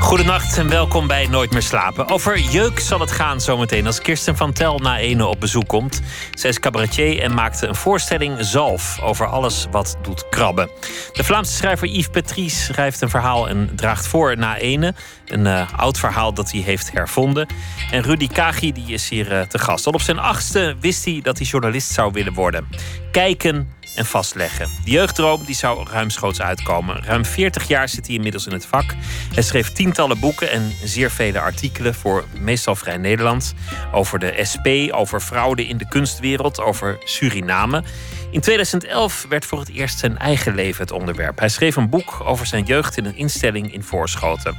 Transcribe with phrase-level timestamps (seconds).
[0.00, 2.08] Goedenacht en welkom bij Nooit meer slapen.
[2.08, 6.00] Over jeuk zal het gaan zometeen als Kirsten van Tel na ene op bezoek komt.
[6.34, 10.70] Zij is cabaretier en maakte een voorstelling Zalf over alles wat doet krabben.
[11.12, 14.94] De Vlaamse schrijver Yves Petries schrijft een verhaal en draagt voor na ene.
[15.26, 17.46] Een uh, oud verhaal dat hij heeft hervonden.
[17.90, 19.86] En Rudy Kagi die is hier uh, te gast.
[19.86, 22.68] Al op zijn achtste wist hij dat hij journalist zou willen worden.
[23.12, 24.68] Kijken en vastleggen.
[24.84, 27.04] De jeugddroom die zou ruimschoots uitkomen.
[27.04, 28.94] Ruim 40 jaar zit hij inmiddels in het vak.
[29.34, 33.54] Hij schreef tientallen boeken en zeer vele artikelen voor meestal Vrij Nederland.
[33.92, 37.82] Over de SP, over fraude in de kunstwereld, over Suriname.
[38.30, 41.38] In 2011 werd voor het eerst zijn eigen leven het onderwerp.
[41.38, 44.56] Hij schreef een boek over zijn jeugd in een instelling in Voorschoten.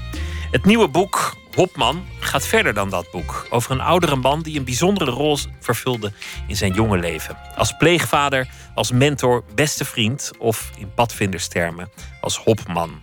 [0.52, 3.48] Het nieuwe boek Hopman gaat verder dan dat boek.
[3.50, 6.12] Over een oudere man die een bijzondere rol vervulde
[6.48, 7.38] in zijn jonge leven.
[7.56, 11.90] Als pleegvader, als mentor, beste vriend of in padvinderstermen
[12.22, 13.02] als Hopman.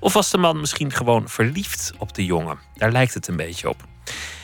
[0.00, 2.58] Of was de man misschien gewoon verliefd op de jongen?
[2.74, 3.84] Daar lijkt het een beetje op.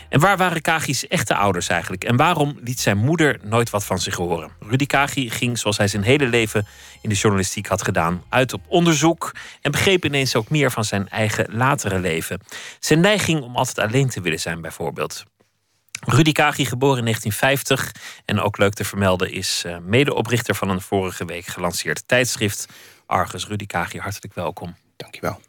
[0.09, 2.05] En waar waren Kagi's echte ouders eigenlijk?
[2.05, 4.51] En waarom liet zijn moeder nooit wat van zich horen?
[4.61, 6.67] Rudy Kagi ging, zoals hij zijn hele leven
[7.01, 11.09] in de journalistiek had gedaan, uit op onderzoek en begreep ineens ook meer van zijn
[11.09, 12.41] eigen latere leven.
[12.81, 15.25] Zijn neiging om altijd alleen te willen zijn, bijvoorbeeld.
[16.07, 17.93] Rudy Kagi, geboren in 1950
[18.25, 22.67] en ook leuk te vermelden, is uh, medeoprichter van een vorige week gelanceerd tijdschrift
[23.07, 23.47] Argus.
[23.47, 24.77] Rudy Kagi, hartelijk welkom.
[24.97, 25.41] Dankjewel.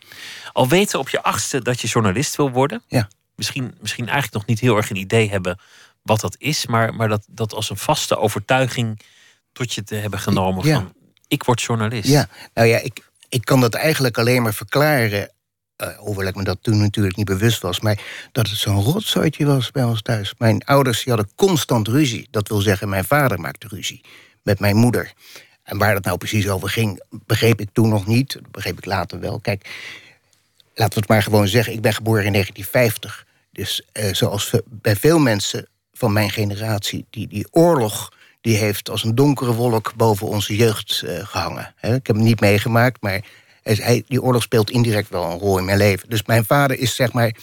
[0.51, 2.81] Al weten op je achtste dat je journalist wil worden.
[2.87, 5.59] Ja misschien, misschien eigenlijk nog niet heel erg een idee hebben
[6.01, 8.99] wat dat is, maar, maar dat, dat als een vaste overtuiging
[9.51, 10.93] tot je te hebben genomen van
[11.27, 12.09] ik word journalist.
[12.09, 15.31] Ja, nou ja, ik, ik kan dat eigenlijk alleen maar verklaren.
[15.83, 17.79] Uh, hoewel ik me dat toen natuurlijk niet bewust was.
[17.79, 17.99] Maar
[18.31, 20.33] dat het zo'n rotzooitje was bij ons thuis.
[20.37, 22.27] Mijn ouders die hadden constant ruzie.
[22.31, 24.01] Dat wil zeggen, mijn vader maakte ruzie
[24.43, 25.13] met mijn moeder.
[25.63, 28.33] En waar dat nou precies over ging, begreep ik toen nog niet.
[28.33, 29.39] Dat begreep ik later wel.
[29.39, 29.69] Kijk,
[30.73, 31.73] laten we het maar gewoon zeggen.
[31.73, 33.25] Ik ben geboren in 1950.
[33.57, 33.81] Dus
[34.11, 38.09] zoals bij veel mensen van mijn generatie, die, die oorlog
[38.41, 41.73] die heeft als een donkere wolk boven onze jeugd uh, gehangen.
[41.81, 43.25] Ik heb hem niet meegemaakt, maar
[43.63, 46.09] hij, die oorlog speelt indirect wel een rol in mijn leven.
[46.09, 47.35] Dus mijn vader is, zeg maar,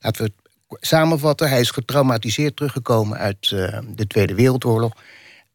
[0.00, 0.32] laten we
[0.68, 4.92] het samenvatten, hij is getraumatiseerd teruggekomen uit uh, de Tweede Wereldoorlog.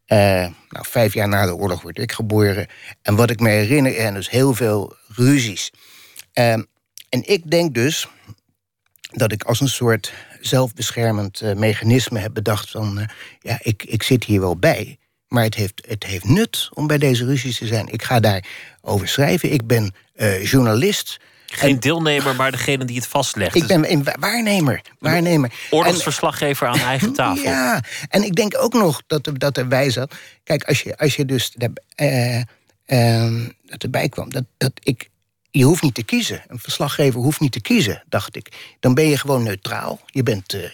[0.08, 2.68] nou, vijf jaar na de oorlog word ik geboren.
[3.02, 5.72] En wat ik me herinner, en dus heel veel ruzies.
[6.34, 6.68] en
[7.10, 8.08] ik denk dus
[9.16, 13.00] dat ik als een soort zelfbeschermend uh, mechanisme heb bedacht van...
[13.00, 13.06] Uh,
[13.40, 16.98] ja, ik, ik zit hier wel bij, maar het heeft, het heeft nut om bij
[16.98, 17.88] deze ruzies te zijn.
[17.88, 19.52] Ik ga daarover schrijven.
[19.52, 21.20] Ik ben uh, journalist.
[21.46, 23.56] Geen deelnemer, maar degene die het vastlegt.
[23.56, 24.82] Ik ben een waarnemer.
[25.00, 25.54] waarnemer.
[25.70, 27.44] Oorlogsverslaggever aan eigen tafel.
[27.44, 30.16] Ja, en ik denk ook nog dat, dat erbij zat...
[30.44, 31.56] Kijk, als je, als je dus...
[31.96, 32.42] Uh,
[33.66, 35.10] dat erbij kwam, dat, dat ik
[35.58, 36.44] je hoeft niet te kiezen.
[36.48, 38.76] Een verslaggever hoeft niet te kiezen, dacht ik.
[38.80, 40.00] Dan ben je gewoon neutraal.
[40.06, 40.70] Je bent, uh,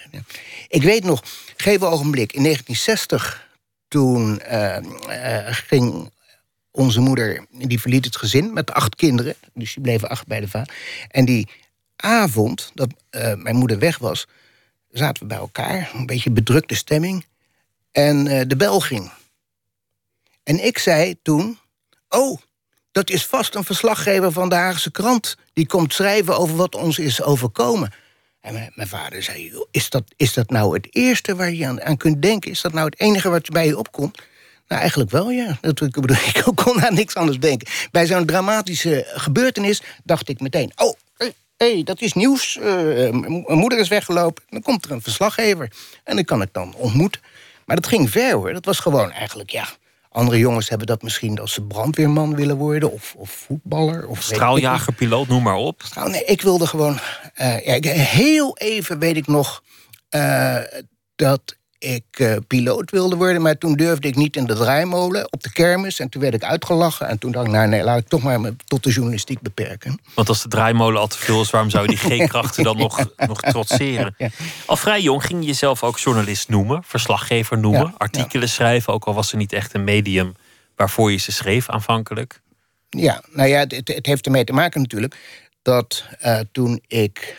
[0.67, 1.23] ik weet nog,
[1.55, 2.33] geef een ogenblik.
[2.33, 3.49] In 1960,
[3.87, 6.11] toen uh, uh, ging
[6.71, 7.45] onze moeder...
[7.49, 9.35] die verliet het gezin met acht kinderen.
[9.53, 10.75] Dus die bleven acht bij de vader.
[11.07, 11.47] En die
[11.95, 12.89] avond dat
[13.37, 14.27] mijn moeder weg was...
[14.89, 17.25] zaten we bij elkaar, een beetje bedrukte stemming.
[17.91, 19.11] En de bel ging.
[20.43, 21.59] En ik zei toen...
[22.09, 22.39] Oh,
[22.91, 25.37] dat is vast een verslaggever van de Haagse krant.
[25.53, 27.93] Die komt schrijven over wat ons is overkomen.
[28.41, 32.21] En mijn, vader zei, is dat, is dat nou het eerste waar je aan, kunt
[32.21, 32.51] denken?
[32.51, 34.17] Is dat nou het enige wat bij je opkomt?
[34.67, 35.57] Nou, eigenlijk wel, ja.
[35.61, 37.67] Dat, ik, bedoel, ik kon aan niks anders denken.
[37.91, 40.71] Bij zo'n dramatische gebeurtenis dacht ik meteen...
[40.75, 42.55] oh, hé, hey, dat is nieuws.
[42.55, 42.63] Uh,
[43.11, 44.43] mijn moeder is weggelopen.
[44.49, 45.71] Dan komt er een verslaggever.
[46.03, 47.21] En dan kan ik dan ontmoeten.
[47.65, 48.53] Maar dat ging ver, hoor.
[48.53, 49.67] Dat was gewoon eigenlijk, ja...
[50.11, 52.91] Andere jongens hebben dat misschien als ze brandweerman willen worden...
[52.91, 54.07] of, of voetballer.
[54.07, 55.83] Of Straaljager, piloot, noem maar op.
[55.95, 56.99] Nou, nee, ik wilde gewoon...
[57.41, 59.63] Uh, ja, heel even weet ik nog
[60.09, 60.57] uh,
[61.15, 63.41] dat ik uh, piloot wilde worden...
[63.41, 65.99] maar toen durfde ik niet in de draaimolen op de kermis...
[65.99, 67.07] en toen werd ik uitgelachen.
[67.07, 69.99] En toen dacht ik, nou nee, laat ik toch maar me tot de journalistiek beperken.
[70.15, 71.49] Want als de draaimolen al te veel is...
[71.49, 74.15] waarom zou je die G-krachten dan nog, nog trotseren?
[74.17, 74.29] Ja.
[74.65, 76.83] Al vrij jong ging je jezelf ook journalist noemen...
[76.83, 78.93] verslaggever noemen, ja, artikelen schrijven...
[78.93, 80.35] ook al was er niet echt een medium
[80.75, 82.41] waarvoor je ze schreef aanvankelijk.
[82.89, 85.15] Ja, nou ja, het, het heeft ermee te maken natuurlijk...
[85.61, 87.37] dat uh, toen ik...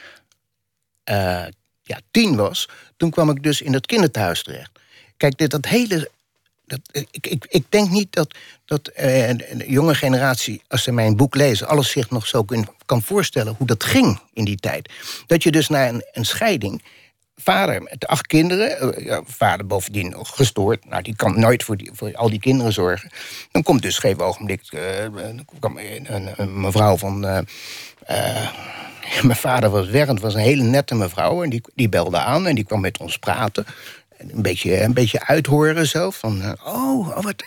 [1.10, 1.44] Uh,
[1.92, 4.70] ja, tien was, toen kwam ik dus in het kinderthuis terecht.
[5.16, 6.10] Kijk, dit, dat hele
[6.64, 6.80] dat,
[7.10, 8.34] ik, ik, ik denk niet dat,
[8.64, 9.30] dat eh,
[9.66, 13.66] jonge generatie, als ze mijn boek lezen, alles zich nog zo kun, kan voorstellen hoe
[13.66, 14.92] dat ging in die tijd.
[15.26, 16.82] Dat je dus na een, een scheiding
[17.36, 21.90] vader met acht kinderen, eh, vader bovendien nog gestoord, nou die kan nooit voor, die,
[21.94, 23.10] voor al die kinderen zorgen.
[23.50, 27.24] Dan komt dus geen ogenblik uh, een, een, mevrouw van.
[27.24, 27.38] Uh,
[29.22, 32.54] mijn vader was werkend, was een hele nette mevrouw en die, die belde aan en
[32.54, 33.66] die kwam met ons praten
[34.30, 36.10] een beetje, een beetje uithoren zo.
[36.10, 37.42] Van, uh, oh, wat,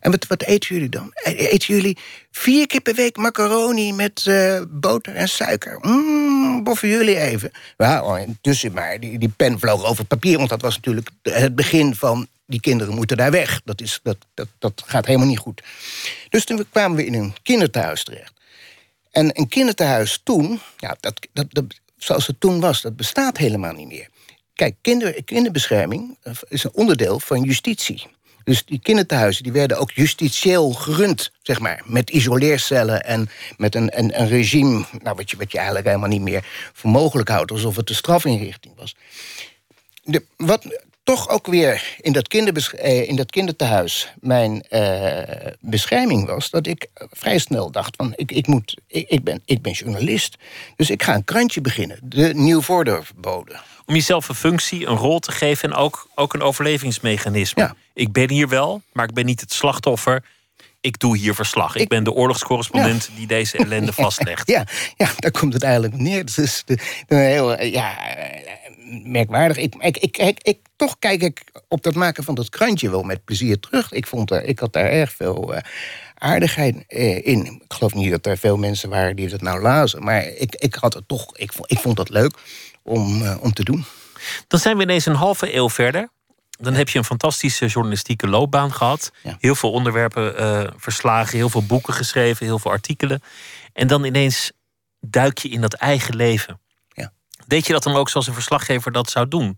[0.00, 1.10] en wat, wat eten jullie dan?
[1.14, 1.98] E-, eten jullie
[2.30, 5.78] vier keer per week macaroni met uh, boter en suiker?
[5.80, 7.50] Mmm, boffen jullie even.
[7.76, 10.36] Oh, intussen maar, die, die pen vloog over papier...
[10.36, 12.26] want dat was natuurlijk het begin van...
[12.46, 13.60] die kinderen moeten daar weg.
[13.64, 15.62] Dat, is, dat, dat, dat gaat helemaal niet goed.
[16.28, 18.32] Dus toen kwamen we in een kinderthuis terecht.
[19.12, 21.64] En een kinderthuis toen, ja, dat, dat, dat,
[21.96, 22.82] zoals het toen was...
[22.82, 24.08] dat bestaat helemaal niet meer.
[24.54, 28.06] Kijk, kinder, kinderbescherming eh, is een onderdeel van justitie.
[28.44, 31.82] Dus die kinderthuizen die werden ook justitieel gerund, zeg maar.
[31.84, 34.84] Met isoleercellen en met een, een, een regime...
[35.02, 37.50] Nou, wat, je, wat je eigenlijk helemaal niet meer voor mogelijk houdt...
[37.50, 38.96] alsof het een strafinrichting was.
[40.02, 40.66] De, wat
[41.02, 45.18] toch ook weer in dat, eh, in dat kinderthuis mijn uh,
[45.60, 46.50] bescherming was...
[46.50, 50.36] dat ik vrij snel dacht van, ik, ik, moet, ik, ik, ben, ik ben journalist.
[50.76, 53.56] Dus ik ga een krantje beginnen, de Nieuw-Vordorf-bode
[53.86, 57.74] om jezelf een functie, een rol te geven en ook, ook een overlevingsmechanisme.
[57.94, 60.24] Ik ben hier wel, maar ik ben niet het slachtoffer.
[60.80, 61.76] Ik doe hier verslag.
[61.76, 64.48] Ik, ben de oorlogscorrespondent die deze ellende vastlegt.
[64.48, 64.66] Ja,
[64.96, 66.18] ja, daar komt het eigenlijk neer.
[66.18, 67.98] Het is de, de heel ja,
[69.04, 69.56] merkwaardig.
[69.56, 73.24] Ik, ik, ik, ik, toch kijk ik op dat maken van dat krantje wel met
[73.24, 73.92] plezier terug.
[73.92, 75.58] Ik, vond er, ik had daar erg veel uh,
[76.14, 77.60] aardigheid uh, in.
[77.64, 80.04] Ik geloof niet dat er veel mensen waren die dat nou lazen.
[80.04, 82.34] Maar ik, ik had het toch, ik, ik vond dat leuk
[82.82, 83.84] om, uh, om te doen.
[84.48, 86.08] Dan zijn we ineens een halve eeuw verder.
[86.50, 89.12] Dan heb je een fantastische journalistieke loopbaan gehad.
[89.38, 93.22] Heel veel onderwerpen uh, verslagen, heel veel boeken geschreven, heel veel artikelen.
[93.72, 94.52] En dan ineens
[95.00, 96.60] duik je in dat eigen leven.
[97.52, 99.56] Deed je dat dan ook zoals een verslaggever dat zou doen?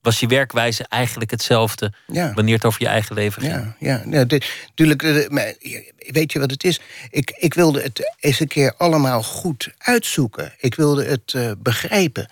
[0.00, 3.54] Was je werkwijze eigenlijk hetzelfde wanneer het over je eigen leven ging?
[3.54, 5.02] Ja, ja, ja natuurlijk.
[5.02, 5.52] Eh,
[5.96, 6.80] weet je wat het is?
[7.10, 10.54] Ik, ik wilde het eens een keer allemaal goed uitzoeken.
[10.58, 12.30] Ik wilde het uh, begrijpen.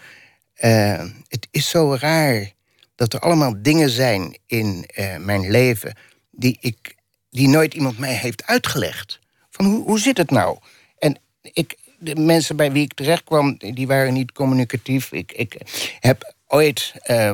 [0.64, 2.50] Uh, het is zo raar
[2.94, 5.96] dat er allemaal dingen zijn in uh, mijn leven
[6.30, 6.94] die, ik,
[7.30, 9.18] die nooit iemand mij heeft uitgelegd.
[9.50, 10.58] Van hoe, hoe zit het nou?
[10.98, 15.12] En ik, de mensen bij wie ik terecht kwam, die waren niet communicatief.
[15.12, 15.56] Ik, ik
[16.00, 17.26] heb ooit uh,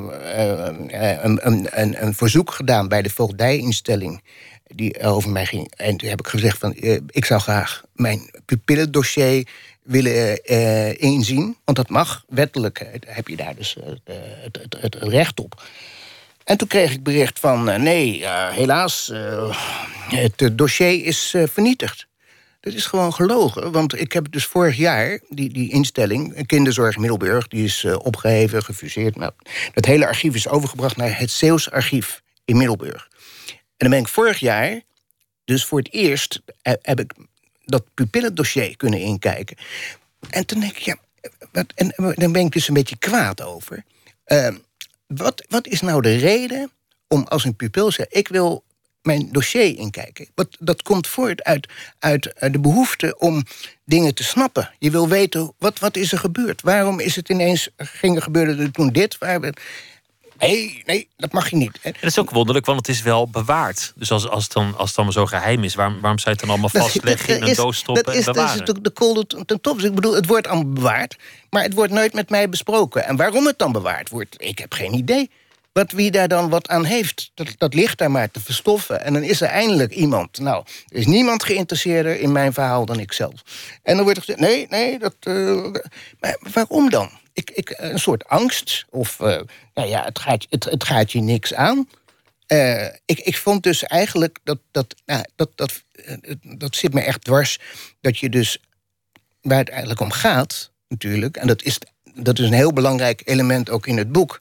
[1.23, 4.23] een, een, een, verzoek gedaan bij de voogdijinstelling
[4.67, 5.73] die over mij ging.
[5.77, 6.75] En toen heb ik gezegd van,
[7.07, 9.47] ik zou graag mijn pupillendossier
[9.83, 10.45] willen
[10.99, 11.57] inzien.
[11.65, 14.01] Want dat mag, wettelijk heb je daar dus het,
[14.43, 15.63] het, het, recht op.
[16.45, 19.13] En toen kreeg ik bericht van, nee, helaas,
[20.09, 22.09] het dossier is vernietigd.
[22.61, 27.49] Dat is gewoon gelogen, want ik heb dus vorig jaar die, die instelling, Kinderzorg Middelburg,
[27.49, 29.17] die is opgeheven, gefuseerd.
[29.17, 29.33] Nou,
[29.75, 33.09] dat hele archief is overgebracht naar het Zeeuws Archief in Middelburg.
[33.49, 34.81] En dan ben ik vorig jaar,
[35.45, 37.13] dus voor het eerst, heb ik
[37.65, 39.57] dat pupillendossier kunnen inkijken.
[40.31, 40.97] En toen denk ik, ja,
[41.53, 43.85] wat, en dan ben ik dus een beetje kwaad over.
[44.27, 44.55] Uh,
[45.07, 46.71] wat, wat is nou de reden
[47.09, 48.65] om als een pupil zegt: ik wil
[49.03, 50.29] mijn dossier inkijken.
[50.35, 51.69] Wat, dat komt voort uit,
[51.99, 53.43] uit de behoefte om
[53.85, 54.71] dingen te snappen.
[54.79, 56.63] Je wil weten, wat, wat is er gebeurd?
[56.63, 59.19] Waarom is het ineens, ging gebeurde er toen dit?
[59.19, 59.53] Waar,
[60.41, 61.79] Nee, nee, dat mag je niet.
[61.83, 63.93] En dat is ook wonderlijk, want het is wel bewaard.
[63.97, 66.41] Dus als, als, het, dan, als het dan zo geheim is, waarom, waarom zou je
[66.41, 68.65] het dan allemaal vastleggen, in een doos stoppen dat is, en bewaren?
[68.65, 69.77] Dat is de kolder ten top.
[69.77, 71.17] Dus ik bedoel, het wordt allemaal bewaard,
[71.51, 73.05] maar het wordt nooit met mij besproken.
[73.05, 75.31] En waarom het dan bewaard wordt, ik heb geen idee.
[75.73, 79.05] Wat, wie daar dan wat aan heeft, dat, dat ligt daar maar te verstoffen.
[79.05, 80.39] En dan is er eindelijk iemand.
[80.39, 83.43] Nou, er is niemand geïnteresseerder in mijn verhaal dan ik zelf.
[83.83, 85.15] En dan wordt er gezegd, nee, nee, dat...
[85.27, 85.73] Uh,
[86.21, 87.11] maar waarom dan?
[87.33, 88.85] ik, ik, een soort angst.
[88.91, 89.41] Of, uh,
[89.75, 91.89] nou ja, het gaat, het, het gaat je niks aan.
[92.49, 95.83] Uh, ik, ik vond dus eigenlijk dat dat, nou, dat, dat,
[96.43, 97.59] dat zit me echt dwars.
[98.01, 98.59] Dat je dus
[99.41, 101.79] waar het eigenlijk om gaat, natuurlijk, en dat is,
[102.15, 104.41] dat is een heel belangrijk element ook in het boek.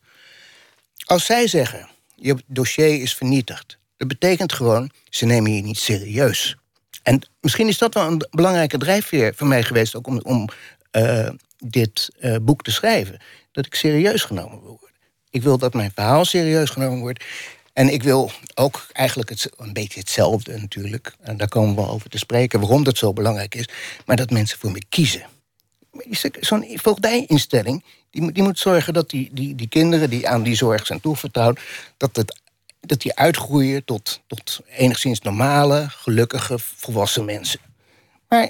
[1.09, 6.57] Als zij zeggen, je dossier is vernietigd, dat betekent gewoon, ze nemen je niet serieus.
[7.03, 10.47] En misschien is dat wel een belangrijke drijfveer voor mij geweest, ook om, om
[10.91, 13.21] uh, dit uh, boek te schrijven.
[13.51, 14.97] Dat ik serieus genomen wil worden.
[15.29, 17.23] Ik wil dat mijn verhaal serieus genomen wordt.
[17.73, 21.15] En ik wil ook eigenlijk het, een beetje hetzelfde natuurlijk.
[21.21, 23.69] En daar komen we over te spreken, waarom dat zo belangrijk is.
[24.05, 25.25] Maar dat mensen voor me kiezen.
[26.39, 30.85] Zo'n voogdijinstelling, die, die moet zorgen dat die, die, die kinderen die aan die zorg
[30.85, 31.59] zijn toevertrouwd...
[31.97, 32.37] dat het
[32.81, 37.59] dat die uitgroeien tot, tot enigszins normale, gelukkige, volwassen mensen.
[38.27, 38.49] Maar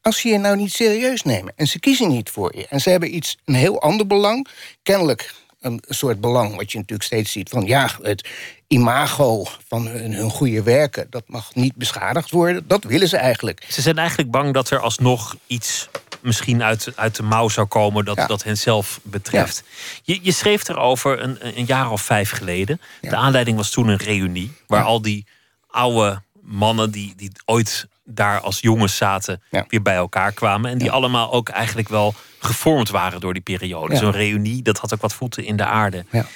[0.00, 2.66] als ze je nou niet serieus nemen en ze kiezen niet voor je...
[2.66, 4.48] en ze hebben iets, een heel ander belang,
[4.82, 6.56] kennelijk een soort belang...
[6.56, 8.28] wat je natuurlijk steeds ziet van ja, het
[8.66, 11.06] imago van hun, hun goede werken...
[11.10, 13.66] dat mag niet beschadigd worden, dat willen ze eigenlijk.
[13.68, 15.88] Ze zijn eigenlijk bang dat er alsnog iets
[16.24, 18.26] misschien uit, uit de mouw zou komen dat, Ja.
[18.26, 19.62] dat hen zelf betreft.
[20.02, 22.80] Je, je schreef erover een, een jaar of vijf geleden.
[23.00, 25.26] De aanleiding was toen een reunie waar al die
[25.70, 30.70] oude mannen die, die ooit daar als jongens zaten, weer bij elkaar kwamen.
[30.70, 33.96] En die allemaal ook eigenlijk wel gevormd waren door die periode.
[33.96, 36.04] Zo'n reunie, dat had ook wat voeten in de aarde.
[36.10, 36.26] Ja.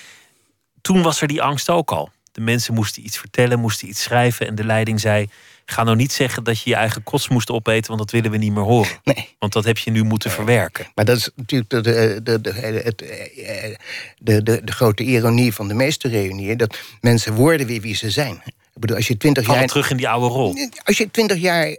[0.81, 2.11] Toen was er die angst ook al.
[2.33, 4.47] De mensen moesten iets vertellen, moesten iets schrijven.
[4.47, 5.31] En de leiding zei:
[5.71, 8.37] Ga nou niet zeggen dat je je eigen kots moest opeten, want dat willen we
[8.37, 9.01] niet meer horen.
[9.03, 9.29] Nee.
[9.39, 10.87] Want dat heb je nu moeten verwerken.
[10.95, 13.77] Maar dat is natuurlijk de, de, de, de,
[14.19, 16.57] de, de, de grote ironie van de meeste reunieën...
[16.57, 18.43] dat mensen worden weer wie ze zijn.
[18.47, 19.67] Ik bedoel, als je twintig jaar...
[19.67, 20.69] terug in die oude rol.
[20.85, 21.77] Als je twintig jaar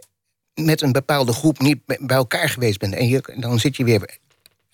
[0.54, 2.94] met een bepaalde groep niet bij bij elkaar geweest bent...
[2.94, 4.18] en je, dan zit je weer...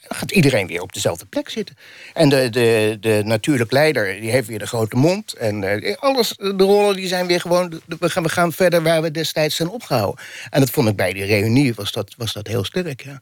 [0.09, 1.77] Dan gaat iedereen weer op dezelfde plek zitten.
[2.15, 5.33] En de, de, de natuurlijk leider die heeft weer de grote mond.
[5.33, 7.81] En eh, alles, de rollen die zijn weer gewoon...
[7.99, 10.25] We gaan, we gaan verder waar we destijds zijn opgehouden.
[10.51, 13.21] En dat vond ik bij die reunie was dat, was dat heel sterk, ja.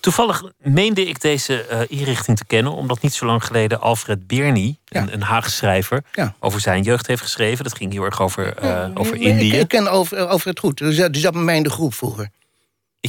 [0.00, 4.76] Toevallig meende ik deze eh, inrichting te kennen, omdat niet zo lang geleden Alfred Berny,
[4.84, 5.00] Ja.
[5.00, 6.34] een, een Haagse schrijver, Ja.
[6.40, 7.64] over zijn jeugd heeft geschreven.
[7.64, 9.52] Dat ging heel erg over, eh, over Indië.
[9.54, 10.78] Ik, Ik, ken over, over het goed.
[10.78, 12.28] Dus die zat bij mij in de groep vroeger.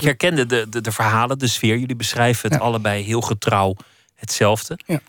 [0.02, 1.78] Herkende de, de, de verhalen, de sfeer.
[1.78, 2.66] Jullie beschrijven het Ja.
[2.66, 3.76] allebei heel getrouw
[4.16, 4.80] hetzelfde.
[4.86, 5.00] Ja.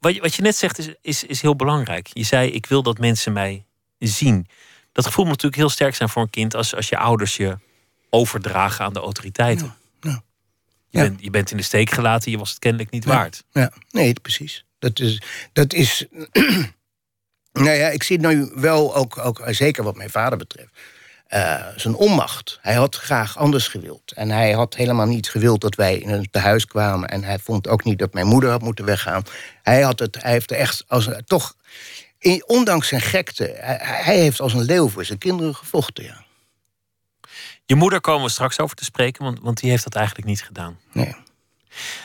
[0.00, 2.08] Wat, je, wat je net zegt is, is, is heel belangrijk.
[2.12, 3.64] Je zei, ik wil dat mensen mij
[3.98, 4.46] zien.
[4.92, 7.58] Dat gevoel moet natuurlijk heel sterk zijn voor een kind als, als je ouders je
[8.10, 9.74] overdragen aan de autoriteiten.
[10.00, 10.22] ja.
[10.90, 11.02] Je, Ja.
[11.08, 13.44] bent, je bent in de steek gelaten, je was het kennelijk niet waard.
[13.52, 14.64] Ja, nee, precies.
[14.78, 15.22] Dat is.
[15.52, 16.06] Dat is
[17.52, 20.70] nou ja, ik zie nu wel ook, ook zeker wat mijn vader betreft.
[21.28, 22.58] Eh, zijn onmacht.
[22.62, 24.12] Hij had graag anders gewild.
[24.12, 27.08] En hij had helemaal niet gewild dat wij in het tehuis kwamen.
[27.08, 29.22] En hij vond ook niet dat mijn moeder had moeten weggaan.
[29.62, 31.54] Hij, had het, hij heeft er echt als toch.
[32.18, 36.04] in- ondanks zijn gekte, hij, hij heeft als een leeuw voor zijn kinderen gevochten.
[36.04, 36.24] Ja.
[37.64, 40.42] Je moeder komen we straks over te spreken, want, want die heeft dat eigenlijk niet
[40.42, 40.78] gedaan.
[40.92, 41.14] Nee.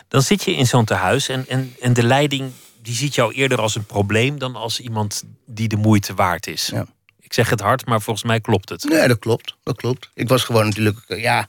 [0.07, 2.51] Dan zit je in zo'n tehuis en, en, en de leiding
[2.81, 6.65] die ziet jou eerder als een probleem dan als iemand die de moeite waard is.
[6.67, 6.85] Ja.
[7.33, 8.83] Ik zeg het hard, maar volgens mij klopt het.
[8.83, 9.55] Nee, dat klopt.
[9.63, 10.09] Dat klopt.
[10.13, 11.47] Ik was gewoon natuurlijk, eh, ja,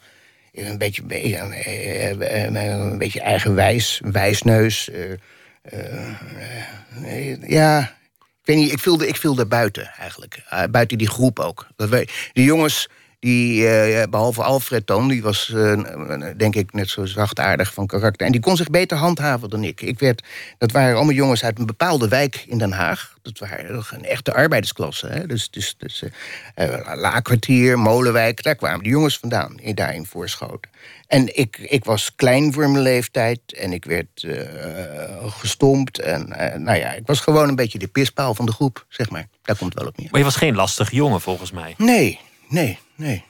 [0.52, 4.90] een beetje, eh, eh, een beetje eigenwijs, wijsneus.
[7.46, 7.80] ja,
[8.20, 10.42] ik weet niet, ik viel, ik viel daar buiten eigenlijk.
[10.70, 11.66] Buiten die groep ook.
[11.76, 12.88] Dat wij, die jongens,
[13.24, 15.82] die, eh, behalve Alfred dan, die was eh,
[16.36, 18.26] denk ik net zo zachtaardig van karakter.
[18.26, 19.80] En die kon zich beter handhaven dan ik.
[19.82, 20.22] ik werd,
[20.58, 23.14] dat waren allemaal jongens uit een bepaalde wijk in Den Haag.
[23.22, 25.06] Dat waren een echte arbeidersklasse.
[25.06, 25.26] Hè?
[25.26, 26.02] Dus, dus, dus
[26.54, 30.70] eh, Laakkwartier, Molenwijk, daar kwamen de jongens vandaan, in- daarin voorschoten.
[31.06, 34.26] En ik, ik was klein voor mijn leeftijd en ik werd
[35.28, 35.98] gestompt.
[36.00, 36.28] En
[36.62, 39.26] nou ja, ik was gewoon een beetje de pispaal van de groep, zeg maar.
[39.42, 40.08] Daar komt wel op neer.
[40.10, 41.74] Maar je was geen lastige jongen volgens mij.
[41.78, 43.24] Nee, nee, nee.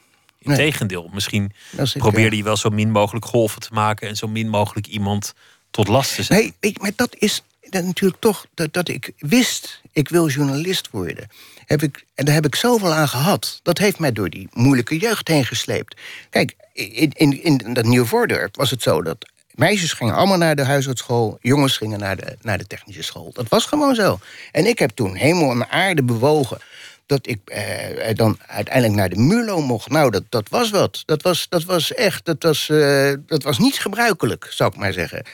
[0.45, 0.59] Nee.
[0.59, 1.53] Integendeel, misschien
[1.93, 5.35] probeerde eh, je wel zo min mogelijk golven te maken en zo min mogelijk iemand
[5.71, 6.39] tot last te zijn.
[6.39, 10.29] Nee, weet je, maar dat is dat natuurlijk toch dat, dat ik wist, ik wil
[10.29, 11.29] journalist worden.
[11.67, 13.61] Heb ik, en daar heb ik zoveel aan gehad.
[13.63, 16.01] Dat heeft mij door die moeilijke jeugd heen gesleept.
[16.31, 20.65] Kijk, in, in, in dat Nieuw-Voordorp was het zo dat meisjes gingen allemaal naar de
[20.65, 23.31] huisartsschool, jongens gingen naar de, naar de technische school.
[23.33, 24.19] Dat was gewoon zo.
[24.53, 26.59] En ik heb toen hemel en aarde bewogen
[27.07, 29.89] dat ik eh, dan uiteindelijk naar de MULO mocht.
[29.89, 31.03] Nou, dat, dat was wat.
[31.05, 34.93] Dat was, dat was echt, dat was, eh, dat was niet gebruikelijk, zou ik maar
[34.93, 35.25] zeggen.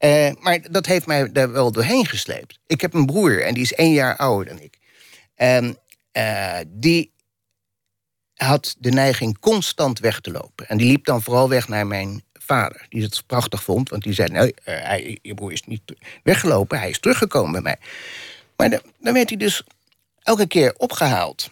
[0.00, 2.58] Eh, maar dat heeft mij daar wel doorheen gesleept.
[2.66, 4.78] Ik heb een broer en die is één jaar ouder dan ik.
[5.34, 5.78] En
[6.12, 7.12] eh, die
[8.34, 10.68] had de neiging constant weg te lopen.
[10.68, 13.88] En die liep dan vooral weg naar mijn vader, die het prachtig vond.
[13.88, 15.82] Want die zei, nee, eh, hij, je broer is niet
[16.22, 17.76] weggelopen, hij is teruggekomen bij mij.
[18.56, 19.62] Maar dan, dan werd hij dus
[20.22, 21.50] elke keer opgehaald.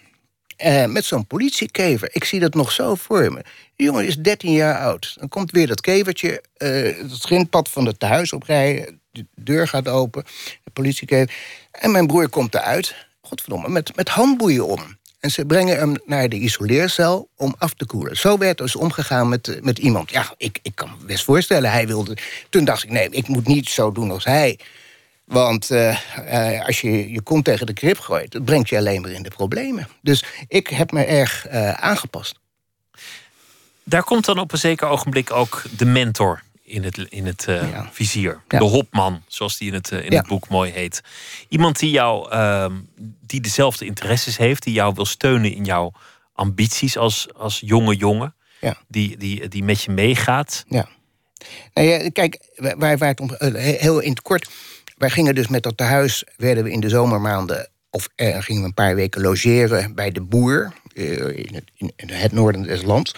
[0.56, 2.08] eh, met zo'n politiekever.
[2.12, 3.42] Ik zie dat nog zo voor me.
[3.76, 5.14] Die jongen is 13 jaar oud.
[5.18, 6.70] Dan komt weer dat kevertje, eh,
[7.10, 9.00] het grindpad van het tehuis oprijden.
[9.10, 10.24] De deur gaat open,
[10.64, 11.34] de politiekever.
[11.70, 14.96] En mijn broer komt eruit, godverdomme, met, met handboeien om.
[15.20, 18.16] En ze brengen hem naar de isoleercel om af te koelen.
[18.16, 20.10] Zo werd dus omgegaan met, eh, met iemand.
[20.10, 22.16] Ja, ik, ik kan me best voorstellen, hij wilde...
[22.50, 24.58] Toen dacht ik, nee, ik moet niet zo doen als hij.
[25.28, 25.98] Want eh,
[26.56, 28.32] eh, als je je kont tegen de krip gooit...
[28.32, 29.88] dat brengt je alleen maar in de problemen.
[30.02, 32.38] Dus ik heb me erg eh, aangepast.
[33.84, 37.88] Daar komt dan op een zeker ogenblik ook de mentor in het, in het Ja.
[37.92, 38.40] vizier.
[38.48, 38.58] Ja.
[38.58, 40.18] De hopman, zoals die in het, in Ja.
[40.18, 41.02] het boek mooi heet.
[41.48, 42.72] Iemand die jou, ehm,
[43.26, 45.92] die dezelfde interesses heeft, die jou wil steunen in jouw
[46.32, 48.34] ambities als, als jonge jongen.
[48.60, 48.76] Ja.
[48.88, 50.64] Die, die, die met je meegaat.
[50.68, 50.88] Ja.
[51.74, 54.48] Nou ja, kijk, wij waren het om, heel in het kort.
[54.98, 58.68] Wij gingen dus met dat tehuis, werden we in de zomermaanden, of eh, gingen we
[58.68, 61.64] een paar weken logeren bij de boer eh, in, het,
[61.96, 63.14] in, het noorden des lands,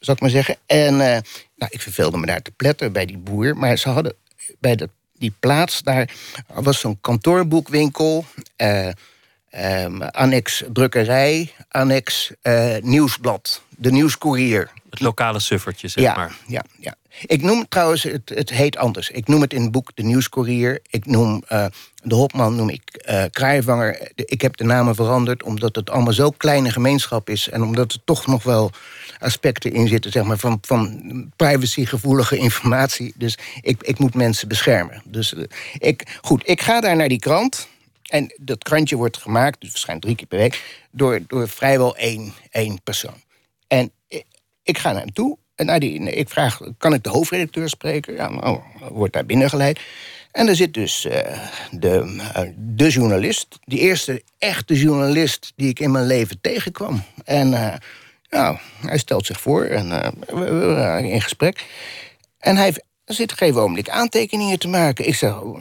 [0.00, 0.56] zal ik maar zeggen.
[0.66, 1.20] En eh,
[1.56, 4.14] nou, ik verveelde me daar te pletten bij die boer, maar ze hadden
[4.60, 6.10] bij dat, die plaats daar
[6.46, 8.24] was zo'n kantoorboekwinkel.
[8.56, 12.32] ehm, annex drukkerij, annex
[12.80, 14.70] nieuwsblad, de nieuwscourier.
[14.90, 16.36] Het lokale suffertje, zeg Ja, maar.
[16.46, 16.94] ja, ja.
[17.26, 19.10] Ik noem trouwens, het, heet anders.
[19.10, 20.80] Ik noem het in het boek de Nieuwscourier.
[20.90, 21.66] Ik noem eh,
[22.02, 24.10] de Hopman, noem ik eh Kraaivanger.
[24.14, 27.48] Ik heb de namen veranderd omdat het allemaal zo kleine gemeenschap is...
[27.48, 28.70] en omdat er toch nog wel
[29.18, 31.02] aspecten in zitten zeg maar, van, van
[31.36, 33.12] privacygevoelige informatie.
[33.16, 35.02] Dus ik, ik moet mensen beschermen.
[35.04, 35.42] Dus eh,
[35.78, 37.70] ik, goed, ik ga daar naar die krant...
[38.02, 40.86] En dat krantje wordt gemaakt, dus waarschijnlijk drie keer per week...
[40.90, 43.22] door, door vrijwel één, één persoon.
[43.68, 43.92] En
[44.62, 45.38] ik ga naar hem toe.
[45.62, 48.14] En naar die, ik vraag, kan ik de hoofdredacteur spreken?
[48.14, 49.80] Ja, nou, wordt daar binnengeleid.
[50.32, 51.38] En er zit dus eh,
[51.70, 53.58] de, eh, de journalist.
[53.64, 57.02] Die eerste echte journalist die ik in mijn leven tegenkwam.
[57.24, 57.74] En eh,
[58.30, 61.64] nou, hij stelt zich voor en eh, we, we waren in gesprek.
[62.38, 62.74] En hij
[63.12, 65.06] zit op een gegeven ogenblik aantekeningen te maken.
[65.06, 65.60] Ik zeg, oh,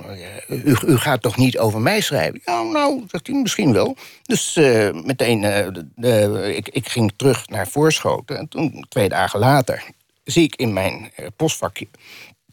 [0.50, 2.42] u, u gaat toch niet over mij schrijven?
[2.46, 3.96] Ja, nou, zegt hij, misschien wel.
[4.24, 8.38] Dus eh, meteen, eh, de- ik, ik ging terug naar Voorschoten.
[8.38, 9.84] En toen, twee dagen later,
[10.24, 11.88] zie ik in mijn eh, postvakje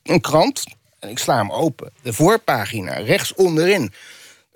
[0.02, 0.64] een krant.
[0.99, 1.93] En ik sla hem open.
[2.02, 3.93] De voorpagina, rechts onderin.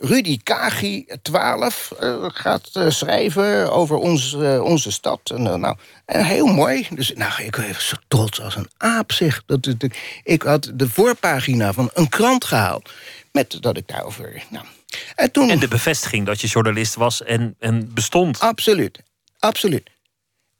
[0.04, 5.20] Rudy Kagi, 12, eh, gaat eh, schrijven over ons, eh, onze stad.
[5.34, 6.86] En, nou, en heel mooi.
[6.90, 9.42] Dus nou, ik was zo trots als een aap, zeg.
[9.46, 9.84] Dat, dat-
[10.22, 12.90] ik had de voorpagina van een krant gehaald.
[13.32, 14.42] Met dat ik daarover...
[14.48, 14.64] Nou.
[15.14, 15.50] En toen...
[15.50, 18.40] En de bevestiging dat je journalist was en, en bestond.
[18.40, 18.98] Absoluut,
[19.38, 19.90] absoluut.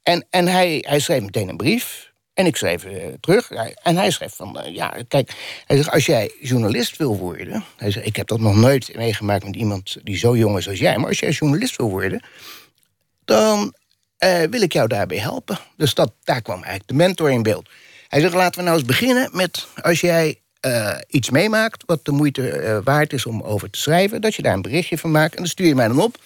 [0.03, 2.11] En, en hij, hij schreef meteen een brief.
[2.33, 3.51] En ik schreef eh, terug.
[3.83, 5.33] En hij schreef van, eh, ja, kijk...
[5.65, 7.63] Hij zegt, als jij journalist wil worden...
[7.77, 10.79] Hij zegt, ik heb dat nog nooit meegemaakt met iemand die zo jong is als
[10.79, 10.97] jij...
[10.97, 12.23] maar als jij journalist wil worden...
[13.25, 13.73] dan
[14.17, 15.59] eh, wil ik jou daarbij helpen.
[15.77, 17.69] Dus dat, daar kwam eigenlijk de mentor in beeld.
[18.07, 19.67] Hij zegt, laten we nou eens beginnen met...
[19.81, 20.37] als jij
[21.07, 24.21] iets meemaakt wat de moeite waard is om over te schrijven...
[24.21, 26.17] dat je daar een berichtje van maakt en dan stuur je mij dan op...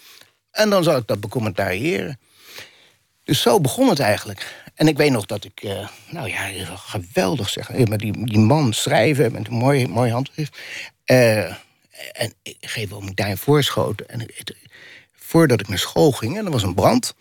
[0.50, 2.18] en dan zal ik dat becommentariëren.
[3.24, 4.54] Dus zo begon het eigenlijk.
[4.78, 7.70] En ik weet nog dat ik, eh, nou ja, geweldig zeg.
[7.70, 10.58] Eh, Met die, die man schrijven met een mooi, mooi handschrift.
[11.04, 11.44] Eh,
[12.12, 14.08] en ik geef om daar voorschoten.
[14.08, 14.26] En
[15.16, 17.14] voordat ik naar school ging, en er was een brand.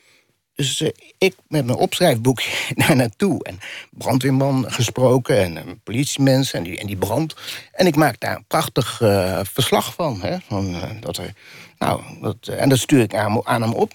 [0.56, 0.82] Dus
[1.18, 2.52] ik met mijn opschrijfboekje
[2.88, 3.44] daar naartoe.
[3.44, 3.60] En
[3.92, 7.36] brandweerman gesproken en politiemensen en die, en die brand.
[7.72, 8.98] En ik maak daar een prachtig
[9.44, 10.22] verslag van.
[10.22, 11.34] Hè, van dat er,
[11.78, 13.94] nou, dat, en dat stuur ik aan, aan hem op.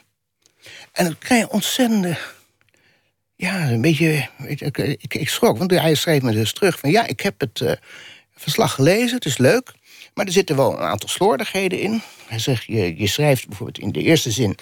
[0.93, 2.17] En dan krijg je ontzettende.
[3.43, 4.29] Ja, een beetje.
[4.47, 7.61] Ik, ik, ik schrok, want hij schreef me dus terug van ja, ik heb het
[7.61, 7.73] eh,
[8.35, 9.73] verslag gelezen, het is leuk.
[10.15, 12.03] Maar er zitten wel een aantal slordigheden in.
[12.27, 14.57] Hij zegt, je, je schrijft bijvoorbeeld in de eerste zin.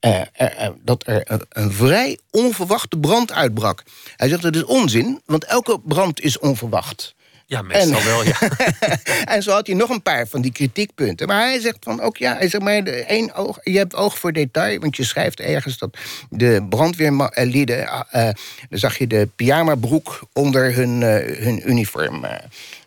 [0.00, 3.82] eh, er- dat er een vrij onverwachte brand uitbrak.
[4.16, 7.14] Hij zegt dat is onzin, want elke brand is onverwacht.
[7.48, 8.38] Ja, meestal En- wel, ja.
[9.34, 11.26] en zo had hij nog een paar van die kritiekpunten.
[11.26, 14.32] Maar hij zegt van ook ja, hij zegt maar één oog, je hebt oog voor
[14.32, 15.96] detail, want je schrijft ergens dat
[16.30, 18.34] de brandweerlieden, uh, dan
[18.70, 22.34] zag je de pyjamabroek onder hun, eh, hun uniform eh,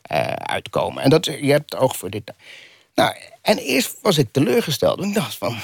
[0.02, 1.04] eh, uitkomen.
[1.04, 2.38] En dat je hebt oog voor detail.
[2.96, 5.04] Nou, en eerst was ik teleurgesteld.
[5.04, 5.58] Ik dacht van,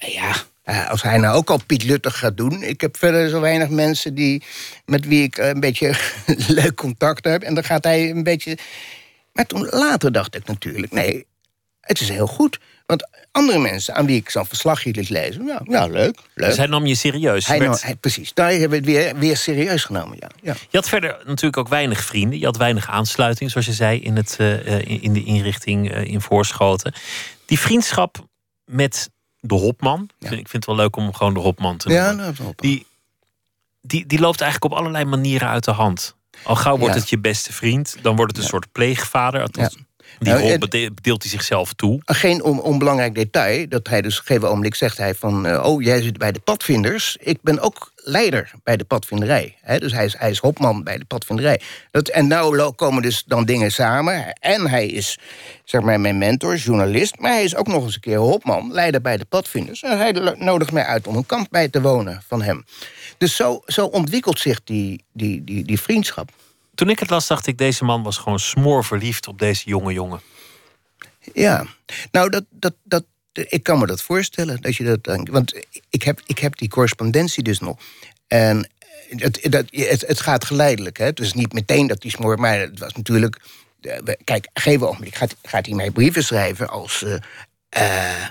[0.00, 0.34] ja,
[0.66, 2.62] eh, als hij nou ook al Piet Luttig gaat doen.
[2.62, 4.42] Ik heb verder zo weinig mensen die,
[4.84, 5.94] met wie ik eh, een beetje
[6.58, 7.42] leuk contact heb.
[7.42, 8.58] En dan gaat hij een beetje.
[9.32, 11.26] Maar toen later dacht ik natuurlijk, nee,
[11.80, 12.58] het is heel goed.
[12.86, 16.48] Want andere mensen aan wie ik zo'n verslagje liet lezen, nou, nou leuk, leuk.
[16.48, 17.46] Dus hij nam je serieus.
[17.46, 20.30] Hij hij- precies, daar hebben we het weer, weer serieus genomen, ja.
[20.42, 20.54] ja.
[20.68, 22.38] je had verder natuurlijk ook weinig vrienden.
[22.38, 26.04] Je had weinig aansluiting, zoals je zei, in, het, eh, in in de inrichting eh,
[26.04, 26.94] in Voorschoten.
[27.44, 28.26] Die vriendschap
[28.64, 29.10] met
[29.48, 30.08] de Hopman.
[30.18, 32.06] Ik, vind, ik vind het wel leuk om gewoon de Hopman te noemen.
[32.06, 32.86] Ja, nou, die,
[33.80, 36.14] die, die loopt eigenlijk op allerlei manieren uit de hand.
[36.44, 37.00] Al gauw wordt Ja.
[37.00, 39.40] het je beste vriend, dan wordt het een soort pleegvader.
[39.40, 39.74] Althans,
[40.18, 40.58] Die Nou, rol
[40.94, 42.00] bedeelt hij zichzelf toe.
[42.04, 45.46] Geen on- onbelangrijk detail, dat hij dus op een gegeven ogenblik zegt hij van...
[45.46, 47.16] eh, oh, jij zit bij de padvinders.
[47.20, 49.56] Ik ben ook leider bij de padvinderij.
[49.60, 51.60] Hè, dus hij is, hij is hopman bij de padvinderij.
[51.90, 54.32] Dat, en nou komen dus dan dingen samen.
[54.32, 55.18] En hij is,
[55.64, 57.18] zeg maar, mijn mentor, journalist...
[57.18, 59.82] maar hij is ook nog eens een keer hopman, leider bij de padvinders.
[59.82, 62.64] En hij nodigt mij uit om een kamp bij te wonen van hem.
[63.18, 66.30] Dus zo, zo ontwikkelt zich die, die, die, die vriendschap.
[66.74, 70.20] Toen ik het las, dacht ik, deze man was gewoon smoorverliefd op deze jonge jongen.
[71.32, 71.66] Ja,
[72.10, 73.04] nou, dat, dat, dat,
[73.36, 74.60] ik kan me dat voorstellen.
[74.60, 75.30] Dat je dat denkt.
[75.30, 75.54] Want
[75.90, 77.76] ik heb, ik heb die correspondentie dus nog.
[78.26, 78.68] En
[79.08, 80.98] het, dat, het, het gaat geleidelijk.
[80.98, 81.04] Hè?
[81.04, 83.40] Het is niet meteen dat die smoor, maar het was natuurlijk.
[84.24, 87.02] Kijk, geef ogenblik gaat, gaat hij mij brieven schrijven als.
[87.02, 88.26] Uh,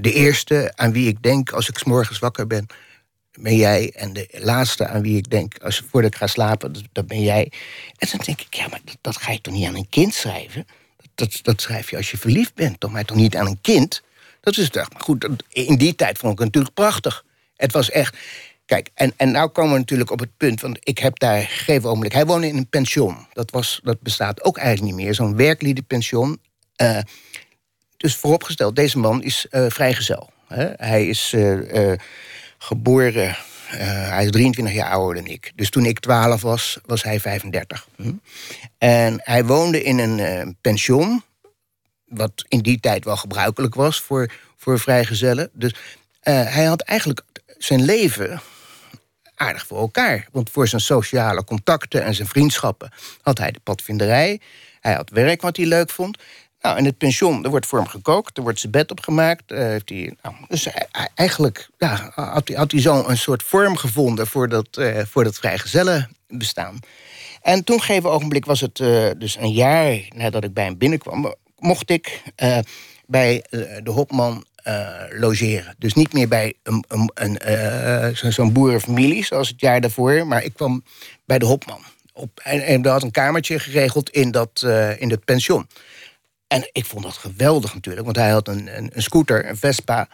[0.00, 2.66] de eerste aan wie ik denk als ik s morgens wakker ben,
[3.32, 3.92] ben jij.
[3.94, 7.52] En de laatste aan wie ik denk als, voordat ik ga slapen, dat, ben jij.
[7.96, 10.14] En dan denk ik, ja, maar dat, dat ga je toch niet aan een kind
[10.14, 10.66] schrijven?
[11.14, 14.02] Dat, dat schrijf je als je verliefd bent, toch maar toch niet aan een kind?
[14.40, 15.28] Dat is toch goed.
[15.48, 17.24] In die tijd vond ik het natuurlijk prachtig.
[17.56, 18.16] Het was echt.
[18.66, 21.88] Kijk, en, en nou komen we natuurlijk op het punt, want ik heb daar gegeven
[21.88, 22.12] ogenblik.
[22.12, 23.26] Hij woonde in een pension.
[23.32, 25.14] Dat, was, dat bestaat ook eigenlijk niet meer.
[25.14, 26.40] Zo'n werkliedenpension.
[26.82, 26.98] Uh,
[27.96, 30.30] dus vooropgesteld, deze man is uh, vrijgezel.
[30.48, 30.68] Hè?
[30.76, 31.92] Hij is uh,
[32.58, 33.36] geboren,
[33.78, 35.52] hij is 23 jaar ouder dan ik.
[35.54, 37.86] Dus toen ik 12 was, was hij 35.
[37.96, 38.12] Hm?
[38.78, 41.22] En hij woonde in een pension,
[42.04, 45.50] wat in die tijd wel gebruikelijk was voor, voor vrijgezellen.
[45.52, 45.74] Dus
[46.20, 47.22] hij had eigenlijk
[47.58, 48.40] zijn leven
[49.34, 50.26] aardig voor elkaar.
[50.32, 54.40] Want voor zijn sociale contacten en zijn vriendschappen had hij de padvinderij.
[54.80, 56.18] Hij had werk wat hij leuk vond.
[56.64, 59.52] Nou, in het pension, er wordt voor hem gekookt, er wordt zijn bed opgemaakt.
[59.52, 60.68] Uh, heeft hij, nou, dus
[61.14, 66.16] eigenlijk ja, had, hij, zo een soort vorm gevonden voor dat, uh, voor dat vrijgezellen
[66.28, 66.78] bestaan.
[67.42, 71.34] En toen gegeven ogenblik was het uh, dus een jaar nadat ik bij hem binnenkwam,
[71.58, 72.22] mocht ik
[73.06, 73.44] bij
[73.82, 74.44] de Hopman
[75.10, 75.74] logeren.
[75.78, 80.54] Dus niet meer bij een, een, een zo'n boerenfamilie zoals het jaar daarvoor, maar ik
[80.54, 80.84] kwam
[81.24, 81.80] bij de Hopman.
[82.12, 84.66] Op, en, en er had een kamertje geregeld in dat,
[84.98, 85.66] in het pension.
[86.54, 90.08] En ik vond dat geweldig natuurlijk, want hij had een, een, een scooter, een Vespa.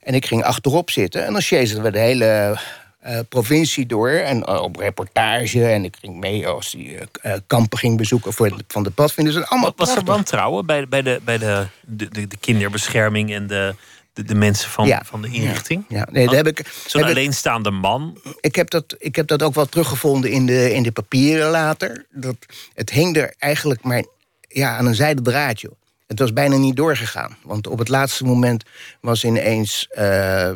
[0.00, 2.58] En ik ging achterop zitten en dan chasen we de hele
[3.06, 4.10] uh, provincie door.
[4.10, 5.66] En uh, op reportage.
[5.66, 9.36] En ik ging mee als die uh, kampen ging bezoeken voor van de padvinders.
[9.36, 13.32] En allemaal Wat was er wantrouwen bij, bij, de, bij de, de, de, de kinderbescherming
[13.32, 13.74] en de,
[14.12, 15.84] de, de mensen van, ja, van de inrichting?
[15.88, 16.06] Ja, ja.
[16.10, 16.72] nee, daar heb ik.
[16.86, 18.20] Zo'n alleenstaande man.
[18.40, 22.06] Ik heb, dat, ik heb dat ook wel teruggevonden in de, in de papieren later.
[22.10, 22.36] Dat,
[22.74, 24.04] het hing er eigenlijk maar
[24.52, 25.70] ja, aan een zijde draadje.
[26.06, 27.36] Het was bijna niet doorgegaan.
[27.42, 28.64] Want op het laatste moment
[29.00, 30.50] was ineens uh,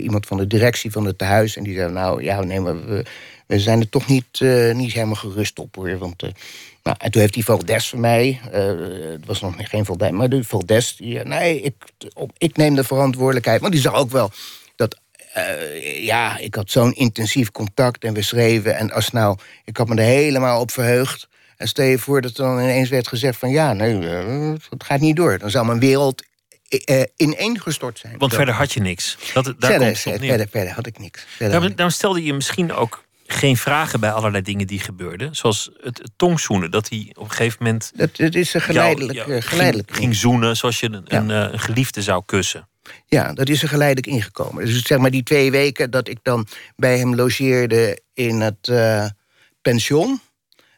[0.00, 1.56] iemand van de directie van het tehuis.
[1.56, 3.04] En die zei: Nou ja, nee, maar we,
[3.46, 4.40] we zijn er toch niet,
[4.72, 5.98] niet helemaal gerust op hoor.
[5.98, 6.22] Want,
[6.82, 10.44] nou, en toen heeft die Valdes van mij, het was nog geen Valdes, maar de
[10.44, 11.74] Valdes, die, nee, ik,
[12.38, 13.60] ik neem de verantwoordelijkheid.
[13.60, 14.30] Want die zag ook wel
[14.76, 15.00] dat
[16.00, 18.76] ja, ik had zo'n intensief contact en we schreven.
[18.76, 21.28] En als nou, ik had me er helemaal op verheugd.
[21.56, 23.50] En stel je voor dat er dan ineens werd gezegd van...
[23.50, 25.38] ja, nee, eh, het gaat niet door.
[25.38, 26.22] Dan zou mijn wereld
[26.68, 28.18] uh, ineengestort zijn.
[28.18, 29.18] Want verder had je niks.
[29.32, 31.26] Dat, daar verder, komt verder, verder, had ik niks.
[31.38, 35.34] Daarom, daarom, stelde je misschien ook geen vragen bij allerlei dingen die gebeurden.
[35.34, 36.70] Zoals het, het tongzoenen.
[36.70, 37.92] Dat hij op een gegeven moment...
[37.94, 41.18] Dat, dat is geleidelijk, jou, jou geleidelijk ging, ging, zoenen zoals je een, ja.
[41.18, 42.68] een, een, geliefde zou kussen.
[43.06, 44.64] Ja, dat is er geleidelijk ingekomen.
[44.64, 49.06] Dus zeg maar die twee weken dat ik dan bij hem logeerde in het uh,
[49.62, 50.20] pension...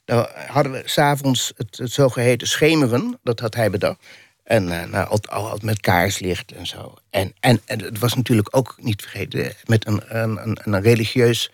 [0.06, 3.98] Dan hadden we s'avonds het, het zogeheten schemeren, dat had hij bedacht.
[4.44, 6.94] En uh, nou, altijd, altijd met kaarslicht en zo.
[7.10, 11.50] En, en, en het was natuurlijk ook, niet vergeten, met een, een, een religieus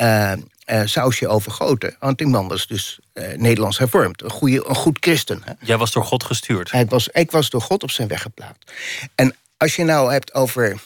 [0.00, 0.32] uh,
[0.66, 1.96] uh, sausje overgoten.
[2.00, 2.98] Want die man was dus
[3.36, 4.22] Nederlands hervormd.
[4.22, 5.42] Een, goede, een goed christen.
[5.44, 5.52] Hè?
[5.60, 6.72] Jij was door God gestuurd.
[6.72, 8.72] Ik was, ik was door God op zijn weg geplaatst.
[9.14, 10.80] En als je nou hebt over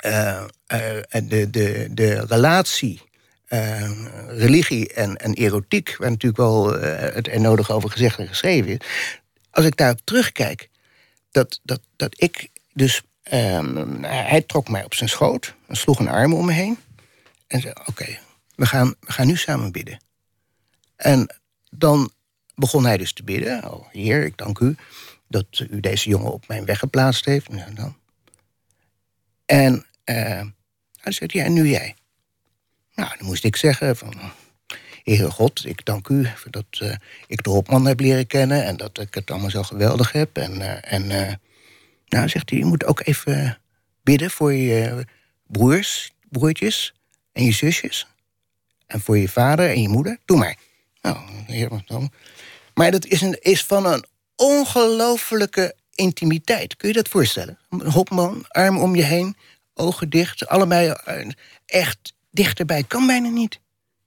[0.00, 3.02] de, de, de relatie
[3.48, 3.90] uh,
[4.28, 8.68] religie en, en erotiek, waar natuurlijk wel uh, het er nodig over gezegd en geschreven
[8.68, 8.78] is.
[9.50, 10.68] Als ik daarop terugkijk,
[11.30, 13.02] dat, dat, dat ik dus.
[13.32, 16.78] Um, hij trok mij op zijn schoot, en sloeg een arm om me heen.
[17.46, 18.18] En zei: Oké,
[18.54, 20.00] we, gaan, we gaan nu samen bidden.
[20.96, 21.36] En
[21.70, 22.10] dan
[22.54, 23.72] begon hij dus te bidden.
[23.72, 24.76] Oh, Heer, ik dank u
[25.28, 27.48] dat u deze jongen op mijn weg geplaatst heeft.
[27.48, 27.96] Nou, dan.
[29.44, 30.42] En uh,
[31.00, 31.94] hij zei: Ja, en nu jij.
[32.96, 34.14] Nou, dan moest ik zeggen van...
[35.02, 36.94] Heere God, ik dank u dat uh,
[37.26, 38.64] ik de Hopman heb leren kennen...
[38.64, 40.36] en dat ik het allemaal zo geweldig heb.
[40.36, 41.32] En, uh, en uh,
[42.08, 43.58] nou, zegt hij, je moet ook even
[44.02, 45.06] bidden voor je
[45.46, 46.94] broers, broertjes
[47.32, 48.06] en je zusjes.
[48.86, 50.18] En voor je vader en je moeder.
[50.24, 50.56] Doe maar.
[51.02, 52.10] Nou, heer, dan.
[52.74, 54.04] Maar dat is, een, is van een
[54.36, 56.76] ongelofelijke intimiteit.
[56.76, 57.58] Kun je dat voorstellen?
[57.70, 59.36] Een hopman, arm om je heen,
[59.74, 60.94] ogen dicht, allebei
[61.66, 63.60] echt dichterbij kan bijna niet.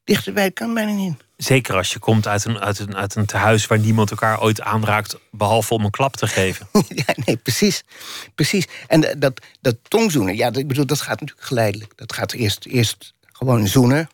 [0.04, 1.14] Dichterbij kan bijna niet.
[1.38, 4.62] Zeker als je komt uit een, uit, een, uit een tehuis waar niemand elkaar ooit
[4.62, 6.68] aanraakt, behalve om een klap te geven.
[7.06, 7.84] ja, nee, precies.
[8.36, 8.68] precies.
[8.88, 11.92] En dat, dat tongzoenen, ja, ik bedoel, dat gaat natuurlijk geleidelijk.
[11.96, 14.10] Dat gaat eerst, eerst gewoon zoenen.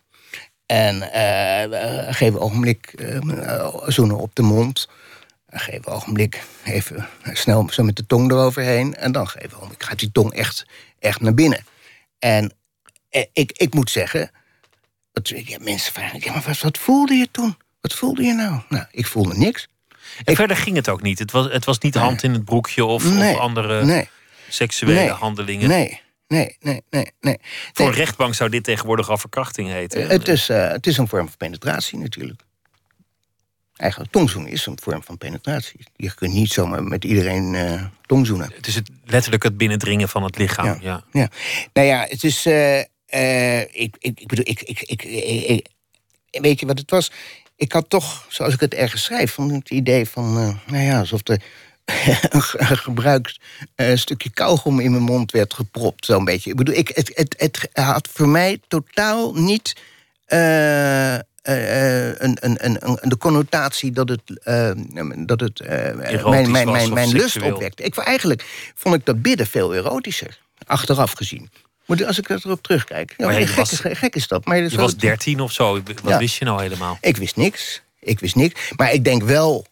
[0.66, 4.88] En uh, een gegeven ogenblik uh, zoenen op de mond.
[5.46, 8.94] Een gegeven ogenblik even snel zo met de tong eroverheen.
[8.94, 10.66] En dan gegeven ogenblik gaat die tong echt,
[10.98, 11.64] echt naar binnen.
[12.18, 12.52] En
[13.32, 14.30] ik, ik moet zeggen...
[15.12, 17.56] Dat, ja, mensen vragen, ja, maar wat, wat voelde je toen?
[17.80, 18.60] Wat voelde je nou?
[18.68, 19.68] Nou, ik voelde niks.
[20.24, 21.18] En verder ging het ook niet.
[21.18, 24.08] Het was, het was niet hand in het broekje of, of andere nee.
[24.48, 25.68] seksuele handelingen.
[25.68, 27.10] Nee, nee, nee, nee.
[27.20, 27.38] nee.
[27.72, 30.08] Voor een rechtbank zou dit tegenwoordig al verkrachting heten.
[30.08, 32.42] Het is, uh, het is een vorm van penetratie natuurlijk.
[33.76, 35.80] Eigenlijk, tongzoenen is een vorm van penetratie.
[35.96, 38.52] Je kunt niet zomaar met iedereen uh, tongzoenen.
[38.54, 40.66] Het is het, letterlijk het binnendringen van het lichaam.
[40.66, 40.76] Ja.
[40.80, 41.04] ja.
[41.12, 41.28] ja.
[41.72, 42.46] Nou ja, het is...
[42.46, 42.80] Uh,
[43.72, 45.68] ik, ik, ik bedoel, ik, ik, ik, ik,
[46.30, 47.10] weet je wat het was?
[47.56, 50.98] ik had toch, zoals ik het ergens schrijf, van het idee van, uh, nou ja,
[50.98, 51.42] alsof er
[52.30, 53.38] een gebruikt
[53.76, 56.50] uh, stukje kauwgom in mijn mond werd gepropt, zo'n beetje.
[56.50, 59.76] Ik bedoel, ik, het, het, het had voor mij totaal niet
[60.28, 64.22] uh, een, een, een, de connotatie dat het,
[65.26, 65.60] dat het
[66.24, 67.82] mijn, mijn, mijn, mijn lust opwekte.
[67.82, 71.50] Ik, eigenlijk vond ik dat bidden veel erotischer, achteraf gezien.
[71.86, 73.14] Maar als ik erop terugkijk.
[73.16, 74.44] Ja, gek, was, is, gek, is, dat.
[74.44, 75.82] Maar je was dertien of zo.
[75.82, 76.18] Wat ja.
[76.18, 76.98] wist je nou helemaal?
[77.00, 77.82] Ik wist niks.
[78.00, 78.72] Ik wist niks.
[78.76, 79.66] Maar ik denk wel.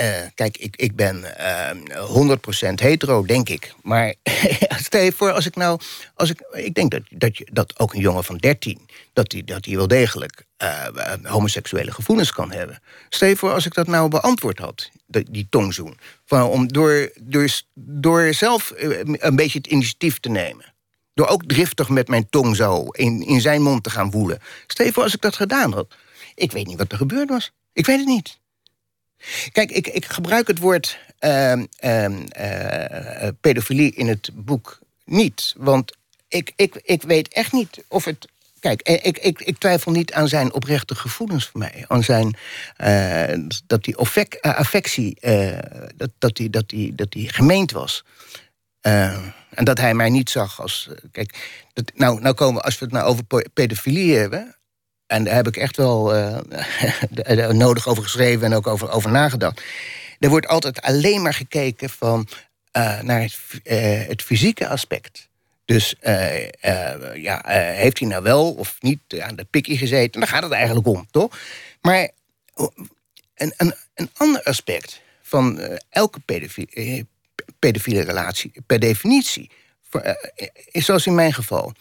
[0.00, 3.74] Uh, kijk, ik, ik ben uh, 100% hetero, denk ik.
[3.82, 4.14] Maar
[4.86, 5.80] stel je voor, als ik nou.
[6.14, 8.88] Als ik, ik denk dat, dat, je, dat ook een jongen van 13.
[9.12, 10.86] dat hij dat wel degelijk uh,
[11.22, 12.82] homoseksuele gevoelens kan hebben.
[13.08, 15.98] Stel voor, als ik dat nou beantwoord had, die, tongzoen.
[16.24, 20.72] Van, om door, door, door zelf een beetje het initiatief te nemen.
[21.14, 24.38] Door ook driftig met mijn tong zo in, in zijn mond te gaan woelen.
[24.66, 25.94] Stel voor, als ik dat gedaan had.
[26.34, 27.52] Ik weet niet wat er gebeurd was.
[27.72, 28.38] Ik weet het niet.
[29.52, 31.62] Kijk, ik, ik gebruik het woord uh,
[33.40, 35.54] pedofilie in het boek niet.
[35.56, 35.92] Want
[36.28, 38.28] ik, ik, ik weet echt niet of het.
[38.62, 41.84] Kijk, ik, ik, ik twijfel niet aan zijn oprechte gevoelens voor mij.
[41.88, 42.36] Aan zijn.
[42.84, 43.96] Uh, dat die
[44.40, 45.16] affectie.
[45.20, 45.58] Uh,
[45.96, 48.04] dat, dat, die, dat, die, dat die gemeend was.
[48.80, 50.88] En dat hij mij niet zag als.
[51.12, 54.56] Kijk, dat, nou, nou komen we, als we het nou over pedofilie hebben.
[55.06, 56.12] En daar heb ik echt wel
[57.64, 59.62] nodig over geschreven en ook over, over nagedacht.
[60.18, 62.28] Er wordt altijd alleen maar gekeken van,
[63.02, 63.38] naar het,
[64.08, 65.30] het, fysieke aspect.
[65.64, 65.94] Dus
[67.14, 67.42] ja,
[67.74, 70.20] heeft hij nou wel of niet aan de pikje gezeten?
[70.20, 71.38] Daar gaat het eigenlijk om, toch?
[71.80, 72.10] Maar
[73.34, 77.06] een, een, een ander aspect van elke pedofiele,
[77.58, 79.50] pedofiele relatie, per definitie,
[80.70, 81.72] is zoals in mijn geval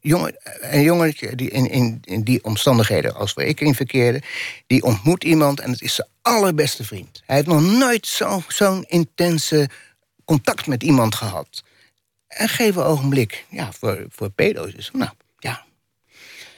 [0.00, 4.22] jongen, een jongetje die in, in, in die omstandigheden als waar ik in verkeerde...
[4.66, 7.22] die ontmoet iemand en het is zijn allerbeste vriend.
[7.26, 9.68] Hij heeft nog nooit zo'n zo intense
[10.24, 11.62] contact met iemand gehad.
[12.34, 15.64] En geef ogenblik, ja, voor, voor pedo's is nou, ja,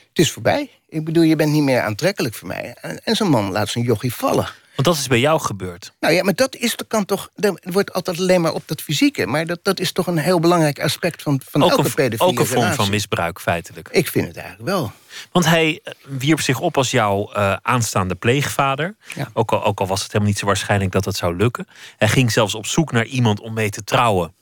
[0.08, 0.70] het is voorbij.
[0.88, 2.74] Ik bedoel, je bent niet meer aantrekkelijk voor mij.
[2.80, 4.48] En, en zo'n man laat zijn jochie vallen.
[4.76, 5.92] Want dat is bij jou gebeurd.
[6.00, 7.30] Nou ja, maar dat is, dat kan toch.
[7.34, 9.26] Er wordt altijd alleen maar op dat fysieke.
[9.26, 12.32] Maar dat, dat is toch een heel belangrijk aspect van, van ook elke een, pedofiele
[12.32, 12.82] Ook een vorm relatie.
[12.82, 13.88] van misbruik, feitelijk.
[13.90, 14.92] Ik vind het eigenlijk wel.
[15.32, 18.96] Want hij eh, wierp zich op als jouw uh, aanstaande pleegvader.
[19.14, 19.28] Ja.
[19.32, 21.68] Ook, al, ook al was het helemaal niet zo waarschijnlijk dat het zou lukken.
[21.96, 24.34] Hij ging zelfs op zoek naar iemand om mee te trouwen.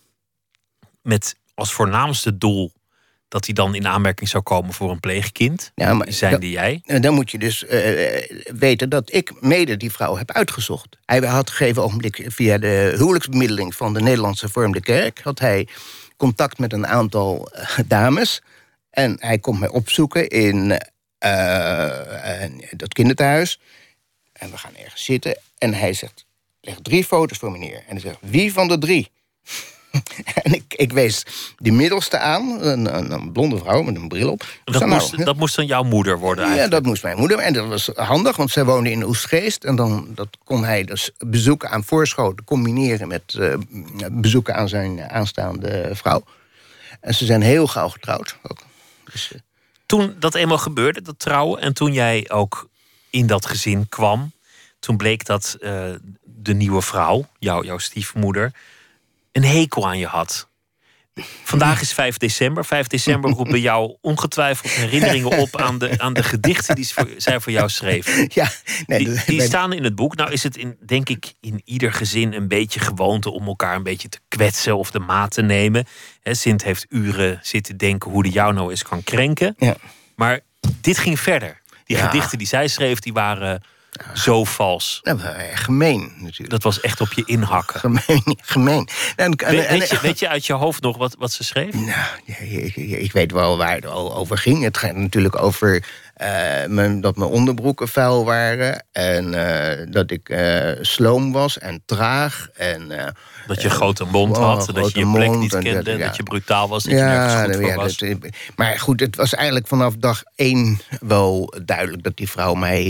[1.05, 2.73] Met als voornaamste doel
[3.29, 5.73] dat hij dan in aanmerking zou komen voor een pleegkind.
[5.75, 6.83] Ja, maar Zijn die jij?
[6.85, 10.99] En dan moet je dus eh, weten dat ik mede die vrouw heb uitgezocht.
[11.05, 15.21] Hij had gegeven ogenblik via de huwelijksbemiddeling van de Nederlandse Vormde Kerk...
[15.23, 15.69] had hij
[16.17, 18.43] contact met een aantal eh, dames.
[18.91, 20.81] En hij komt mij opzoeken in
[21.19, 23.61] eh, eh, dat kinderthuis.
[24.33, 25.39] En we gaan ergens zitten.
[25.59, 26.25] En hij zegt,
[26.61, 27.77] leg drie foto's voor me neer.
[27.77, 29.11] En hij zegt, wie van de drie?
[30.43, 31.27] en ik, ik wees
[31.57, 34.45] die middelste aan, een, een, blonde vrouw met een bril op.
[34.65, 36.83] Dat zei, nou, moest, dat moest dan jouw moeder worden ja, eigenlijk.
[36.83, 37.39] dat moest mijn moeder.
[37.39, 39.65] En dat was handig, want zij woonde in Oestgeest.
[39.65, 43.55] En dan dat kon hij dus bezoeken aan voorschoten combineren met eh,
[44.13, 46.25] bezoeken aan zijn aanstaande vrouw.
[47.01, 48.37] En ze zijn heel gauw getrouwd.
[48.43, 48.59] Ook.
[49.13, 49.41] Dus, eh,
[49.87, 51.61] Toen dat eenmaal gebeurde, dat trouwen...
[51.61, 52.69] en toen jij ook
[53.11, 54.33] in dat gezin kwam...
[54.79, 55.85] toen bleek dat eh,
[56.23, 58.53] de nieuwe vrouw, jou, jouw stiefmoeder...
[59.35, 60.49] een hekel aan je had.
[61.45, 62.65] Vandaag is 5 december.
[62.65, 65.57] 5 december roept bij jou ongetwijfeld herinneringen op...
[65.61, 68.25] aan de, aan de gedichten die zij voor jou schreef.
[68.35, 68.51] ja,
[68.87, 70.17] nee, Die, staan in het boek.
[70.17, 73.83] Nou is het in, denk ik in ieder gezin een beetje gewoonte om elkaar een
[73.83, 75.87] beetje te kwetsen of de maat te nemen.
[76.23, 79.55] Hè, Sint heeft uren zitten denken hoe de jou nou eens kan krenken.
[79.59, 79.77] ja.
[80.17, 80.41] Maar
[80.81, 81.63] dit ging verder.
[81.85, 82.07] Die Ja.
[82.07, 83.63] gedichten die zij schreef, die waren
[84.15, 85.01] zo vals.
[85.03, 85.15] Eh,
[85.55, 86.51] gemeen natuurlijk.
[86.51, 87.81] Dat was echt op je inhakken.
[87.81, 88.89] Gemeen, gemeen.
[89.17, 91.45] En, en- We- en- weet, je, weet je uit je hoofd nog wat, wat ze
[91.45, 91.75] schreef?
[91.75, 94.63] Nou, ik, ik- weet wel waar het al over ging.
[94.63, 95.85] Het gaat natuurlijk over
[96.69, 98.85] mijn, dat mijn onderbroeken vuil waren.
[98.93, 102.49] En eh, dat ik eh, sloom was en traag.
[102.55, 103.07] En, eh,
[103.47, 105.99] Dat je grote mond oh, had, dat je je plek mond niet en kende, dat-
[105.99, 106.07] ja.
[106.07, 107.97] dat je brutaal was, dat je nergens goed voor ja, was.
[107.97, 108.19] dat-
[108.57, 112.83] maar goed, het was eigenlijk vanaf dag één wel duidelijk dat die vrouw mij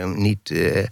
[0.00, 0.84] eh, niet, eh,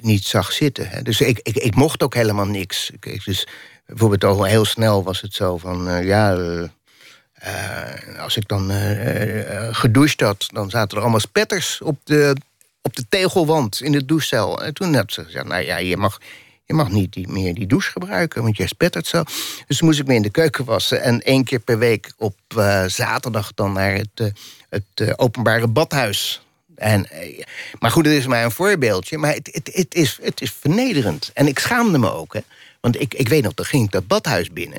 [0.00, 0.88] niet zag zitten.
[0.88, 1.02] Hè.
[1.02, 2.90] Dus ik, ik, ik mocht ook helemaal niks.
[3.00, 3.46] Ik- dus
[3.86, 6.34] bijvoorbeeld al heel snel was het zo van eh, ja.
[6.34, 6.62] eh,
[7.36, 12.36] eh, als ik dan eh, gedoucht had, dan zaten er allemaal spetters op de,
[12.82, 14.62] op de tegelwand in de douchecel.
[14.62, 16.20] En toen had ze gezegd, nou ja, je mag,
[16.64, 19.22] je mag niet die, meer die douche gebruiken, want jij spettert zo.
[19.66, 21.02] Dus toen moest ik me in de keuken wassen.
[21.02, 22.36] En één keer per week op
[22.86, 24.32] zaterdag dan naar het,
[24.68, 26.40] het openbare badhuis.
[26.76, 27.06] En,
[27.78, 29.18] maar goed, het is maar een voorbeeldje.
[29.18, 31.30] Maar het, het, het, is, het is vernederend.
[31.34, 32.34] En ik schaamde me ook.
[32.34, 32.40] Hè.
[32.80, 34.78] Want ik, ik weet nog, dan ging ik dat badhuis binnen.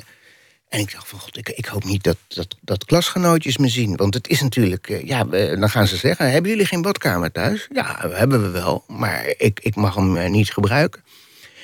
[0.68, 3.96] En ik dacht van, god, ik, ik hoop niet dat, dat, dat klasgenootjes me zien.
[3.96, 6.30] Want het is natuurlijk, eh, ja, we- dan gaan ze zeggen...
[6.30, 7.68] hebben jullie geen badkamer thuis?
[7.72, 11.02] Ja, hebben we wel, maar ik, ik mag hem eh, niet gebruiken.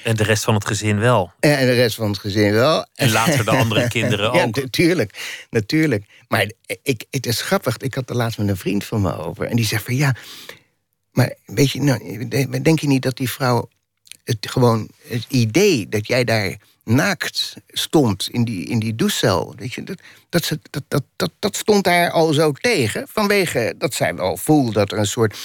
[0.04, 1.32] En de rest van het gezin wel.
[1.40, 2.86] En de rest van het gezin wel.
[2.94, 4.56] En later de andere kinderen Ja, ook.
[4.56, 6.04] natuurlijk, natuurlijk.
[6.28, 6.50] Maar
[6.82, 9.46] ik, het is grappig, ik had er laatst met een vriend van me over...
[9.46, 10.14] en die zegt van, ja,
[11.12, 12.28] maar weet je, nou,
[12.62, 13.68] denk je niet dat die vrouw...
[14.24, 19.54] het gewoon het idee dat jij daar naakt stond in die, in die douchecel...
[19.56, 23.06] Weet je, dat, dat, dat, dat, dat, dat stond daar al zo tegen...
[23.08, 25.36] vanwege dat zij wel voelde dat er een soort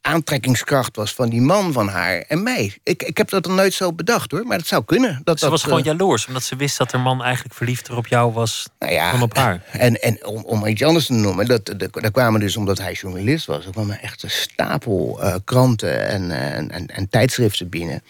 [0.00, 1.12] aantrekkingskracht was...
[1.12, 2.78] van die man van haar en mij.
[2.82, 5.20] Ik, ik heb dat er nooit zo bedacht, hoor, maar het zou kunnen.
[5.24, 7.96] Dat, Ze dat, was gewoon eh, jaloers, omdat ze wist dat haar man eigenlijk verliefder
[7.96, 9.64] op jou was nou ja, dan op haar.
[9.72, 12.92] En, en om, om iets anders te noemen, dat, dat, daar kwamen dus omdat hij
[12.92, 17.68] journalist was, er kwamen echt een stapel eh, kranten en, eh, en, en, en tijdschriften
[17.68, 18.02] binnen.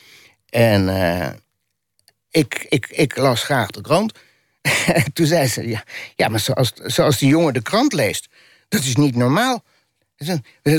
[0.49, 0.88] En
[2.31, 4.12] ik, ik, ik las graag de krant.
[4.87, 5.85] En toen zei ze, ja,
[6.17, 8.29] ja maar zoals, zoals die jongen de krant leest,
[8.69, 9.64] dat is niet normaal.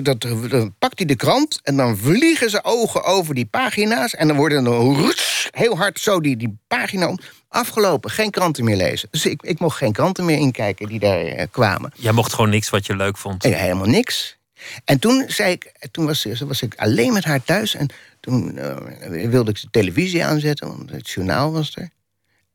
[0.02, 4.16] Dat, dan pakt hij de krant en dan vliegen zijn ogen over die pagina's...
[4.16, 7.16] en dan worden er ruts, heel hard zo die, die pagina.
[7.48, 9.08] Afgelopen, geen kranten meer lezen.
[9.12, 11.92] Dus ik, ik mocht geen kranten meer inkijken die daar eh, kwamen.
[11.96, 13.44] Jij mocht gewoon niks wat je leuk vond.
[13.44, 14.38] En helemaal niks.
[14.86, 17.76] En toen, zei ik, toen was, was ik alleen met haar thuis...
[17.76, 21.90] en toen eh, wilde ik de televisie aanzetten, want het journaal was er.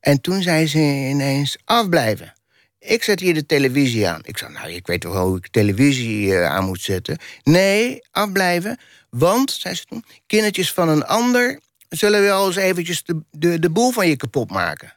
[0.01, 2.33] En toen zei ze ineens, afblijven.
[2.79, 4.21] Ik zet hier de televisie aan.
[4.25, 7.19] Ik zei, nou, ik weet toch wel hoe ik televisie eh, aan moet zetten.
[7.43, 8.79] Nee, afblijven,
[9.11, 10.05] want, zei ze toen...
[10.27, 14.51] kindertjes van een ander zullen wel eens eventjes de, de, de boel van je kapot
[14.51, 14.97] maken.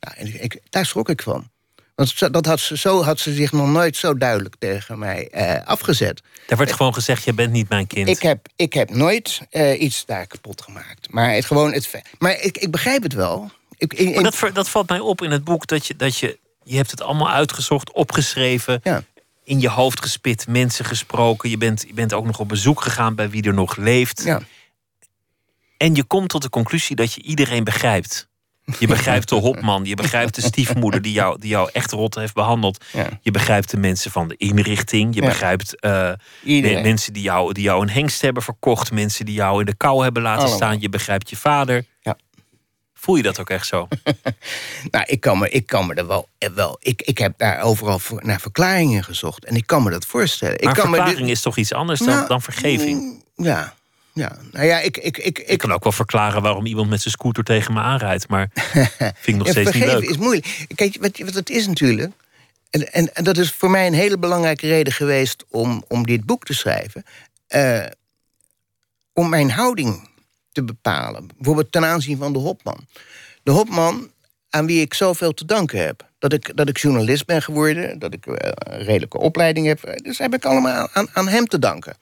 [0.00, 1.50] Nou, en ik, daar schrok ik van.
[1.94, 5.66] Want dat had ze, zo had ze zich nog nooit zo duidelijk tegen mij eh,
[5.66, 6.22] afgezet.
[6.46, 8.08] Daar werd gewoon gezegd, je bent niet mijn kind.
[8.08, 11.10] Ik heb, ik heb nooit eh, iets daar kapot gemaakt.
[11.10, 13.50] Maar het, gewoon het, maar ik, ik begrijp het wel.
[13.76, 16.18] Ik, ik- Maar dat, ver- dat valt mij op in het boek, dat je, dat
[16.18, 19.02] je, je hebt het allemaal uitgezocht, opgeschreven, Ja.
[19.44, 21.50] in je hoofd gespit, mensen gesproken.
[21.50, 24.22] Je bent, je bent ook nog op bezoek gegaan bij wie er nog leeft.
[24.24, 24.40] ja.
[25.76, 28.28] En je komt tot de conclusie dat je iedereen begrijpt.
[28.78, 32.34] Je begrijpt de hopman, je begrijpt de stiefmoeder die jou, die jou echt rot heeft
[32.34, 32.84] behandeld.
[32.92, 33.08] Ja.
[33.20, 35.14] Je begrijpt de mensen van de inrichting.
[35.14, 35.26] Je Ja.
[35.28, 36.12] begrijpt eh,
[36.82, 38.92] mensen die jou, die jou een hengst hebben verkocht.
[38.92, 40.56] Mensen die jou in de kou hebben laten Allemaal.
[40.58, 40.80] staan.
[40.80, 41.84] Je begrijpt je vader.
[42.00, 42.16] Ja.
[42.94, 43.88] Voel je dat ook echt zo?
[44.90, 46.28] Nou, ik kan me, ik kan me er wel.
[46.38, 49.44] eh, wel ik, ik heb daar overal voor, naar verklaringen gezocht.
[49.44, 50.54] En ik kan me dat voorstellen.
[50.60, 53.00] Maar ik kan verklaring me dit- is toch iets anders dan, Nou, dan vergeving?
[53.36, 53.74] mm, Ja,
[54.14, 54.36] ja.
[54.52, 54.96] Nou ja, ik.
[54.96, 58.28] ik, ik, Ik kan ook wel verklaren waarom iemand met zijn scooter tegen me aanrijdt.
[58.28, 60.02] Maar vind ik nog steeds niet leuk.
[60.08, 60.66] is moeilijk.
[60.74, 62.12] Kijk, wat, wat het is natuurlijk.
[62.70, 66.24] En, en, en dat is voor mij een hele belangrijke reden geweest om, om dit
[66.24, 67.04] boek te schrijven.
[67.46, 67.84] eh,
[69.12, 70.08] om mijn houding
[70.52, 71.26] te bepalen.
[71.36, 72.86] Bijvoorbeeld ten aanzien van de Hopman.
[73.42, 74.10] De Hopman
[74.50, 76.08] aan wie ik zoveel te danken heb.
[76.18, 79.82] Dat ik, dat ik journalist ben geworden, dat ik eh, een redelijke opleiding heb.
[79.82, 81.96] eh, Dus heb ik allemaal aan, aan hem te danken.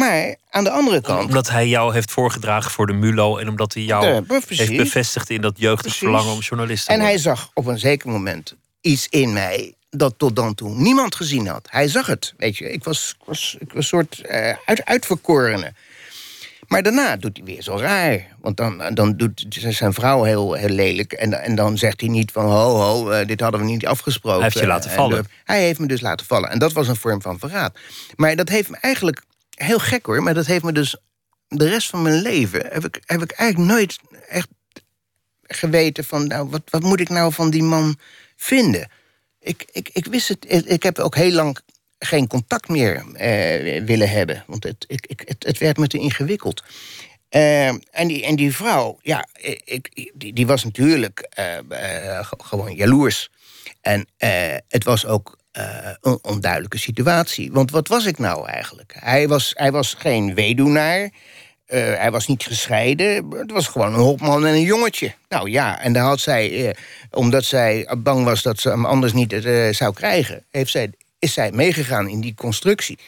[0.00, 1.24] Maar aan de andere kant.
[1.28, 3.36] Omdat hij jou heeft voorgedragen voor de MULO.
[3.38, 6.96] En omdat hij jou Ja, heeft bevestigd in dat jeugdig verlangen om journalist te En
[7.00, 7.22] hij worden.
[7.36, 11.68] zag op een zeker moment iets in mij dat tot dan toe niemand gezien had.
[11.70, 12.72] Hij zag het, weet je.
[12.72, 15.72] Ik was, ik was, ik was een soort eh, uit, uitverkorene.
[16.68, 18.26] Maar daarna doet hij weer zo raar.
[18.40, 21.12] Want dan, dan doet zijn vrouw heel, heel lelijk.
[21.12, 22.44] En, en dan zegt hij niet van...
[22.44, 24.40] ho, ho, eh, dit hadden we niet afgesproken.
[24.40, 25.18] Hij heeft je laten En, vallen.
[25.18, 26.50] eh, hij heeft me dus laten vallen.
[26.50, 27.78] En dat was een vorm van verraad.
[28.16, 29.22] Maar dat heeft me eigenlijk...
[29.56, 30.96] Heel gek hoor, maar dat heeft me dus...
[31.48, 32.66] de rest van mijn leven...
[32.70, 33.98] heb ik, heb ik eigenlijk nooit
[34.28, 34.48] echt
[35.42, 36.26] geweten van...
[36.26, 37.98] nou, wat, wat moet ik nou van die man
[38.36, 38.90] vinden?
[39.40, 40.46] Ik, ik, ik wist het...
[40.68, 41.58] Ik, heb ook heel lang
[41.98, 44.44] geen contact meer eh, willen hebben.
[44.46, 46.62] Want het, ik, ik, het, het werd me te ingewikkeld.
[47.28, 49.26] Eh, en, die, en die vrouw, ja,
[49.64, 51.56] ik, die, die was natuurlijk eh,
[52.26, 53.30] ge- gewoon jaloers.
[53.80, 54.06] En
[54.68, 55.35] het was ook
[56.00, 57.52] een onduidelijke situatie.
[57.52, 58.94] Want wat was ik nou eigenlijk?
[58.98, 61.10] Hij was, hij was geen weduwnaar.
[61.66, 63.30] hij was niet gescheiden.
[63.30, 65.14] Het was gewoon een hopman en een jongetje.
[65.28, 66.76] Nou ja, en daar had zij,
[67.10, 69.32] omdat zij bang was dat ze hem anders niet
[69.70, 72.98] zou krijgen, heeft zij, is zij meegegaan in die constructie.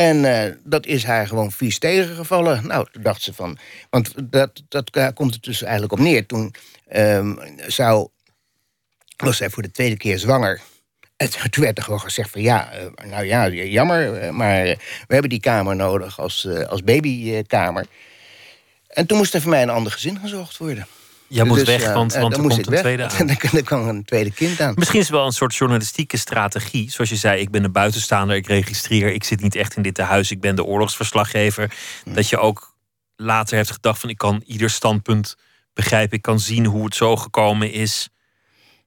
[0.00, 2.66] En uh, dat is haar gewoon vies tegengevallen.
[2.66, 3.58] Nou, toen dacht ze van...
[3.90, 6.26] Want dat, dat komt er dus eigenlijk op neer.
[6.26, 6.54] Toen
[6.92, 8.08] um, zou,
[9.16, 10.60] was zij voor de tweede keer zwanger.
[11.20, 12.42] En toen werd er gewoon gezegd van...
[12.42, 17.86] Ja, uh, nou ja, jammer, uh, maar we hebben die kamer nodig als, als babykamer.
[18.88, 20.86] En toen moest er voor mij een ander gezin gezocht worden.
[21.28, 23.26] Jij moet dus, weg, want, want er komt een tweede aan.
[23.26, 24.74] dan kwam een tweede kind aan.
[24.76, 26.90] Misschien is het wel een soort journalistieke strategie.
[26.90, 29.12] Zoals je zei, ik ben een buitenstaander, ik registreer...
[29.12, 31.72] ik zit niet echt in dit huis, ik ben de oorlogsverslaggever.
[32.04, 32.14] Hm.
[32.14, 32.76] Dat je ook
[33.16, 34.08] later hebt gedacht van...
[34.08, 35.36] ik kan ieder standpunt
[35.74, 38.08] begrijpen, ik kan zien hoe het zo gekomen is...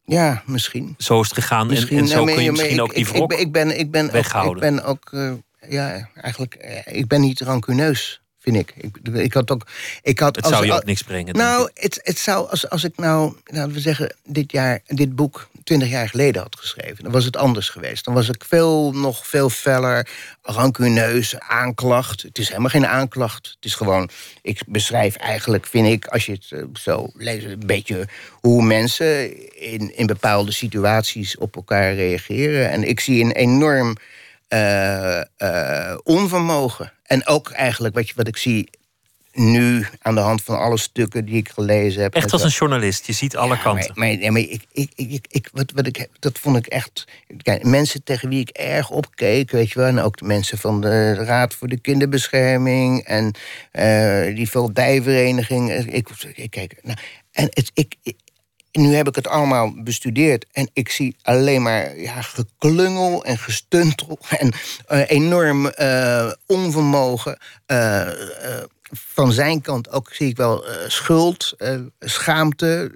[0.05, 0.95] Ja, misschien.
[0.97, 3.79] Zo is het gegaan misschien, en, zo kun je misschien ook die wrok ik, ben,
[3.79, 4.53] ik ben weghouden.
[4.53, 8.73] Ook, ik ben ook, uh, ja, eigenlijk, uh, ik ben niet rancuneus vind ik.
[8.77, 9.67] Ik, ik had ook.
[10.01, 11.35] Ik had het zou je ook niks brengen.
[11.35, 15.49] Nou, het, het zou, als, als ik nou, laten we zeggen, dit jaar, dit boek
[15.63, 18.05] twintig jaar geleden had geschreven, dan was het anders geweest.
[18.05, 20.09] Dan was ik veel, nog veel feller,
[20.41, 22.21] rancuneus, aanklacht.
[22.21, 23.45] Het is helemaal geen aanklacht.
[23.55, 24.09] Het is gewoon,
[24.41, 29.37] ik beschrijf eigenlijk, vind ik, als je het eh, zo leest, een beetje hoe mensen
[29.59, 32.69] in, in bepaalde situaties op elkaar reageren.
[32.69, 33.97] En ik zie een enorm
[34.49, 36.91] uh, uh, onvermogen.
[37.13, 38.69] En ook eigenlijk wat, je, wat ik zie
[39.33, 42.13] nu aan de hand van alle stukken die ik gelezen heb.
[42.15, 43.91] Echt als een journalist, je ziet alle kanten.
[43.95, 47.07] Maar, maar, maar ik, ik, ik, ik, wat, wat ik, dat vond ik echt.
[47.41, 49.87] Kijk, mensen tegen wie ik erg opkeek, weet je wel.
[49.87, 53.35] En ook de mensen van de Raad voor de Kinderbescherming en
[53.73, 55.71] uh, die Veldijvereniging.
[55.71, 56.97] Ik, ik, kijk, nou,
[57.31, 57.95] en het, ik,
[58.81, 64.19] nu heb ik het allemaal bestudeerd en ik zie alleen maar ja, geklungel en gestuntel
[64.37, 64.53] en
[64.91, 67.37] uh, enorm uh, onvermogen.
[67.67, 68.07] Uh,
[68.91, 71.55] van zijn kant ook zie ik wel schuld,
[71.99, 72.91] schaamte.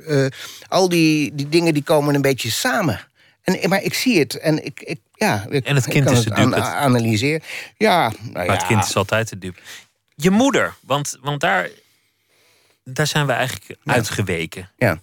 [0.68, 3.08] al die, die dingen die komen een beetje samen.
[3.44, 6.34] En, maar ik zie het en ik, ik ja, ik, en het kind is de
[6.34, 6.62] dupe.
[6.62, 7.42] analyseren.
[7.78, 8.54] Ja, nou maar ja.
[8.54, 9.60] het kind is altijd de dupe.
[10.16, 11.70] Je moeder, want, want daar,
[12.84, 14.70] daar zijn we eigenlijk uitgeweken.
[14.78, 15.00] Ja.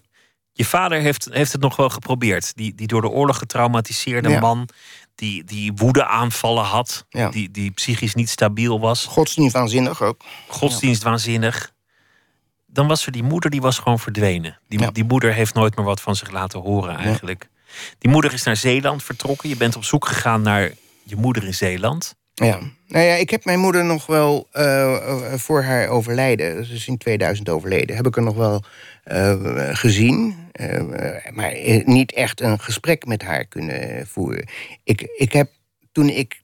[0.57, 2.57] Je vader heeft, heeft het nog wel geprobeerd.
[2.57, 4.69] Die, die door de oorlog getraumatiseerde man.
[5.15, 7.07] Die, die woedeaanvallen had.
[7.31, 9.05] Die, die psychisch niet stabiel was.
[9.05, 10.23] Godsdienst waanzinnig ook.
[10.49, 11.73] Godsdienst waanzinnig.
[12.67, 14.59] Dan was er die moeder, die was gewoon verdwenen.
[14.69, 17.49] Die, die moeder heeft nooit meer wat van zich laten horen eigenlijk.
[17.99, 19.49] Die moeder is naar Zeeland vertrokken.
[19.49, 22.15] Je bent op zoek gegaan naar je moeder in Zeeland.
[22.35, 26.99] Ja, nou ja, ik heb mijn moeder nog wel uh, voor haar overlijden, dus in
[26.99, 28.65] 2000 overleden, heb ik er nog wel
[29.13, 29.35] uh,
[29.73, 30.35] gezien.
[31.31, 31.55] maar
[31.85, 34.49] niet echt een gesprek met haar kunnen voeren.
[34.85, 35.51] Ik, ik heb
[35.93, 36.43] toen ik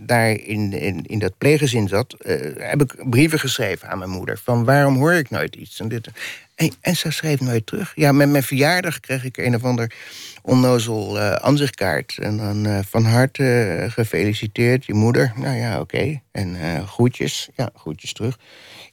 [0.00, 2.14] daar in, in, in dat pleeggezin zat,
[2.58, 4.38] heb ik brieven geschreven aan mijn moeder.
[4.38, 5.80] Van waarom hoor ik nooit iets?
[5.80, 6.08] En, dit.
[6.54, 7.92] En, ze schreef nooit terug.
[7.94, 9.94] Ja, met mijn verjaardag kreeg ik een of ander
[10.42, 12.18] onnozel uh, aanzichtkaart.
[12.18, 15.32] En dan uh, van harte uh, gefeliciteerd, je moeder.
[15.36, 16.20] Nou ja, oké.
[16.32, 17.48] En groetjes.
[17.56, 18.38] Ja, groetjes terug.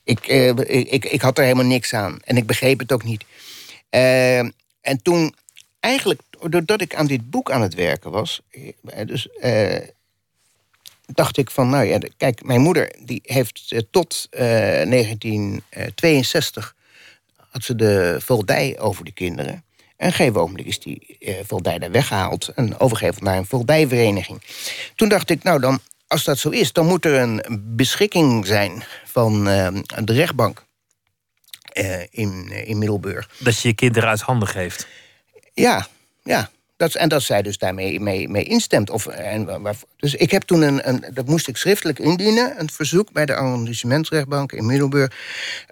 [0.03, 0.27] Ik,
[0.67, 2.19] ik, ik had er helemaal niks aan.
[2.23, 3.25] En ik begreep het ook niet.
[3.89, 4.53] en
[5.01, 5.35] toen,
[5.79, 8.41] eigenlijk, doordat ik aan dit boek aan het werken was...
[9.05, 9.29] dus
[11.05, 12.95] dacht ik van, nou ja, kijk, mijn moeder...
[13.05, 16.75] die heeft tot 1962...
[17.51, 19.63] had ze de voldij over de kinderen...
[20.01, 24.41] En een gegeven ogenblik is die uh, voldij daar weggehaald en overgegeven naar een voldijvereniging.
[24.95, 28.83] Toen dacht ik, nou dan, als dat zo is, dan moet er een beschikking zijn
[29.05, 29.67] van uh,
[30.03, 30.65] de rechtbank
[31.73, 33.29] uh, in, in Middelburg.
[33.37, 34.87] Dat je je kinderen uit handen geeft?
[35.53, 35.87] Ja,
[36.23, 36.49] ja.
[36.81, 38.89] Dat, en dat zij dus daarmee mee, mee instemt.
[38.89, 39.61] Of, en,
[39.97, 43.35] dus ik heb toen een, een, dat moest ik schriftelijk indienen, een verzoek bij de
[43.35, 45.11] arrondissementsrechtbank in Middelburg.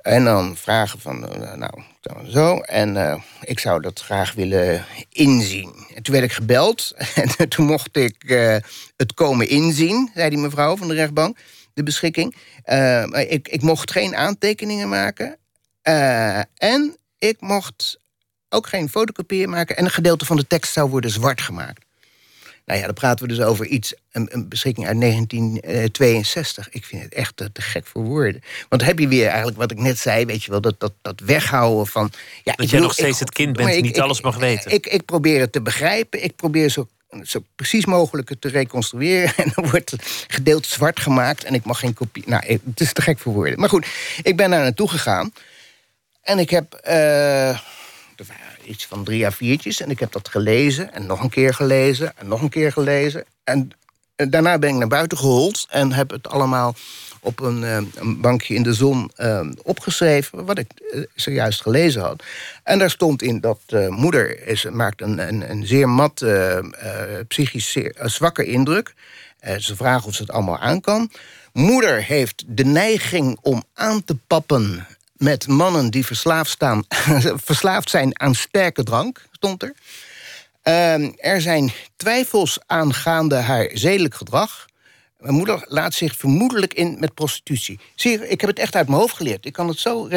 [0.02, 1.74] En dan vragen van, uh, nou,
[2.28, 2.58] zo.
[2.60, 5.74] En uh, ik zou dat graag willen inzien.
[5.96, 6.94] En toen werd ik gebeld
[7.38, 8.56] en toen mocht ik uh,
[8.98, 11.38] het komen inzien, zei die mevrouw van de rechtbank,
[11.74, 12.36] de beschikking.
[13.28, 15.38] ik, ik mocht geen aantekeningen maken.
[16.54, 18.00] en ik mocht
[18.50, 19.78] ook geen fotocopieën maken.
[19.78, 21.88] En een gedeelte van de tekst zou worden zwart gemaakt.
[22.70, 26.70] Nou ja, dan praten we dus over iets, een, een beschikking uit 1962.
[26.70, 28.42] Ik vind het echt te, te, gek voor woorden.
[28.70, 31.20] Want heb je weer eigenlijk wat ik net zei, weet je wel, dat, dat, dat
[31.20, 32.12] weghouden van.
[32.44, 34.72] Ja, dat jij nog steeds het kind bent, niet alles mag weten.
[34.72, 36.88] Ik, ik probeer het te begrijpen, ik probeer zo
[37.24, 39.34] zo precies mogelijk te reconstrueren.
[39.44, 42.24] En dan wordt het gedeelte zwart gemaakt en ik mag geen kopie.
[42.26, 43.60] Nou, het is te gek voor woorden.
[43.60, 43.88] Maar goed,
[44.22, 45.34] ik ben daar naartoe gegaan.
[46.22, 46.82] En ik heb.
[46.90, 47.60] Uh,
[48.70, 49.82] iets van drie à viertjes.
[49.82, 53.26] En ik heb dat gelezen en nog een keer gelezen en nog een keer gelezen.
[53.44, 53.70] En,
[54.16, 56.76] daarna ben ik naar buiten gehold en heb het allemaal
[57.22, 60.46] op een, eh, een bankje in de zon eh, opgeschreven...
[60.46, 62.24] wat ik eh, zojuist gelezen had.
[62.64, 66.26] En daar stond in dat moeder is, maakt een, een, een zeer mat,
[67.28, 68.94] psychisch zwakke indruk.
[69.58, 71.12] ze vragen of ze het allemaal aan kan.
[71.54, 74.88] Moeder heeft de neiging om aan te pappen
[75.20, 76.84] met mannen die verslaafd, staan,
[77.50, 79.74] verslaafd zijn aan sterke drank, stond er.
[80.62, 84.68] Ehm, er zijn twijfels aangaande haar zedelijk gedrag.
[85.18, 87.80] Mijn moeder laat zich vermoedelijk in met prostitutie.
[87.96, 89.46] Zie je, ik heb het echt uit mijn hoofd geleerd.
[89.46, 90.08] Ik kan het zo,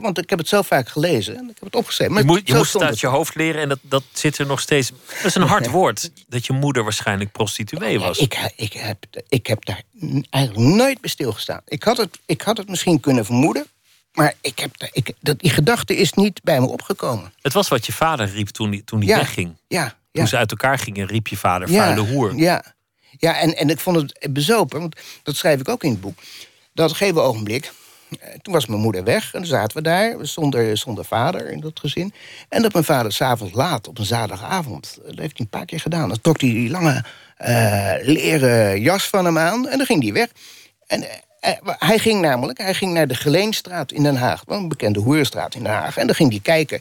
[0.00, 2.12] want ik heb het zo vaak gelezen en ik heb het opgeschreven.
[2.12, 4.46] Maar je moet, je moet het uit je hoofd leren en dat, dat zit er
[4.46, 4.92] nog steeds.
[5.06, 8.18] Dat is een hard woord dat je moeder waarschijnlijk prostituee was.
[8.18, 9.82] Ja, ik, ik, heb, ik heb daar
[10.30, 11.60] eigenlijk nooit bij stilgestaan.
[11.66, 13.66] Ik had het, ik had het misschien kunnen vermoeden.
[14.12, 17.32] Maar ik heb, ik, dat, die gedachte is niet bij me opgekomen.
[17.40, 19.56] Het was wat je vader riep toen hij toen die wegging.
[19.68, 19.94] Ja, ja.
[20.12, 22.36] Toen ze uit elkaar gingen, riep je vader vuile hoer.
[22.36, 22.64] Ja,
[23.18, 26.18] ja, en, en ik vond het bezopen, want dat schrijf ik ook in het boek.
[26.74, 27.72] Dat gegeven ogenblik,
[28.20, 31.60] eh, toen was mijn moeder weg en dan zaten we daar zonder, zonder vader in
[31.60, 32.14] dat gezin.
[32.48, 35.80] En dat mijn vader s'avonds laat op een zaterdagavond, dat heeft hij een paar keer
[35.80, 37.04] gedaan, dan trok hij die lange
[37.38, 40.28] uh, leren jas van hem aan en dan ging hij weg.
[40.86, 41.04] En
[41.64, 45.62] hij ging namelijk, hij ging naar de Geleenstraat in Den Haag, een bekende hoerstraat in
[45.62, 46.80] Den Haag, en dan ging hij kijken.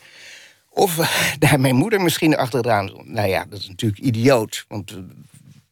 [0.69, 0.95] Of
[1.39, 2.91] daar mijn moeder misschien achteraan.
[3.03, 4.65] Nou ja, dat is natuurlijk idioot.
[4.67, 4.97] Want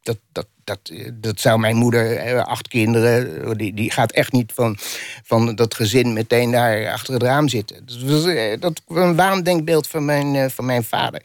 [0.02, 4.78] dat, dat, dat, dat zou mijn moeder, acht kinderen, die, die gaat echt niet van,
[5.24, 7.86] van dat gezin meteen daar achter het raam zitten.
[7.86, 11.22] Dat was, eh, dat een waandenkbeeld van mijn, eh, van mijn vader.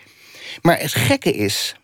[0.62, 1.76] Maar het gekke is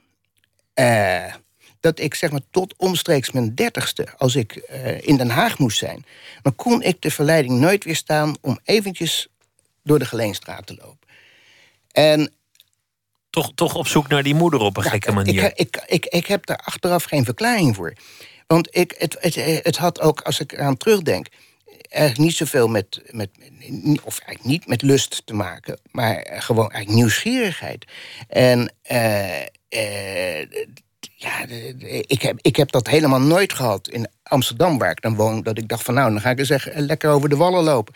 [1.81, 4.55] dat ik zeg maar tot omstreeks mijn dertigste, als ik
[5.01, 6.05] in Den Haag moest zijn,
[6.43, 9.29] dan kon ik de verleiding nooit weerstaan om eventjes
[9.83, 11.09] door de Geleenstraat te lopen.
[11.93, 12.33] En
[13.31, 15.45] toch, toch op zoek naar die moeder op een gekke manier.
[15.45, 17.93] Ik, ik, ik, ik heb daar achteraf geen verklaring voor.
[18.47, 21.27] Want ik, het, het, het had ook, als ik eraan terugdenk,
[21.89, 23.31] eigenlijk niet zoveel met, met,
[24.05, 27.85] of eigenlijk niet met lust te maken, maar gewoon eigenlijk nieuwsgierigheid.
[28.29, 30.47] En uh, uh,
[31.15, 31.45] ja,
[32.07, 35.59] ik heb, ik heb dat helemaal nooit gehad in Amsterdam, waar ik dan woon, dat
[35.59, 37.95] ik dacht van nou, dan ga ik eens lekker over de wallen lopen.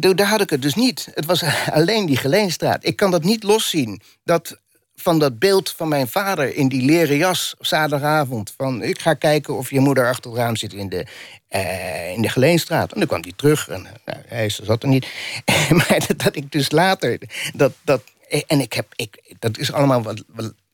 [0.00, 1.08] Daar had ik het dus niet.
[1.14, 1.42] Het was
[1.72, 2.84] alleen die Geleenstraat.
[2.84, 4.00] Ik kan dat niet loszien.
[4.24, 4.58] Dat
[5.00, 8.54] van dat beeld van mijn vader in die leren jas zaterdagavond.
[8.56, 11.06] Van ik ga kijken of je moeder achter het raam zit in de,
[11.50, 12.92] uh, in de Geleenstraat.
[12.92, 15.06] En dan kwam hij terug en nou, hij zat er niet.
[15.78, 17.18] maar dat, ik dus later.
[17.54, 18.02] Dat, dat,
[18.46, 20.24] en ik heb, ik, dat is allemaal wat,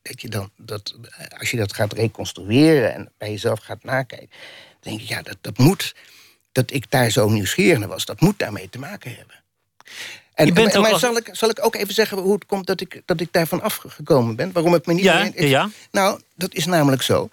[0.09, 0.95] dat je dan, dat,
[1.39, 4.31] als je dat gaat reconstrueren en bij jezelf gaat nakijken,
[4.81, 5.95] denk je, ja, dat, dat moet
[6.53, 8.05] dat ik daar zo nieuwsgierig naar was.
[8.05, 9.35] Dat moet daarmee te maken hebben.
[10.35, 13.03] En, maar, maar zal, ik, zal ik ook even zeggen hoe het komt dat ik,
[13.05, 14.53] dat ik daarvan afgekomen ben?
[14.53, 15.05] Waarom ik me niet...
[15.05, 15.71] Ja, ja.
[15.91, 17.29] Nou, dat is namelijk zo.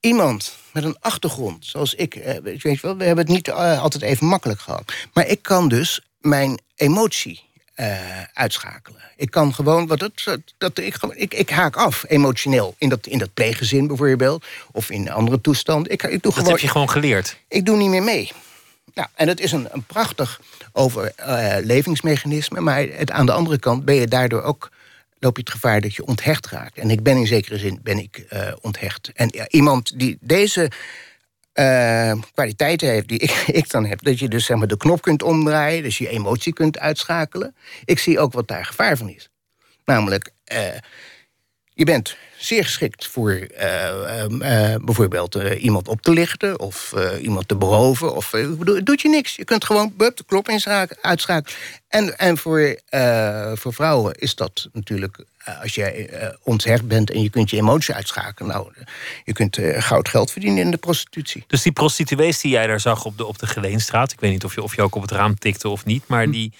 [0.00, 2.14] Iemand met een achtergrond, zoals ik...
[2.14, 4.92] Eh, weet je wel, we hebben het niet eh, altijd even makkelijk gehad.
[5.12, 7.47] Maar ik kan dus mijn emotie
[7.80, 9.00] uh, uitschakelen.
[9.16, 12.74] Ik kan gewoon, wat het, dat, ik, ik, ik haak af emotioneel.
[12.78, 15.92] In dat, in dat pleeggezin bijvoorbeeld, of in andere toestanden.
[15.92, 17.38] Ik, ik doe dat gewoon, heb je gewoon geleerd?
[17.48, 18.32] Ik doe niet meer mee.
[18.94, 20.40] Nou, en het is een, een prachtig
[20.72, 22.60] overlevingsmechanisme.
[22.60, 24.70] maar het, aan de andere kant ben je daardoor ook
[25.18, 26.78] loop je het gevaar dat je onthecht raakt.
[26.78, 29.10] En ik ben in zekere zin ben ik, uh, onthecht.
[29.14, 30.70] En iemand die deze
[31.58, 34.02] uh, kwaliteiten heeft die ik, ik, dan heb.
[34.02, 37.54] Dat je dus zeg maar, de knop kunt omdraaien, dus je emotie kunt uitschakelen.
[37.84, 39.30] Ik zie ook wat daar gevaar van is.
[39.84, 40.58] Namelijk, uh,
[41.74, 47.56] je bent zeer geschikt voor uh, uh, bijvoorbeeld iemand op te lichten of iemand te
[47.56, 48.14] beroven.
[48.14, 49.36] Of, het doet je niks.
[49.36, 50.48] Je kunt gewoon bup, de klop
[51.00, 51.58] uitschakelen.
[51.88, 52.80] En, en voor,
[53.54, 55.24] voor vrouwen is dat natuurlijk
[55.62, 56.10] als jij
[56.42, 58.50] onthecht bent en je kunt je emotie uitschakelen.
[58.50, 58.72] Nou,
[59.24, 61.44] je kunt goud geld verdienen in de prostitutie.
[61.46, 64.44] Dus die prostituees die jij daar zag op de, op de Geleenstraat, ik weet niet
[64.44, 66.30] of je, of je ook op het raam tikte of niet, maar hm.
[66.30, 66.52] die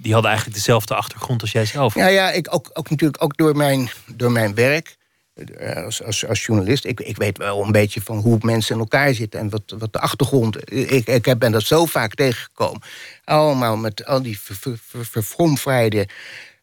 [0.00, 1.94] die hadden eigenlijk dezelfde achtergrond als jij zelf.
[1.94, 4.96] Ja, ja ik ook, ook natuurlijk ook door mijn, door mijn werk.
[5.38, 8.80] Eh, als, als, als journalist, ik, ik weet wel een beetje van hoe mensen in
[8.80, 10.72] elkaar zitten en wat, wat de achtergrond.
[10.72, 12.82] Ik, ik ben dat zo vaak tegengekomen.
[13.24, 14.78] Allemaal met al die ver,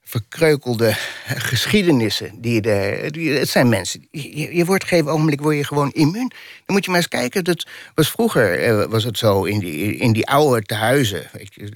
[0.08, 0.95] verkreukelde
[1.26, 2.41] geschiedenissen.
[2.41, 4.08] Die de, die, het zijn mensen.
[4.12, 6.32] Je, je wordt op een gegeven ogenblik word je gewoon immuun.
[6.66, 7.43] Dan moet je maar eens kijken.
[7.43, 11.30] Dat was vroeger eh, was het zo in die, in die oude tehuizen.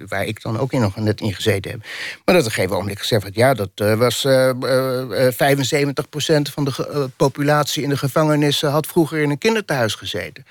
[0.08, 1.80] waar ik dan ook in nog net in gezeten heb.
[2.26, 3.36] Maar dat op een gegeven ogenblik gezegd werd.
[3.36, 9.20] Ja, dat uh, was uh, uh, 75% van de populatie in de gevangenissen had vroeger
[9.20, 10.46] in een kinderthuis gezeten.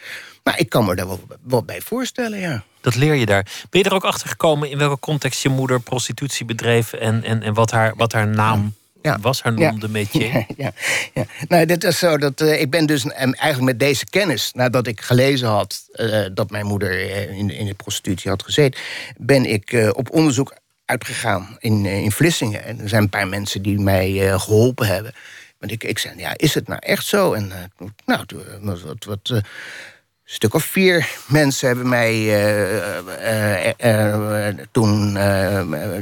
[0.48, 2.62] Maar ik kan me daar wel wat bij voorstellen, ja.
[2.80, 3.46] Dat leer je daar.
[3.70, 7.42] Ben je er ook achter gekomen in welke context je moeder prostitutie bedreef en, en,
[7.42, 9.18] en wat, haar, wat haar naam Ja.
[9.20, 10.32] was, haar nom de métier?
[10.34, 10.72] Ja, ja,
[11.14, 11.24] ja.
[11.48, 14.86] Nou, dit is zo dat eh, ik ben dus eh, eigenlijk met deze kennis, nadat
[14.86, 18.80] ik gelezen had eh, dat mijn moeder in, in de prostitutie had gezeten,
[19.16, 22.64] ben ik op onderzoek uitgegaan in, in Vlissingen.
[22.64, 25.14] En er zijn een paar mensen die mij eh, geholpen hebben.
[25.58, 27.32] Want ik, ik zei, ja, is het nou echt zo?
[27.32, 27.52] En
[28.06, 28.24] nou,
[28.60, 29.42] wat, wat,
[30.30, 32.98] stuk of vier mensen hebben mij eh,
[33.78, 35.12] eh, eh, toen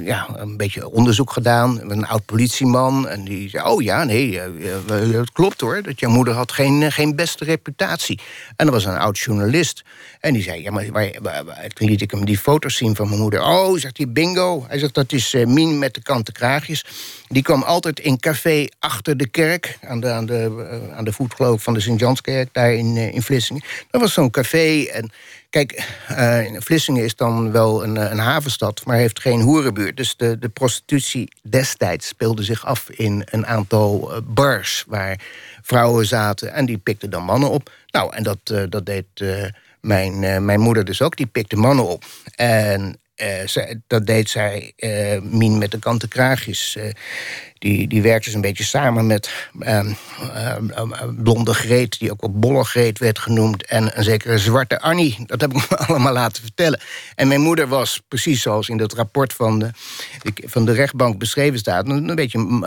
[0.04, 1.80] ja, een beetje onderzoek gedaan.
[1.90, 3.08] Een oud politieman.
[3.08, 4.40] En die zei: Oh ja, nee,
[4.90, 5.82] het klopt hoor.
[5.82, 8.20] Dat jouw moeder had geen, geen beste reputatie.
[8.56, 9.84] En er was een oud journalist.
[10.26, 10.86] En die zei: Ja, maar
[11.22, 13.42] waar, toen liet ik hem die foto's zien van mijn moeder.
[13.42, 14.64] Oh, zegt hij, bingo.
[14.68, 16.84] Hij zegt: Dat is eh, Mien met de kanten kraagjes.
[17.28, 19.78] Die kwam altijd in café achter de kerk.
[19.82, 22.96] Aan de, aan de, eh, aan de voet, geloof ik, van de Sint-Janskerk daar in,
[22.96, 23.62] eh, in Vlissingen.
[23.90, 24.82] Dat was zo'n café.
[24.82, 25.10] En
[25.50, 25.84] kijk,
[26.58, 29.96] Vlissingen is dan wel een, een havenstad, maar heeft geen hoerenbuurt.
[29.96, 35.20] Dus de, de prostitutie destijds speelde zich af in een aantal bars waar
[35.62, 37.70] vrouwen zaten en die pikten dan mannen op.
[37.90, 39.06] Nou, en dat, dat deed
[39.86, 41.16] mijn, eh, mijn moeder dus ook.
[41.16, 42.04] Die pikte mannen op.
[42.34, 43.48] En eh,
[43.86, 46.78] dat deed zij, eh, Mien met de kanten kraagjes.
[47.58, 49.30] die, die werkte dus een beetje samen met
[49.60, 49.92] ehm,
[50.34, 51.98] ehm, ehm, Blonde Greet...
[51.98, 53.66] die ook wel Bolle Greet werd genoemd...
[53.66, 55.16] en een zekere Zwarte Annie.
[55.26, 56.80] Dat heb ik me allemaal laten vertellen.
[57.14, 59.70] En mijn moeder was, precies zoals in dat rapport van de,
[60.34, 61.88] van de rechtbank beschreven staat...
[61.88, 62.66] een, beetje mm,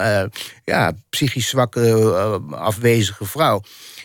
[0.66, 1.94] ja, psychisch zwakke,
[2.52, 3.62] afwezige vrouw.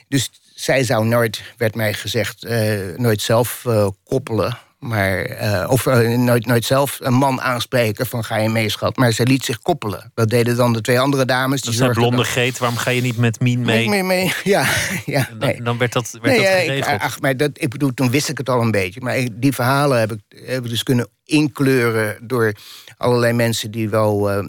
[0.09, 4.59] Dus zij zou nooit, werd mij gezegd, eh, nooit zelf eh, koppelen.
[4.79, 5.85] Maar, eh, of
[6.17, 8.97] nooit, nooit zelf een man aanspreken van ga je mee, schat.
[8.97, 10.11] Maar zij liet zich koppelen.
[10.15, 11.61] Dat deden dan de twee andere dames.
[11.63, 13.89] Die Dat blonde dan- greet, waarom ga je niet met Mien mee?
[13.89, 14.33] mee, mee.
[14.45, 14.67] Ja,
[15.07, 15.29] ja.
[15.39, 15.63] Dan, nee.
[15.63, 17.01] dan werd dat, werd Nee, dat ja, ik, geregeld.
[17.01, 19.01] ach, maar dat, ik bedoel, toen wist ik het al een beetje.
[19.01, 22.53] Maar die verhalen heb ik, heb ik dus kunnen inkleuren door
[22.97, 24.45] allerlei mensen die wel eh,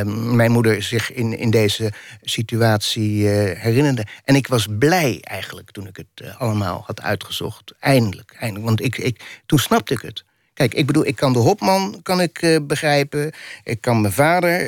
[0.00, 4.06] eh, mijn moeder zich in, in deze situatie eh, herinnerde.
[4.24, 7.74] En ik was blij eigenlijk toen ik het eh, allemaal had uitgezocht.
[7.80, 8.66] Eindelijk, eindelijk.
[8.66, 10.24] Want ik, ik, toen snapte ik het.
[10.54, 13.32] Kijk, ik bedoel, ik kan de Hopman kan ik, eh, begrijpen.
[13.64, 14.58] Ik kan mijn vader,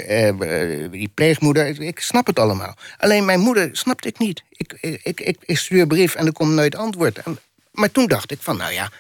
[0.91, 1.81] die pleegmoeder.
[1.81, 2.77] Ik, snap het allemaal.
[2.99, 4.43] Alleen mijn moeder snapte ik niet.
[4.51, 7.19] Ik, ik, ik, stuur een brief en er komt nooit antwoord.
[7.73, 8.91] Maar toen dacht ik van, nou ja,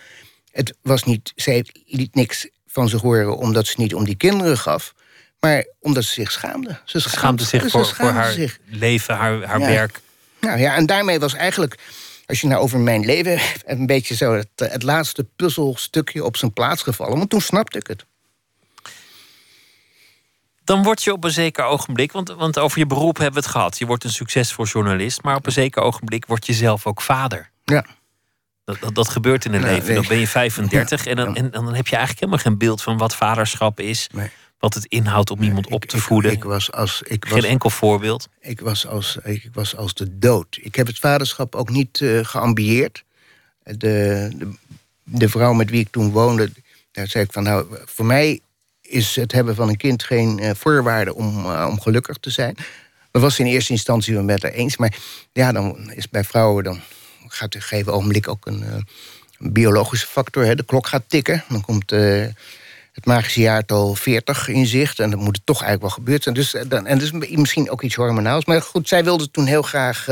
[0.52, 1.32] het was niet...
[1.36, 4.94] Zij liet niks van zich horen omdat ze niet om die kinderen gaf...
[5.40, 6.80] maar omdat ze zich schaamde.
[6.84, 8.58] Ze Ze schaamde zich ze voor, voor haar zich.
[8.66, 9.66] leven, haar, haar Ja.
[9.66, 10.00] werk.
[10.40, 11.78] Nou ja, en daarmee was eigenlijk,
[12.26, 13.40] als je nou over mijn leven...
[13.64, 17.18] een beetje zo het, het laatste puzzelstukje op zijn plaats gevallen.
[17.18, 18.04] Want toen snapte ik het.
[20.64, 23.50] Dan word je op een zeker ogenblik, want, want over je beroep hebben we het
[23.56, 23.78] gehad.
[23.78, 27.50] Je wordt een succesvol journalist, maar op een zeker ogenblik word je zelf ook vader.
[27.64, 27.86] Ja.
[28.66, 29.94] Dat, dat, dat gebeurt in een Ja, leven.
[29.94, 32.96] Dan ben je 35 en, dan, en dan heb je eigenlijk helemaal geen beeld van
[32.96, 34.08] wat vaderschap is.
[34.12, 34.28] Nee.
[34.58, 36.30] Wat het inhoudt om iemand op Ik- te ik- voeden.
[36.32, 38.28] Ik, was als, ik, geen was, enkel voorbeeld.
[38.40, 40.58] ik, was als, ik was als de dood.
[40.62, 43.04] Ik heb het vaderschap ook niet eh, geambieerd.
[43.62, 43.74] De,
[44.36, 44.50] de,
[45.04, 46.50] de vrouw met wie ik toen woonde,
[46.92, 47.42] daar zei ik van...
[47.42, 48.40] nou, voor mij
[48.80, 52.56] is het hebben van een kind geen eh, voorwaarde om, eh, om gelukkig te zijn.
[53.10, 54.76] Dat was in eerste instantie wel met haar eens.
[54.76, 54.96] Maar
[55.32, 56.64] ja, dan is bij vrouwen...
[56.64, 56.80] dan
[57.28, 58.74] gaat op een gegeven ogenblik ook een, eh,
[59.38, 60.44] een biologische factor.
[60.44, 60.54] Hè.
[60.54, 61.44] De klok gaat tikken.
[61.48, 61.92] Dan komt...
[61.92, 62.26] eh,
[62.92, 64.98] het magische jaartal 40 in zicht.
[64.98, 66.34] En dan moet het toch eigenlijk wel gebeurd zijn.
[66.34, 68.44] Dus, eh, dan, en dus misschien ook iets hormonaals.
[68.44, 70.06] Maar goed, zij wilde toen heel graag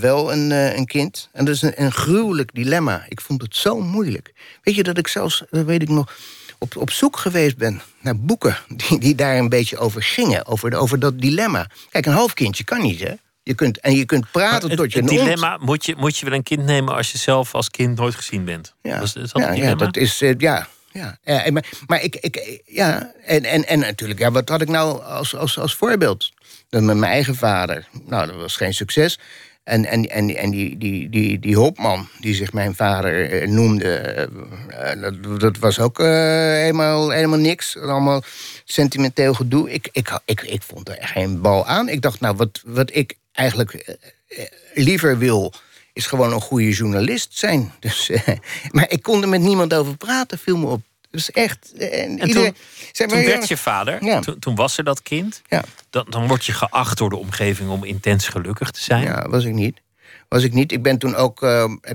[0.00, 1.28] wel een, een kind.
[1.32, 3.04] En dat is een, gruwelijk dilemma.
[3.08, 4.32] Ik vond het zo moeilijk.
[4.62, 6.16] Weet je dat ik zelfs, dat weet ik nog,
[6.58, 10.46] op, op zoek geweest ben naar boeken die, die daar een beetje over gingen.
[10.46, 11.66] Over, over dat dilemma.
[11.90, 13.14] Kijk, een half kindje kan niet, hè?
[13.46, 16.16] Je kunt, en je kunt praten het tot je het ont- dilemma, moet je, moet
[16.18, 18.74] je wel een kind nemen als je zelf als kind nooit gezien bent?
[18.82, 20.68] Ja, is dat ja, ja, dat is, eh, ja.
[20.92, 24.68] Ja, ja, maar, maar ik, ik, ja, en, en, en natuurlijk, ja, wat had ik
[24.68, 26.32] nou als, als, als voorbeeld?
[26.68, 27.88] Dan met mijn eigen vader.
[28.06, 29.18] Nou, dat was geen succes.
[29.64, 33.94] En, en, en, en die, die, die, die Hopman, die zich mijn vader eh, noemde,
[33.96, 37.78] eh, eh, dat, dat was ook eh, helemaal, helemaal niks.
[37.78, 38.22] Allemaal
[38.64, 39.70] sentimenteel gedoe.
[39.72, 41.88] Ik, ik, ik, ik vond er geen bal aan.
[41.88, 43.94] Ik dacht, nou, wat, wat ik eigenlijk eh,
[44.28, 45.52] eh, liever wil,
[45.92, 47.72] is gewoon een goede journalist zijn.
[47.80, 48.28] Dus, eh,
[48.70, 50.82] maar ik kon er met niemand over praten, viel me op.
[51.10, 51.72] Dus echt.
[51.72, 52.56] En iedereen,
[52.92, 54.20] toen, werd je vader, Ja.
[54.20, 55.42] toen, toen was er dat kind.
[55.48, 59.02] Ja, Dan, dan word je geacht door de omgeving om intens gelukkig te zijn.
[59.02, 59.80] ja, was ik niet.
[60.28, 60.72] Was ik niet.
[60.72, 61.40] Ik ben toen ook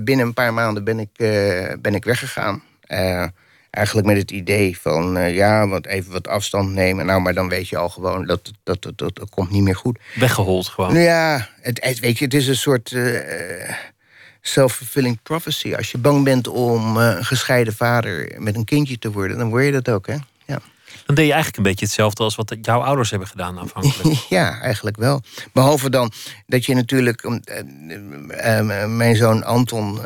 [0.02, 1.10] binnen een paar maanden ben ik,
[1.82, 2.62] ben ik weggegaan.
[3.70, 7.06] Eigenlijk met het idee van eh, ja, wat even wat afstand nemen.
[7.06, 9.76] Nou, maar dan weet je al gewoon dat dat, dat, dat, dat komt niet meer
[9.76, 9.98] goed.
[10.14, 10.92] Weggehold gewoon.
[10.92, 12.92] Nou ja, het, het- weet je, het is een soort.
[12.92, 13.74] eh,
[14.42, 15.74] self-fulfilling prophecy.
[15.74, 19.48] Als je bang bent om eh, een gescheiden vader met een kindje te worden, dan
[19.48, 20.16] word je dat ook, hè?
[20.46, 20.58] Ja.
[21.06, 24.18] Dan deed je eigenlijk een beetje hetzelfde als wat jouw ouders hebben gedaan aanvankelijk.
[24.28, 25.22] ja, eigenlijk wel.
[25.52, 26.12] Behalve dan
[26.46, 29.98] dat je natuurlijk, uh, mijn zoon Anton,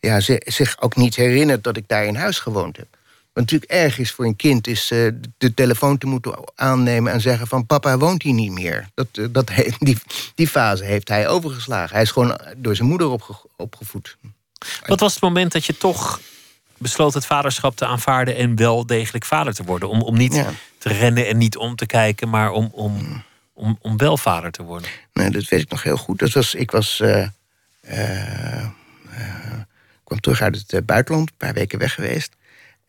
[0.00, 2.86] ja, zich ook niet herinnert dat ik daar in huis gewoond heb.
[3.32, 7.20] Wat natuurlijk erg is voor een kind, is uh, de telefoon te moeten aannemen en
[7.20, 8.88] zeggen van papa woont hier niet meer.
[8.94, 9.98] Dat, uh, dat die,
[10.34, 11.92] die fase heeft hij overgeslagen.
[11.92, 14.16] Hij is gewoon door zijn moeder opge opgevoed.
[14.86, 16.20] Wat was het moment dat je toch
[16.78, 19.88] besloot het vaderschap te aanvaarden en wel degelijk vader te worden?
[19.88, 20.44] Om, om niet
[20.78, 23.22] te rennen en niet om te kijken, maar om, om,
[23.52, 24.88] om, om wel vader te worden.
[25.12, 26.18] Nee, dat weet ik nog heel goed.
[26.18, 27.00] Dat was, ik was.
[27.00, 27.26] Uh,
[30.04, 32.32] kwam terug uit het buitenland, een paar weken weg geweest.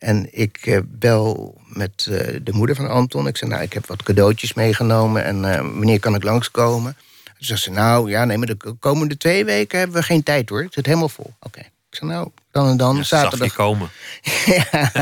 [0.00, 3.26] En ik uh, bel met uh, de moeder van Anton.
[3.26, 6.96] Ik zei, nou, ik heb wat cadeautjes meegenomen en uh, wanneer kan ik langskomen?
[7.24, 10.48] Toen zei ze, nou, ja, nee, maar de komende twee weken hebben we geen tijd
[10.48, 10.62] hoor.
[10.62, 11.24] Het zit helemaal vol.
[11.24, 11.46] Oké.
[11.46, 11.62] Okay.
[11.62, 12.96] Ik zei, nou, dan en dan.
[12.96, 13.54] Ja, zaterdag.
[13.54, 13.90] Komen.
[14.46, 14.92] ja.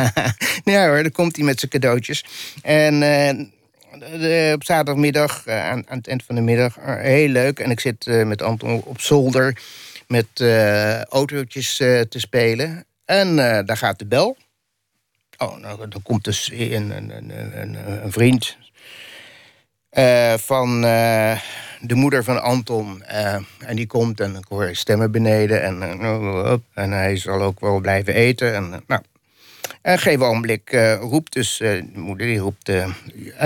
[0.64, 2.24] ja hoor, dan komt hij met zijn cadeautjes.
[2.62, 2.94] En
[4.54, 7.58] op zaterdagmiddag, aan, aan, het eind van de middag, heel leuk.
[7.58, 9.60] En ik zit met Anton op zolder
[10.06, 10.40] met
[11.08, 12.84] autootjes te spelen.
[13.04, 14.36] En daar gaat de bel.
[15.38, 17.12] Oh, nou, dan komt dus een, een,
[17.60, 18.56] een, een vriend
[19.92, 21.40] uh, van uh,
[21.80, 23.02] de moeder van Anton.
[23.12, 25.62] Uh, en die komt en ik hoor stemmen beneden.
[25.62, 25.82] En,
[26.74, 28.54] en hij zal ook wel blijven eten.
[28.54, 29.02] En, nou.
[29.82, 30.70] en een gegeven ogenblik
[31.00, 32.72] roept dus de moeder, die roept...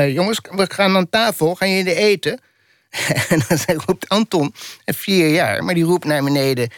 [0.07, 2.41] jongens, we gaan aan tafel, gaan jullie eten?
[3.29, 6.71] en dan roept Anton, vier jaar, maar die roept naar beneden...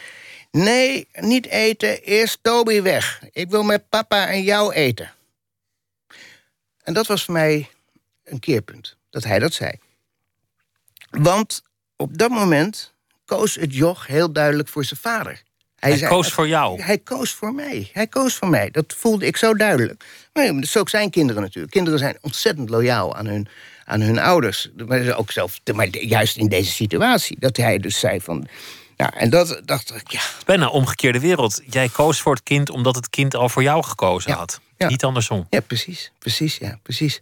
[0.55, 3.21] Nee, niet eten, eerst Toby weg.
[3.31, 5.11] Ik wil met papa en jou eten.
[6.83, 7.69] En dat was voor mij
[8.23, 9.71] een keerpunt, dat hij dat zei.
[11.09, 11.61] Want
[11.95, 12.93] op dat moment
[13.25, 15.31] koos het joch heel duidelijk voor zijn vader.
[15.75, 16.81] Hij, hij zei, koos voor jou?
[16.81, 17.89] Hij koos voor mij.
[17.93, 18.69] Hij koos voor mij.
[18.71, 20.05] Dat voelde ik zo duidelijk.
[20.33, 21.73] Maar dat is ook zijn kinderen natuurlijk.
[21.73, 23.47] Kinderen zijn ontzettend loyaal aan hun,
[23.85, 24.69] aan hun ouders.
[24.87, 27.39] Maar, ook zelf, maar juist in deze situatie.
[27.39, 28.47] Dat hij dus zei van...
[28.97, 30.21] Ja, en dat dacht ik, ja.
[30.45, 31.61] Bijna omgekeerde wereld.
[31.69, 34.59] Jij koos voor het kind omdat het kind al voor jou gekozen had.
[34.77, 35.47] Niet andersom.
[35.49, 36.11] Ja, precies.
[36.19, 37.21] Precies, ja, precies.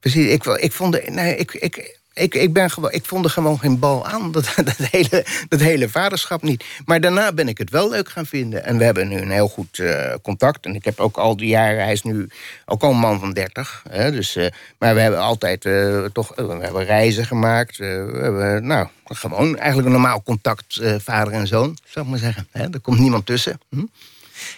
[0.00, 0.26] Precies.
[0.32, 1.08] Ik, ik vond...
[1.08, 4.54] Nee, ik, ik, ik, ik, ben gewoon, ik vond er gewoon geen bal aan, dat,
[4.64, 6.64] dat, hele, dat hele vaderschap niet.
[6.84, 8.64] Maar daarna ben ik het wel leuk gaan vinden.
[8.64, 10.66] En we hebben nu een heel goed uh, contact.
[10.66, 12.28] En ik heb ook al die jaren, hij is nu
[12.66, 13.82] ook al een man van 30.
[13.88, 14.46] Hè, dus, uh,
[14.78, 17.76] maar we hebben altijd uh, toch we hebben reizen gemaakt.
[17.76, 22.48] we hebben, nou, gewoon eigenlijk een normaal contact, vader en zoon, zou ik maar zeggen.
[22.50, 23.60] Hè, er komt niemand tussen.
[23.70, 23.84] Hm?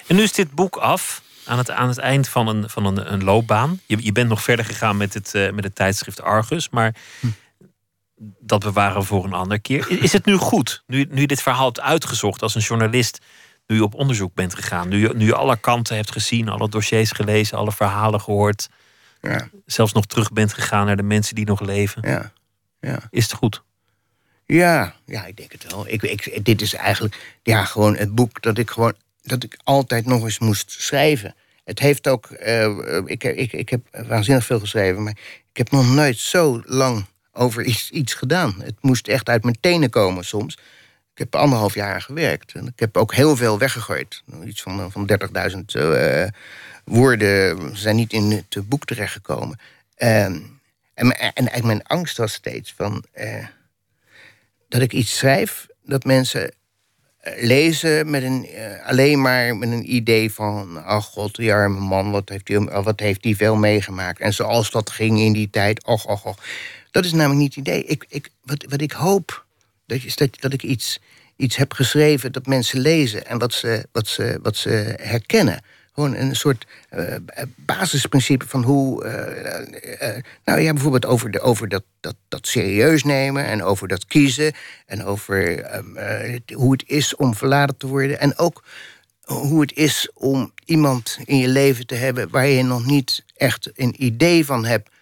[0.06, 3.12] En nu is dit boek af aan het, aan het eind van een, van een,
[3.12, 3.80] een loopbaan.
[3.86, 6.94] Je, je bent nog verder gegaan met het, met het tijdschrift Argus, maar.
[8.40, 10.02] Dat bewaren we voor een andere keer.
[10.02, 13.18] Is het nu goed, nu, nu je dit verhaal hebt uitgezocht als een journalist,
[13.66, 16.68] nu je op onderzoek bent gegaan, nu je, nu je alle kanten hebt gezien, alle
[16.68, 18.68] dossiers gelezen, alle verhalen gehoord,
[19.20, 19.48] ja.
[19.66, 22.08] zelfs nog terug bent gegaan naar de mensen die nog leven?
[22.08, 22.32] Ja.
[22.80, 22.98] Ja.
[23.10, 23.62] Is het goed?
[24.44, 25.88] Ja, ja, ik denk het wel.
[25.88, 30.06] Ik, ik, dit is eigenlijk ja, gewoon het boek dat ik gewoon dat ik altijd
[30.06, 31.34] nog eens moest schrijven.
[31.64, 35.16] Het heeft ook, uh, ik, ik, ik heb waanzinnig veel geschreven, maar
[35.50, 38.54] ik heb nog nooit zo lang over iets, gedaan.
[38.58, 40.54] Het moest echt uit mijn tenen komen soms.
[41.12, 42.52] Ik heb anderhalf jaar gewerkt.
[42.52, 44.22] En ik heb ook heel veel weggegooid.
[44.44, 45.10] Iets van, van
[45.52, 46.24] 30.000 uh,
[46.84, 49.58] woorden zijn niet in het boek terechtgekomen.
[49.98, 50.52] Uh, en,
[50.94, 53.04] en, mijn angst was steeds van...
[53.14, 53.46] Uh,
[54.68, 56.52] dat ik iets schrijf dat mensen
[57.18, 58.48] eh, lezen met een,
[58.84, 60.84] alleen maar met een idee van...
[60.84, 64.20] ach god, die arme man, wat heeft hij, wat heeft die veel meegemaakt.
[64.20, 66.38] En zoals dat ging in die tijd, och, och, och.
[66.94, 67.84] Dat is namelijk niet het idee.
[67.84, 69.44] Ik, ik, wat, wat ik hoop,
[69.86, 71.00] dat, is dat, dat ik iets,
[71.36, 75.62] iets heb geschreven dat mensen lezen en wat ze, wat ze, wat ze herkennen.
[75.92, 76.66] Gewoon een soort
[76.96, 77.14] uh,
[77.56, 79.04] basisprincipe van hoe.
[79.04, 84.06] Uh, nou ja, bijvoorbeeld over, de, over dat, dat, dat serieus nemen en over dat
[84.06, 84.52] kiezen.
[84.86, 88.20] En over ehm, hoe het is om verlaten te worden.
[88.20, 88.64] En ook
[89.24, 93.70] hoe het is om iemand in je leven te hebben waar je nog niet echt
[93.74, 94.92] een idee van hebt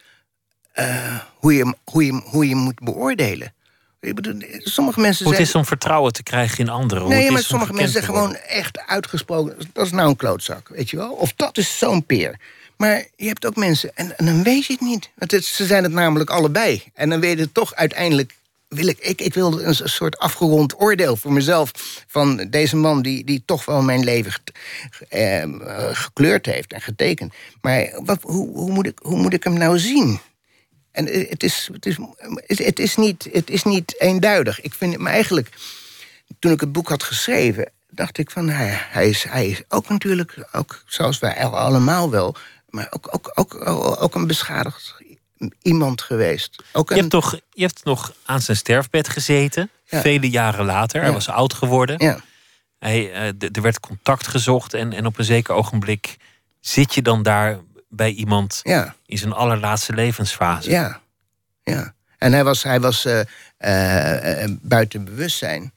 [0.75, 3.53] uh, hoe, je, hoe, je, hoe je moet beoordelen.
[4.01, 7.09] Ik bedoel, sommige mensen hoe het is om vertrouwen te krijgen in anderen.
[7.09, 9.57] Nee, maar sommige mensen zeggen gewoon echt uitgesproken...
[9.73, 11.13] dat is nou een klootzak, weet je wel?
[11.13, 12.39] Of dat is zo'n peer.
[12.77, 15.11] Maar je hebt ook mensen, en, en dan weet je het niet.
[15.15, 16.83] Want het, ze zijn het namelijk allebei.
[16.95, 18.35] En dan weet je het toch uiteindelijk...
[18.69, 21.71] Wil ik, ik, ik wil een soort afgerond oordeel voor mezelf...
[22.07, 24.33] van deze man die, die toch wel mijn leven
[25.09, 25.45] eh,
[25.93, 27.33] gekleurd heeft en getekend.
[27.61, 30.21] Maar wat, hoe, hoe, moet ik, hoe moet ik hem nou zien?
[30.93, 31.99] En het is, het, is,
[32.47, 34.61] het, is niet, het is niet eenduidig.
[34.61, 35.49] Ik vind me eigenlijk,
[36.39, 38.55] toen ik het boek had geschreven, dacht ik van, ja,
[38.91, 42.35] hij is, hij is ook natuurlijk, ook zoals wij allemaal wel,
[42.69, 43.67] maar ook, ook, ook,
[44.03, 44.95] ook een beschadigd
[45.63, 46.63] iemand geweest.
[46.73, 51.03] Ook je, hebt toch, je hebt nog aan zijn sterfbed gezeten, vele jaren later.
[51.03, 52.05] Hij was oud geworden.
[52.05, 52.21] Ja.
[52.79, 56.17] Hij, uh, er werd contact gezocht en, en op een zeker ogenblik
[56.61, 57.61] zit je dan daar
[57.95, 58.95] bij iemand ja.
[59.07, 60.71] in zijn allerlaatste levensfase.
[60.71, 61.01] Ja,
[61.63, 61.95] ja.
[62.19, 63.21] En hij was, hij was uh,
[63.61, 65.73] uh, buiten bewustzijn.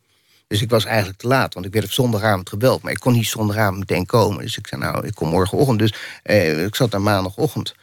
[0.48, 2.82] Dus ik was eigenlijk te laat, want ik werd op zondagavond gebeld.
[2.82, 4.42] Maar ik kon niet zondagavond meteen komen.
[4.42, 5.80] Dus ik zei, nou, ik kom morgenochtend.
[5.80, 5.94] Dus
[6.66, 7.76] ik zat daar maandagochtend.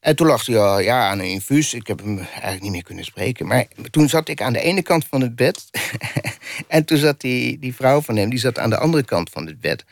[0.00, 1.74] En toen lag hij al ja, aan een infuus.
[1.74, 3.46] Ik heb hem eigenlijk niet meer kunnen spreken.
[3.46, 5.70] Maar toen zat ik aan de ene kant van het bed.
[6.68, 9.46] en toen zat die, die vrouw van hem, die zat aan de andere kant van
[9.46, 9.84] het bed.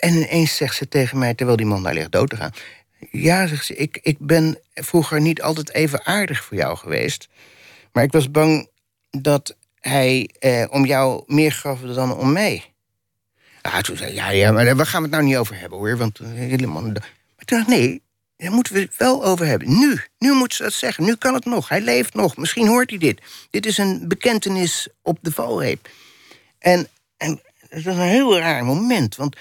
[0.00, 2.52] En ineens zegt ze tegen mij, terwijl die man daar ligt dood te gaan...
[3.10, 7.28] Ja, zegt ze, ik, ik ben vroeger niet altijd even aardig voor jou geweest.
[7.92, 8.68] Maar ik was bang
[9.10, 12.64] dat hij eh, om jou meer gaf dan om mij.
[13.62, 15.96] Ah, toen zei ja, ja, maar waar gaan we het nou niet over hebben hoor?
[15.96, 16.82] Want eh, helemaal.
[16.82, 16.92] Maar
[17.44, 18.02] toen dacht nee,
[18.36, 19.78] daar moeten we het wel over hebben.
[19.78, 21.04] Nu, nu moet ze dat zeggen.
[21.04, 21.68] Nu kan het nog.
[21.68, 22.36] Hij leeft nog.
[22.36, 23.20] Misschien hoort hij dit.
[23.50, 25.88] Dit is een bekentenis op de valreep.
[26.58, 29.16] En, en dat was een heel raar moment.
[29.16, 29.36] Want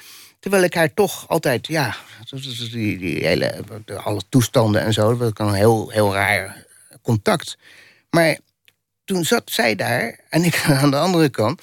[0.46, 1.96] terwijl ik haar toch altijd, ja,
[2.72, 3.64] die, die hele,
[4.04, 6.66] alle toestanden en zo, dat was een heel, heel raar
[7.02, 7.58] contact.
[8.10, 8.38] Maar
[9.06, 11.62] toen zat zij daar en ik aan de andere kant.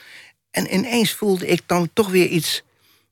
[0.50, 2.62] En ineens voelde ik dan toch weer iets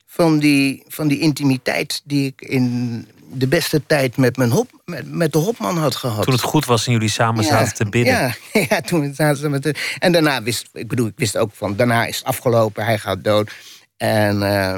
[0.06, 5.12] van die, van die intimiteit die ik in de beste tijd met, mijn hop, met,
[5.12, 6.24] met de hopman had gehad.
[6.24, 8.12] Toen het goed was en jullie samen zaten te bidden.
[8.12, 8.34] Ja,
[8.68, 11.76] ja toen zaten ze met de, En daarna wist ik, bedoel, ik wist ook van,
[11.76, 13.50] daarna is het afgelopen, hij gaat dood.
[13.96, 14.76] En uh,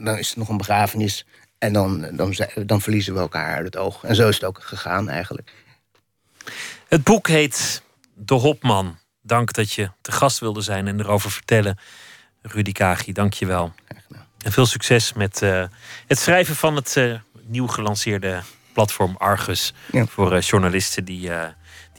[0.00, 1.26] dan is er nog een begrafenis.
[1.58, 2.34] En dan, dan,
[2.66, 4.04] dan verliezen we elkaar uit het oog.
[4.04, 5.52] En zo is het ook gegaan eigenlijk.
[6.88, 7.82] Het boek heet
[8.14, 8.98] De Hopman.
[9.22, 11.78] Dank dat je te gast wilde zijn en erover vertellen.
[12.42, 13.72] Rudy Kagi, dank je wel.
[14.38, 15.64] En veel succes met uh,
[16.06, 18.40] het schrijven van het uh, nieuw gelanceerde
[18.72, 19.74] platform Argus.
[19.92, 20.06] Ja.
[20.06, 21.30] Voor uh, journalisten die,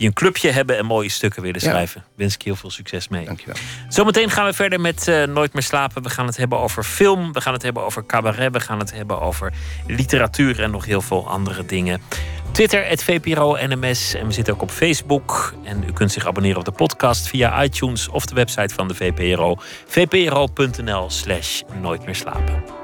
[0.03, 1.69] die een clubje hebben en mooie stukken willen Ja.
[1.69, 2.03] schrijven.
[2.15, 3.25] Wens ik je heel veel succes mee.
[3.25, 3.55] Dankjewel.
[3.89, 6.03] Zometeen gaan we verder met eh, Nooit meer slapen.
[6.03, 7.33] We gaan het hebben over film.
[7.33, 8.51] We gaan het hebben over cabaret.
[8.53, 9.53] We gaan het hebben over
[9.87, 12.01] literatuur en nog heel veel andere dingen.
[12.51, 14.13] Twitter, het VPRO NMS.
[14.13, 15.53] En we zitten ook op Facebook.
[15.63, 18.95] En u kunt zich abonneren op de podcast via iTunes of de website van de
[18.95, 19.57] VPRO.
[19.87, 22.82] vpro.nl slash nooit meer slapen.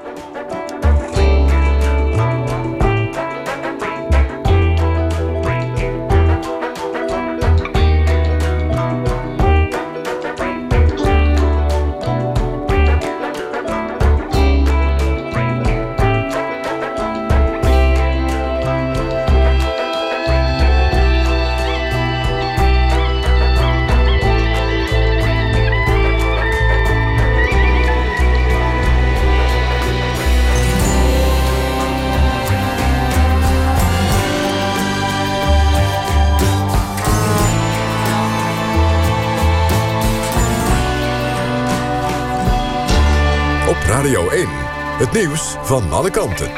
[45.00, 46.50] Het nieuws van alle kanten.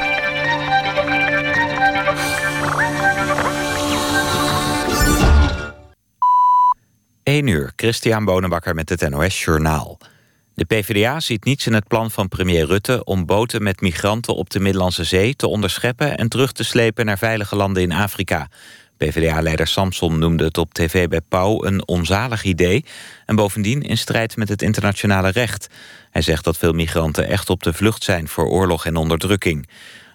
[7.23, 9.99] 1 uur, Christian Bonenbakker met het NOS Journaal.
[10.55, 13.05] De PvdA ziet niets in het plan van premier Rutte...
[13.05, 16.17] om boten met migranten op de Middellandse Zee te onderscheppen...
[16.17, 18.49] en terug te slepen naar veilige landen in Afrika.
[19.03, 22.85] PvdA-leider Samson noemde het op tv bij Pauw een onzalig idee...
[23.27, 25.69] en bovendien in strijd met het internationale recht.
[26.11, 28.29] Hij zegt dat veel migranten echt op de vlucht zijn...
[28.29, 29.69] voor oorlog en onderdrukking.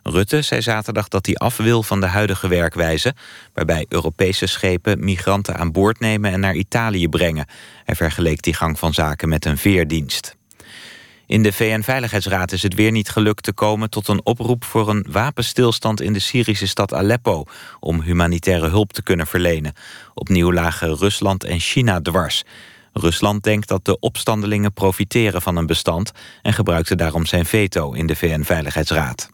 [0.03, 3.15] Rutte zei zaterdag dat hij af wil van de huidige werkwijze...
[3.53, 7.45] waarbij Europese schepen migranten aan boord nemen en naar Italië brengen.
[7.83, 10.36] Hij vergeleek die gang van zaken met een veerdienst.
[11.27, 15.05] In de VN-veiligheidsraad is het weer niet gelukt te komen tot een oproep voor een
[15.09, 17.43] wapenstilstand in de Syrische stad Aleppo
[17.79, 19.73] om humanitaire hulp te kunnen verlenen.
[20.13, 22.43] Opnieuw lagen Rusland en China dwars.
[22.93, 26.11] Rusland denkt dat de opstandelingen profiteren van een bestand
[26.41, 29.29] en gebruikte daarom zijn veto in de VN-veiligheidsraad.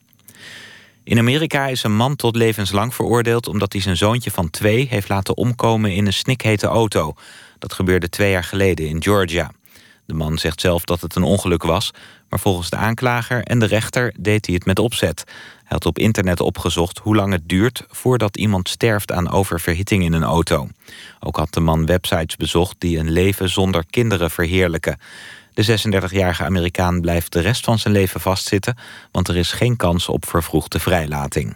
[1.04, 5.10] In Amerika is een man tot levenslang veroordeeld omdat hij zijn zoontje van twee heeft
[5.10, 7.14] laten omkomen in een snikhete auto.
[7.60, 9.52] Dat gebeurde twee jaar geleden in Georgia.
[10.06, 11.91] De man zegt zelf dat het een ongeluk was,
[12.30, 15.24] maar volgens de aanklager en de rechter deed hij het met opzet.
[15.28, 20.14] Hij had op internet opgezocht hoe lang het duurt voordat iemand sterft aan oververhitting in
[20.14, 20.70] een auto.
[21.20, 24.97] Ook had de man websites bezocht die een leven zonder kinderen verheerlijken.
[25.54, 25.80] De
[26.10, 28.78] 36-jarige Amerikaan blijft de rest van zijn leven vastzitten,
[29.12, 31.56] want er is geen kans op vervroegde vrijlating.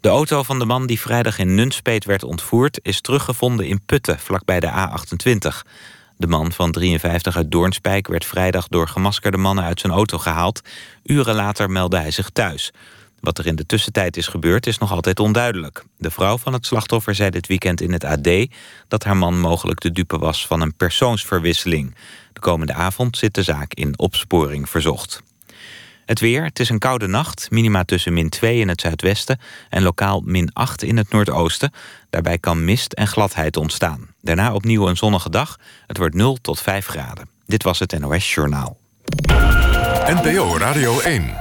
[0.00, 2.80] De auto van de man die vrijdag in Nunspeet werd ontvoerd...
[2.82, 5.68] is teruggevonden in Putten, vlakbij de A28.
[6.18, 10.60] De man van 53 uit Doornspijk werd vrijdag door gemaskerde mannen uit zijn auto gehaald.
[11.02, 12.72] Uren later meldde hij zich thuis.
[13.20, 15.84] Wat er in de tussentijd is gebeurd is nog altijd onduidelijk.
[15.98, 18.28] De vrouw van het slachtoffer zei dit weekend in het AD...
[18.88, 21.94] dat haar man mogelijk de dupe was van een persoonsverwisseling.
[22.32, 25.22] De komende avond zit de zaak in opsporing verzocht.
[26.08, 29.40] Het weer, het is een koude nacht, minima tussen min 2 in het zuidwesten...
[29.68, 31.72] en lokaal min 8 in het noordoosten.
[32.10, 34.08] Daarbij kan mist en gladheid ontstaan.
[34.20, 37.28] Daarna opnieuw een zonnige dag, het wordt 0 tot 5 graden.
[37.46, 38.78] Dit was het NOS Journaal.
[40.06, 41.34] NPO Radio 1.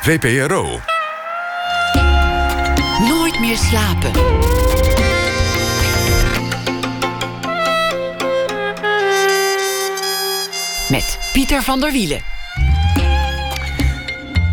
[0.00, 0.80] VPRO.
[3.08, 4.12] Nooit meer slapen.
[10.90, 12.31] Met Pieter van der Wielen.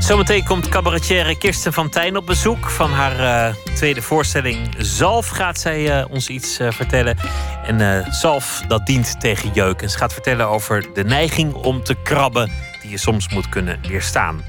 [0.10, 2.70] Zometeen komt cabaretière Kirsten van Tijn op bezoek.
[2.70, 7.18] Van haar uh, tweede voorstelling Zalf gaat zij uh, ons iets uh, vertellen.
[7.66, 9.82] En zalf, dat dient tegen jeuk.
[9.82, 12.52] En ze gaat vertellen over de neiging om te krabben...
[12.82, 14.44] die je soms moet kunnen weerstaan.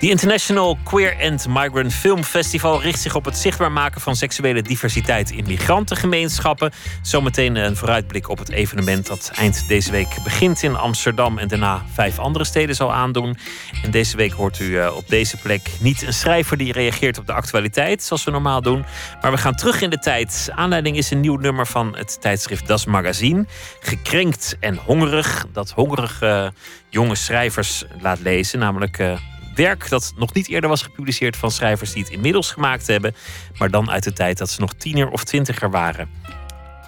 [0.00, 4.62] De International Queer and Migrant Film Festival richt zich op het zichtbaar maken van seksuele
[4.62, 6.72] diversiteit in migrantengemeenschappen.
[7.02, 11.82] Zometeen een vooruitblik op het evenement dat eind deze week begint in Amsterdam en daarna
[11.92, 13.36] vijf andere steden zal aandoen.
[13.82, 17.26] En deze week hoort u uh, op deze plek niet een schrijver die reageert op
[17.26, 18.84] de actualiteit, zoals we normaal doen.
[19.22, 20.50] Maar we gaan terug in de tijd.
[20.54, 23.46] Aanleiding is een nieuw nummer van het tijdschrift Das Magazine.
[23.80, 25.46] Gekrenkt en hongerig.
[25.52, 28.98] Dat hongerige uh, jonge schrijvers laat lezen, namelijk.
[28.98, 29.12] Uh,
[29.54, 33.14] werk dat nog niet eerder was gepubliceerd van schrijvers die het inmiddels gemaakt hebben,
[33.58, 36.10] maar dan uit de tijd dat ze nog tiener of twintiger waren.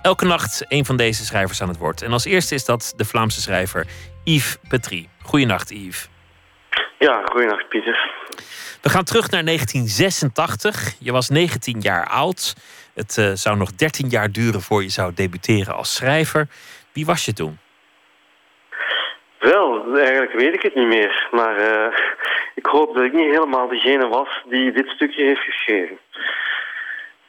[0.03, 2.03] Elke nacht een van deze schrijvers aan het woord.
[2.03, 3.87] En als eerste is dat de Vlaamse schrijver
[4.25, 5.09] Yves Petrie.
[5.23, 6.09] Goedenacht, Yves.
[6.99, 8.11] Ja, goedenacht, Pieter.
[8.81, 10.95] We gaan terug naar 1986.
[10.99, 12.55] Je was 19 jaar oud.
[12.95, 16.49] Het uh, zou nog 13 jaar duren voor je zou debuteren als schrijver.
[16.93, 17.59] Wie was je toen?
[19.43, 21.29] Wel, eigenlijk weet ik het niet meer.
[21.31, 21.97] Maar uh,
[22.55, 25.99] ik hoop dat ik niet helemaal degene was die dit stukje heeft geschreven.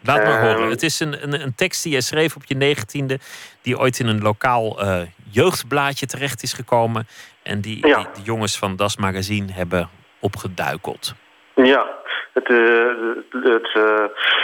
[0.04, 0.70] Laat maar horen.
[0.70, 3.20] Het is een, een, een, tekst die je schreef op je negentiende...
[3.62, 5.02] die ooit in een lokaal uh,
[5.32, 7.08] jeugdblaadje terecht is gekomen...
[7.44, 7.98] en die, ja.
[7.98, 9.90] die de jongens van Das Magazine hebben
[10.20, 11.14] opgeduikeld.
[11.56, 11.88] Ja,
[12.34, 12.88] het, uh,
[13.30, 14.00] het, uh,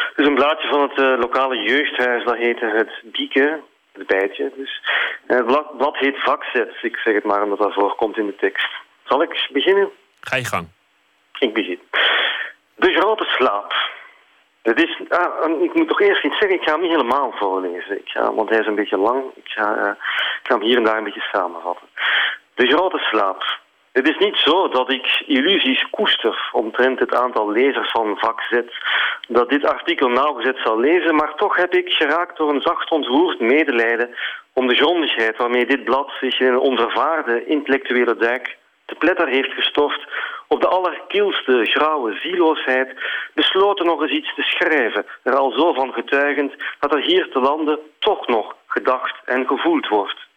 [0.10, 2.24] het, is een blaadje van het lokale jeugdhuis.
[2.24, 3.62] Dat heette het Bieken,
[4.00, 4.52] het bijtje.
[4.56, 4.82] Dus.
[5.28, 6.74] Blad, blad heet Vakzet.
[6.82, 8.68] Ik zeg het maar omdat dat voorkomt in de tekst.
[9.04, 9.89] Zal ik beginnen?
[10.20, 10.68] Ga je gang.
[11.39, 11.80] Ik begin.
[12.76, 13.74] De grote slaap.
[14.62, 18.00] Het is, ah, ik moet toch eerst iets zeggen, ik ga hem niet helemaal voorlezen.
[18.00, 19.24] Ik ga, want hij is een beetje lang.
[19.36, 19.91] Ik ga, uh,
[20.41, 21.88] ik ga hem hier en daar een beetje samenvatten.
[22.54, 23.60] De grote slaap.
[23.92, 28.62] Het is niet zo dat ik illusies koester omtrent het aantal lezers van vak Z
[29.28, 33.40] dat dit artikel nauwgezet zal lezen, maar toch heb ik geraakt door een zacht ontroerd
[33.40, 34.16] medelijden
[34.54, 39.54] om de grondigheid waarmee dit blad zich in een onvervaarde intellectuele duik te pletter heeft
[39.54, 40.08] gestoft
[40.48, 42.94] op de allerkielste grauwe zieloosheid,
[43.34, 47.40] besloten nog eens iets te schrijven, er al zo van getuigend dat er hier te
[47.40, 50.29] landen toch nog gedacht en gevoeld wordt.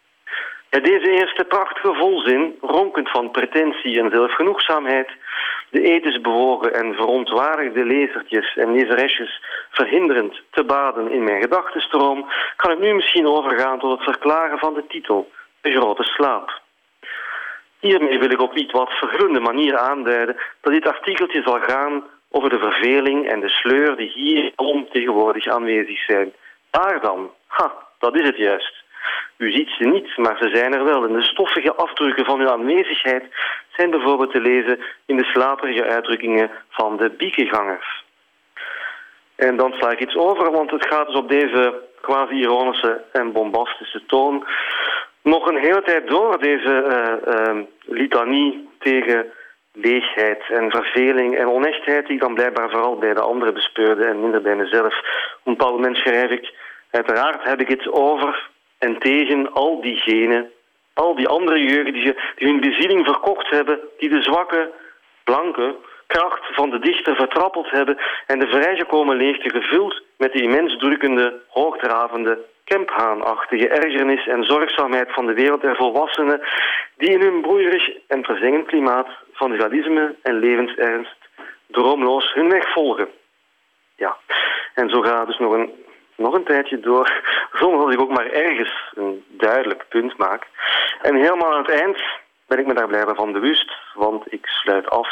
[0.73, 5.09] Ja, deze eerste prachtige volzin, ronkend van pretentie en zelfgenoegzaamheid,
[5.69, 12.71] de ethisch bewogen en verontwaardigde lezertjes en lezeresjes verhinderend te baden in mijn gedachtenstroom, kan
[12.71, 16.61] ik nu misschien overgaan tot het verklaren van de titel, De Grote Slaap.
[17.79, 22.49] Hiermee wil ik op iets wat vergrunnde manier aanduiden dat dit artikeltje zal gaan over
[22.49, 26.33] de verveling en de sleur die hier ontegenwoordig aanwezig zijn.
[26.71, 27.31] Waar dan?
[27.47, 28.82] Ha, dat is het juist.
[29.37, 31.03] U ziet ze niet, maar ze zijn er wel.
[31.03, 33.23] En de stoffige afdrukken van uw aanwezigheid
[33.75, 38.03] zijn bijvoorbeeld te lezen in de slaperige uitdrukkingen van de biekengangers.
[39.35, 44.05] En dan sla ik iets over, want het gaat dus op deze quasi-ironische en bombastische
[44.05, 44.45] toon
[45.23, 46.83] nog een hele tijd door, deze
[47.27, 49.31] uh, uh, litanie tegen
[49.73, 54.21] leegheid en verveling en onechtheid die ik dan blijkbaar vooral bij de anderen bespeurde en
[54.21, 54.97] minder bij mezelf.
[54.97, 56.53] Op een bepaald moment schrijf ik,
[56.91, 58.49] uiteraard heb ik het over
[58.83, 60.51] en tegen al diegenen,
[60.93, 64.71] al die andere jeugd die, hun bezieling verkocht hebben, die de zwakke,
[65.23, 65.75] blanke
[66.07, 71.41] kracht van de dichter vertrappeld hebben en de vrijgekomen leegte gevuld met de immens drukkende,
[71.47, 76.41] hoogdravende, kemphaanachtige ergernis en zorgzaamheid van de wereld der volwassenen
[76.97, 81.17] die in hun broeierig en verzengend klimaat van dualisme en levensernst
[81.67, 83.07] droomloos hun weg volgen.
[83.95, 84.17] Ja,
[84.73, 85.82] en zo gaat dus nog een
[86.15, 87.21] nog een tijdje door,
[87.59, 90.47] zonder dat ik ook maar ergens een duidelijk punt maak.
[91.01, 92.01] En helemaal aan het eind
[92.47, 95.09] ben ik me daar blijven van bewust, want ik sluit af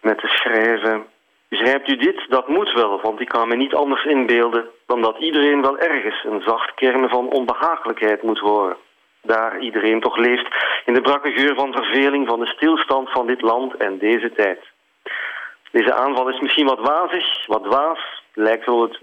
[0.00, 1.06] met te schrijven...
[1.48, 2.26] Begrijpt u dit?
[2.28, 6.24] Dat moet wel, want ik kan me niet anders inbeelden dan dat iedereen wel ergens
[6.24, 8.76] een zacht kern van onbehagelijkheid moet horen.
[9.22, 10.46] Daar iedereen toch leeft
[10.84, 14.60] in de brakke geur van verveling van de stilstand van dit land en deze tijd.
[15.70, 18.98] Deze aanval is misschien wat wazig, wat dwaas, lijkt wel het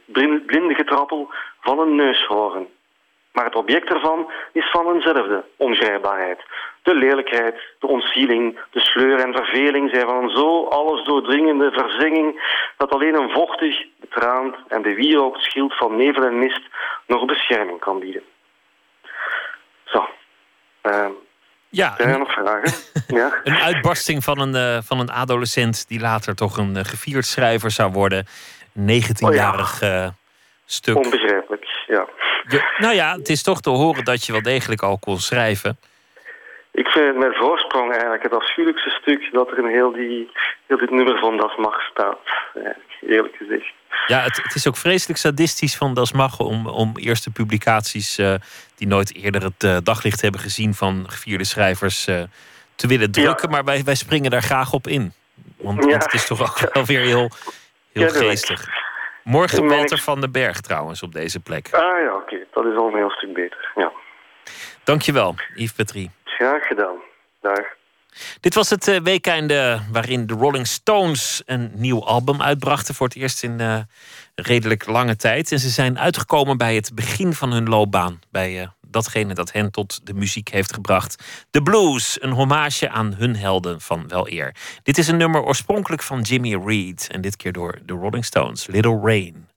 [0.46, 2.68] blinde getrappel van een neushoorn.
[3.32, 6.40] Maar het object ervan is van eenzelfde ongrijpbaarheid.
[6.84, 12.42] De lelijkheid, de ontzieling, de sleur en verveling zijn van zo alles doordringende verzenging
[12.78, 16.62] dat alleen een vochtig, betraand en bewierookt schild van nevel en mist
[17.08, 18.24] nog bescherming kan bieden.
[19.84, 20.10] Zo.
[20.84, 21.08] Uh,
[21.70, 22.74] ja, zijn er nog vragen?
[23.20, 23.40] ja?
[23.44, 27.72] Een uitbarsting van een, uh, van een adolescent die later toch een uh, gevierd schrijver
[27.72, 28.26] zou worden.
[28.78, 30.04] 19-jarig oh ja.
[30.04, 30.10] uh,
[30.66, 30.96] stuk.
[30.96, 32.08] Onbegrijpelijk, ja.
[32.48, 35.78] Je, nou ja, het is toch te horen dat je wel degelijk al kon schrijven.
[36.72, 40.32] Ik vind het met voorsprong eigenlijk het afschuwelijkste stuk dat er in heel, die,
[40.68, 42.20] heel dit nummer van Das Mag staat.
[43.02, 43.72] Eerlijk gezegd.
[44.08, 48.34] Ja, het, het, is ook vreselijk sadistisch van Das Mag om, om eerste publicaties uh,
[48.76, 52.22] die nooit eerder het uh, daglicht hebben gezien van gevierde schrijvers uh,
[52.76, 53.50] te willen drukken.
[53.50, 53.56] Ja.
[53.56, 55.14] Maar wij, wij springen daar graag op in.
[55.58, 55.90] Want, ja.
[55.90, 57.30] want het is toch ook wel weer heel,
[58.00, 58.68] heel geestig.
[59.24, 61.70] Morgen Walter van den Berg trouwens op deze plek.
[61.72, 62.34] Ah ja, oké.
[62.34, 62.48] Okay.
[62.54, 63.72] Dat is al een heel stuk beter.
[63.76, 63.92] Ja.
[64.84, 66.12] Dankjewel, Yves Petrie.
[66.24, 66.96] Graag gedaan.
[67.42, 67.78] Dag.
[68.40, 72.96] Dit was het uh, weekende waarin de Rolling Stones een nieuw album uitbrachten.
[72.96, 73.80] Voor het eerst in uh,
[74.36, 75.52] redelijk lange tijd.
[75.52, 78.20] En ze zijn uitgekomen bij het begin van hun loopbaan.
[78.32, 81.24] Bij uh, datgene dat hen tot de muziek heeft gebracht.
[81.50, 84.56] The Blues, een hommage aan hun helden van wel eer.
[84.84, 87.08] Dit is een nummer oorspronkelijk van Jimmy Reed.
[87.12, 89.48] En dit keer door de Rolling Stones, Little Rain.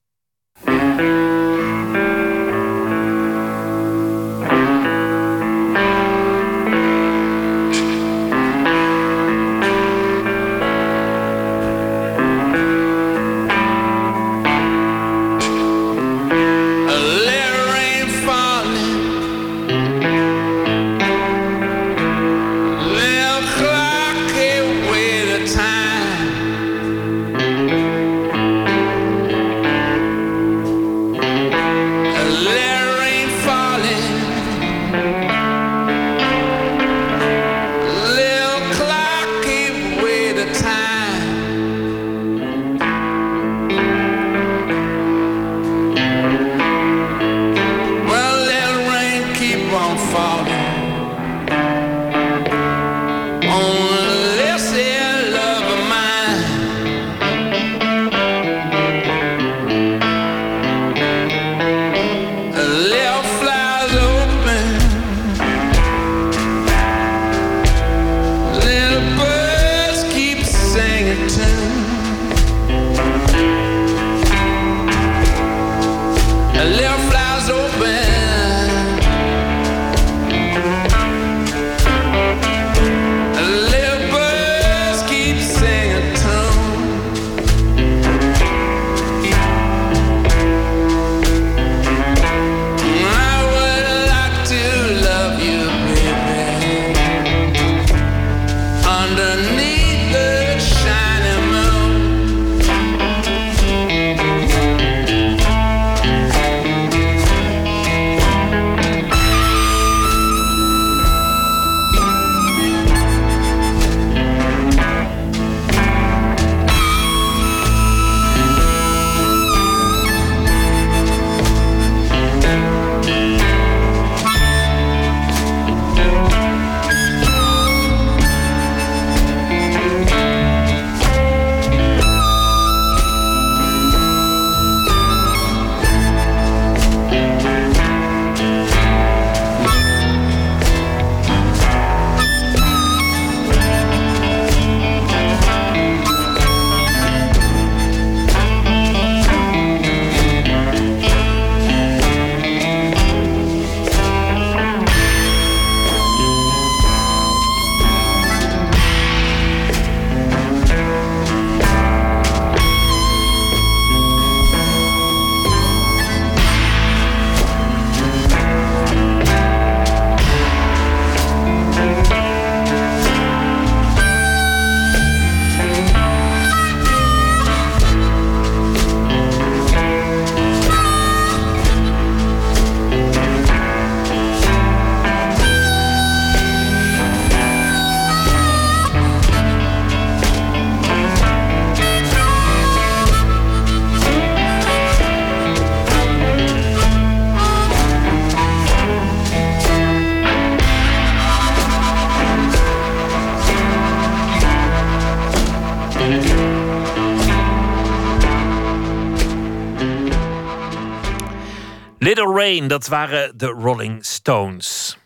[212.43, 214.99] Rain, dat waren de Rolling Stones.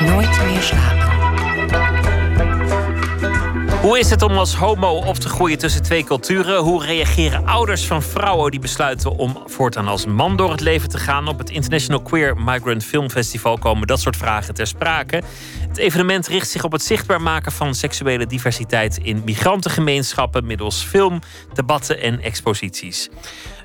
[0.00, 1.12] Nooit meer slapen.
[3.80, 6.58] Hoe is het om als homo op te groeien tussen twee culturen?
[6.58, 10.98] Hoe reageren ouders van vrouwen die besluiten om voortaan als man door het leven te
[10.98, 11.28] gaan?
[11.28, 15.22] Op het International Queer Migrant Film Festival komen dat soort vragen ter sprake.
[15.68, 21.20] Het evenement richt zich op het zichtbaar maken van seksuele diversiteit in migrantengemeenschappen middels film,
[21.54, 23.10] debatten en exposities.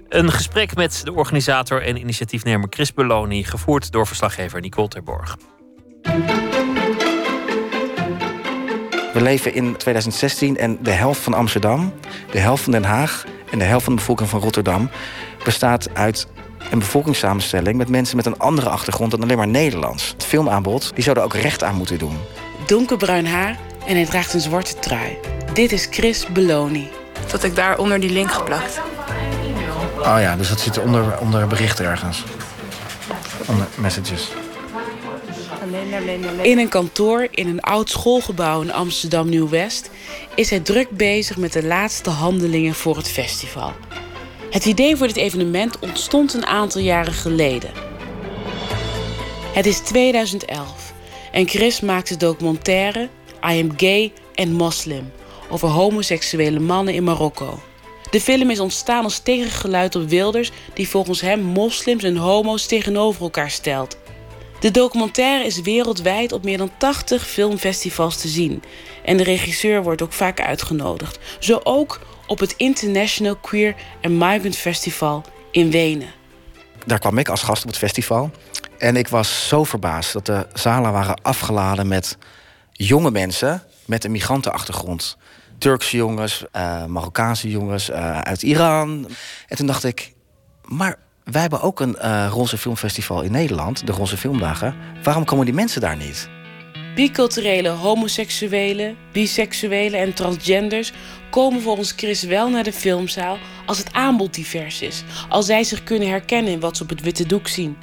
[0.10, 5.38] Een gesprek met de organisator en initiatiefnemer Chris Belloni, gevoerd door verslaggever Nicole Terborg.
[9.14, 11.94] We leven in 2016 en de helft van Amsterdam,
[12.32, 14.90] de helft van Den Haag en de helft van de bevolking van Rotterdam
[15.44, 16.28] bestaat uit
[16.72, 20.10] een bevolkingssamenstelling met mensen met een andere achtergrond dan alleen maar Nederlands.
[20.10, 22.18] Het filmaanbod die zou er ook recht aan moeten doen.
[22.66, 23.58] Donkerbruin haar
[23.88, 25.18] en hij draagt een zwarte trui.
[25.54, 26.88] Dit is Chris Belloni.
[27.32, 28.82] Dat ik daar onder die link geplakt.
[30.00, 32.24] Oh ja, dus dat zit onder, onder berichten ergens.
[33.46, 34.32] Onder messages.
[36.42, 39.90] In een kantoor in een oud schoolgebouw in Amsterdam Nieuw-West
[40.36, 43.74] is hij druk bezig met de laatste handelingen voor het festival.
[44.50, 47.70] Het idee voor dit evenement ontstond een aantal jaren geleden.
[49.54, 50.94] Het is 2011
[51.32, 53.10] en Chris maakt de documentaire
[53.50, 55.12] I Am Gay and Muslim
[55.50, 57.60] over homoseksuele mannen in Marokko.
[58.12, 63.22] De film is ontstaan als tegengeluid op Wilders, die volgens hem moslims en homo's tegenover
[63.22, 63.98] elkaar stelt.
[64.60, 68.64] De documentaire is wereldwijd op meer dan 80 filmfestivals te zien.
[69.04, 71.20] En de regisseur wordt ook vaak uitgenodigd.
[71.40, 76.14] Zo ook op het International Queer and Migrant Festival in Wenen.
[76.86, 78.32] Daar kwam ik als gast op het festival.
[78.78, 82.18] En ik was zo verbaasd dat de zalen waren afgeladen met
[82.72, 85.18] jonge mensen met een migrantenachtergrond.
[85.60, 89.08] Turkse jongens, uh, Marokkaanse jongens uh, uit Iran.
[89.48, 90.14] En toen dacht ik,
[90.64, 94.76] maar wij hebben ook een uh, roze filmfestival in Nederland, de Roze Filmdagen.
[95.04, 96.30] Waarom komen die mensen daar niet?
[96.96, 100.92] Biculturele homoseksuelen, biseksuelen en transgenders
[101.30, 105.04] komen volgens Chris wel naar de filmzaal als het aanbod divers is.
[105.30, 107.78] Als zij zich kunnen herkennen in wat ze op het witte doek zien.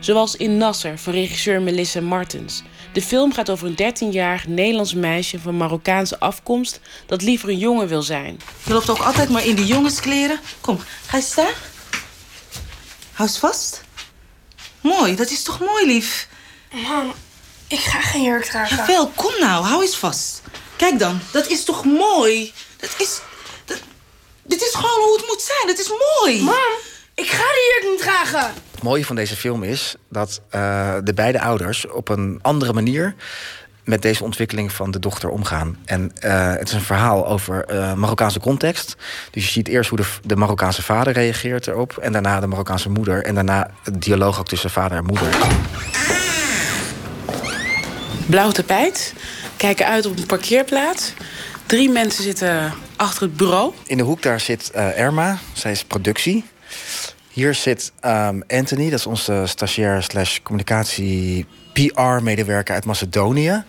[0.00, 2.62] Zoals in Nasser van regisseur Melissa Martens.
[2.94, 7.88] De film gaat over een 13-jarig Nederlands meisje van Marokkaanse afkomst dat liever een jongen
[7.88, 8.40] wil zijn.
[8.64, 10.40] Je loopt ook altijd maar in de jongenskleren.
[10.60, 11.52] Kom, ga je staan.
[13.12, 13.82] Hou eens vast.
[14.80, 16.28] Mooi, dat is toch mooi, lief?
[16.72, 17.12] Mam,
[17.68, 18.76] ik ga geen jurk dragen.
[18.76, 20.42] Jawel, kom nou, hou eens vast.
[20.76, 22.52] Kijk dan, dat is toch mooi?
[22.76, 23.20] Dat is...
[23.64, 23.78] Dat,
[24.42, 26.42] dit is gewoon hoe het moet zijn, dat is mooi.
[26.42, 26.78] Mam,
[27.14, 28.54] ik ga die jurk niet dragen.
[28.84, 33.14] Het mooie van deze film is dat uh, de beide ouders op een andere manier
[33.84, 35.76] met deze ontwikkeling van de dochter omgaan.
[35.84, 38.96] En uh, het is een verhaal over uh, Marokkaanse context.
[39.30, 41.96] Dus je ziet eerst hoe de, de, Marokkaanse vader reageert erop...
[41.96, 43.24] en daarna de Marokkaanse moeder...
[43.24, 45.28] en daarna het dialoog ook tussen vader en moeder.
[48.26, 49.14] Blauw tapijt,
[49.56, 51.12] kijken uit op een parkeerplaats.
[51.66, 53.72] Drie mensen zitten achter het bureau.
[53.84, 56.44] In de hoek daar zit uh, Erma, zij is productie.
[57.34, 63.64] Hier zit um, Anthony, dat is onze stagiair slash communicatie PR-medewerker uit Macedonië.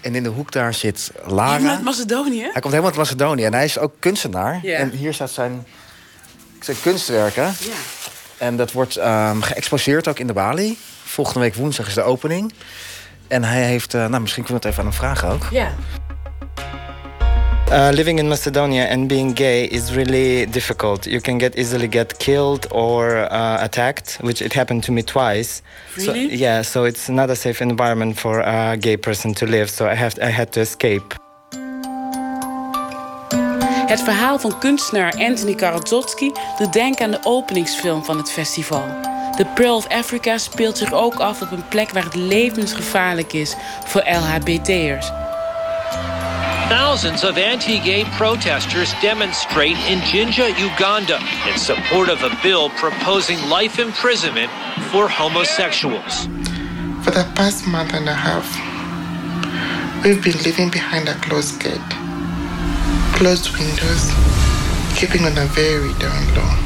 [0.00, 1.56] En in de hoek daar zit Lara.
[1.56, 2.40] Iemand uit Macedonië?
[2.40, 4.60] Hij komt helemaal uit Macedonië en hij is ook kunstenaar.
[4.62, 4.80] Yeah.
[4.80, 5.66] En hier staat zijn,
[6.60, 7.42] zijn kunstwerken.
[7.42, 7.74] Ja.
[8.38, 10.78] En dat wordt um, geëxposeerd ook in de Bali.
[11.04, 12.52] Volgende week woensdag is de opening.
[13.28, 15.46] En hij heeft, uh, nou misschien kunnen we het even aan hem vragen ook.
[15.50, 15.74] Ja.
[17.72, 21.06] Uh, living in Macedonia and being gay is really difficult.
[21.06, 25.62] You can get easily get killed or uh, attacked, which it happened to me twice.
[25.96, 26.28] Really?
[26.28, 29.70] So, yeah, so it's not a safe environment for a gay person to live.
[29.70, 31.14] So I have I had to escape.
[33.86, 38.84] Het verhaal van kunstenaar Anthony Karadziotski doet denken aan de openingsfilm van het festival.
[39.36, 43.54] The Pearl of Africa speelt zich ook af op een plek waar het levensgevaarlijk is
[43.84, 45.10] voor LHBT'ers.
[46.72, 53.78] Thousands of anti-gay protesters demonstrate in Jinja, Uganda, in support of a bill proposing life
[53.78, 54.50] imprisonment
[54.90, 56.28] for homosexuals.
[57.02, 58.46] For the past month and a half,
[60.02, 61.90] we've been living behind a closed gate,
[63.16, 64.10] closed windows,
[64.96, 66.58] keeping on a very down low.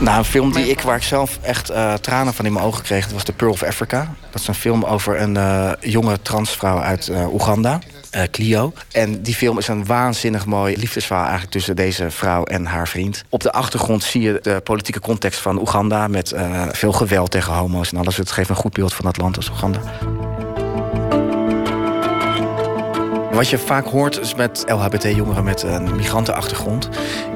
[0.00, 2.82] Nou, een film die ik, waar ik zelf echt uh, tranen van in mijn ogen
[2.82, 3.04] kreeg...
[3.04, 4.14] dat was The Pearl of Africa.
[4.30, 7.80] Dat is een film over een uh, jonge transvrouw uit uh, Oeganda.
[8.16, 8.72] Uh, Clio.
[8.92, 13.24] En die film is een waanzinnig mooi liefdesverhaal eigenlijk tussen deze vrouw en haar vriend.
[13.28, 17.52] Op de achtergrond zie je de politieke context van Oeganda met uh, veel geweld tegen
[17.52, 18.16] homo's en alles.
[18.16, 19.80] Het geeft een goed beeld van dat land als Oeganda.
[23.32, 26.88] Wat je vaak hoort met LHBT-jongeren met een migrantenachtergrond,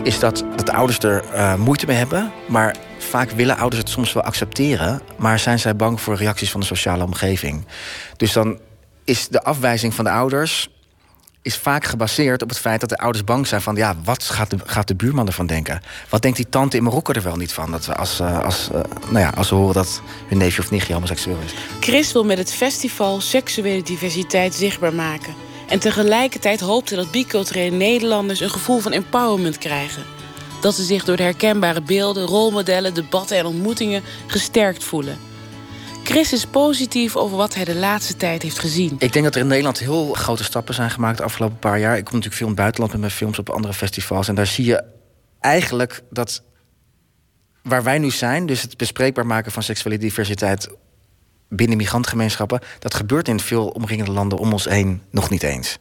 [0.02, 2.32] is dat, dat de ouders er uh, moeite mee hebben.
[2.48, 6.60] Maar vaak willen ouders het soms wel accepteren, maar zijn zij bang voor reacties van
[6.60, 7.66] de sociale omgeving.
[8.16, 8.58] Dus dan
[9.06, 10.68] is de afwijzing van de ouders
[11.42, 13.76] is vaak gebaseerd op het feit dat de ouders bang zijn van...
[13.76, 15.80] ja, wat gaat de, gaat de buurman ervan denken?
[16.08, 17.70] Wat denkt die tante in Marokko er wel niet van?
[17.70, 20.70] Dat we als, uh, als, uh, nou ja, als we horen dat hun neefje of
[20.70, 21.54] nichtje homoseksueel is.
[21.80, 25.34] Chris wil met het festival seksuele diversiteit zichtbaar maken.
[25.68, 28.40] En tegelijkertijd hoopte dat biculturele Nederlanders...
[28.40, 30.02] een gevoel van empowerment krijgen.
[30.60, 34.02] Dat ze zich door de herkenbare beelden, rolmodellen, debatten en ontmoetingen...
[34.26, 35.18] gesterkt voelen.
[36.06, 38.96] Chris is positief over wat hij de laatste tijd heeft gezien.
[38.98, 41.96] Ik denk dat er in Nederland heel grote stappen zijn gemaakt de afgelopen paar jaar.
[41.96, 44.28] Ik kom natuurlijk veel in het buitenland met mijn films op andere festivals.
[44.28, 44.84] En daar zie je
[45.40, 46.42] eigenlijk dat
[47.62, 50.68] waar wij nu zijn, dus het bespreekbaar maken van seksuele diversiteit
[51.48, 55.78] binnen migrantengemeenschappen, dat gebeurt in veel omringende landen om ons heen nog niet eens.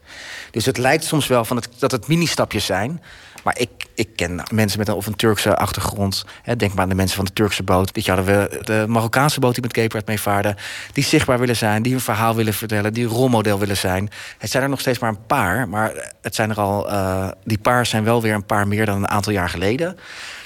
[0.52, 3.02] Dus het lijkt soms wel van dat het mini-stapjes zijn.
[3.46, 6.26] Maar ik, ik ken mensen met een, of een Turkse achtergrond.
[6.42, 7.94] Hè, denk maar aan de mensen van de Turkse boot.
[7.94, 10.56] Dit jaar we de Marokkaanse boot die met Cape Red meevaarden.
[10.94, 14.10] Die zichtbaar willen zijn, die hun verhaal willen vertellen, die rolmodel willen zijn.
[14.38, 15.70] Het zijn er nog steeds maar een paar.
[15.70, 18.98] Maar het zijn er al, uh, die paar zijn wel weer een paar meer dan
[18.98, 19.98] een aantal jaar geleden.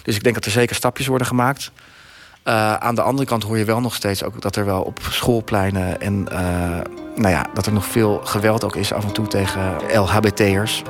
[0.03, 1.71] Dus ik denk dat er zeker stapjes worden gemaakt.
[2.43, 4.99] Uh, aan de andere kant hoor je wel nog steeds ook dat er wel op
[5.09, 6.39] schoolpleinen en uh,
[7.15, 10.83] nou ja, dat er nog veel geweld ook is af en toe tegen LHBT'ers.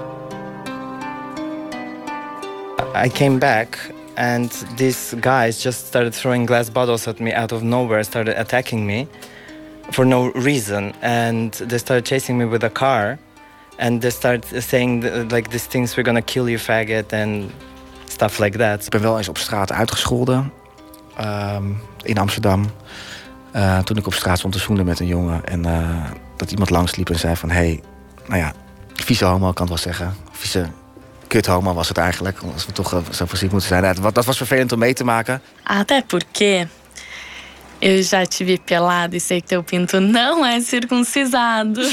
[2.96, 3.78] I came back
[4.16, 8.86] and these guys just started throwing glass bottles at me out of nowhere, started attacking
[8.86, 9.08] me
[9.92, 10.94] for no reason.
[11.02, 13.18] And they started chasing me with a car.
[13.78, 17.52] And they started saying like these things, we're gonna kill you faggot and
[18.08, 18.86] stuff like that.
[18.86, 20.52] Ik ben wel eens op straat uitgescholden
[21.22, 22.66] um, in Amsterdam.
[23.56, 25.46] Uh, toen ik op straat stond te zoenen met een jongen.
[25.46, 26.06] En uh,
[26.36, 27.50] dat iemand langsliep en zei van...
[27.50, 27.82] hé, hey,
[28.28, 28.54] nou ja,
[28.94, 30.14] vieze homo kan het wel zeggen.
[30.32, 30.70] Vieze
[31.30, 32.40] kut homo was het eigenlijk.
[32.54, 33.96] Als we toch zo voorzichtig moeten zijn.
[34.02, 35.42] Dat, dat was vervelend om mee te maken.
[35.64, 36.68] Até porque
[37.80, 41.82] eu já te vi pelado e sei que teu pinto não é circuncisado.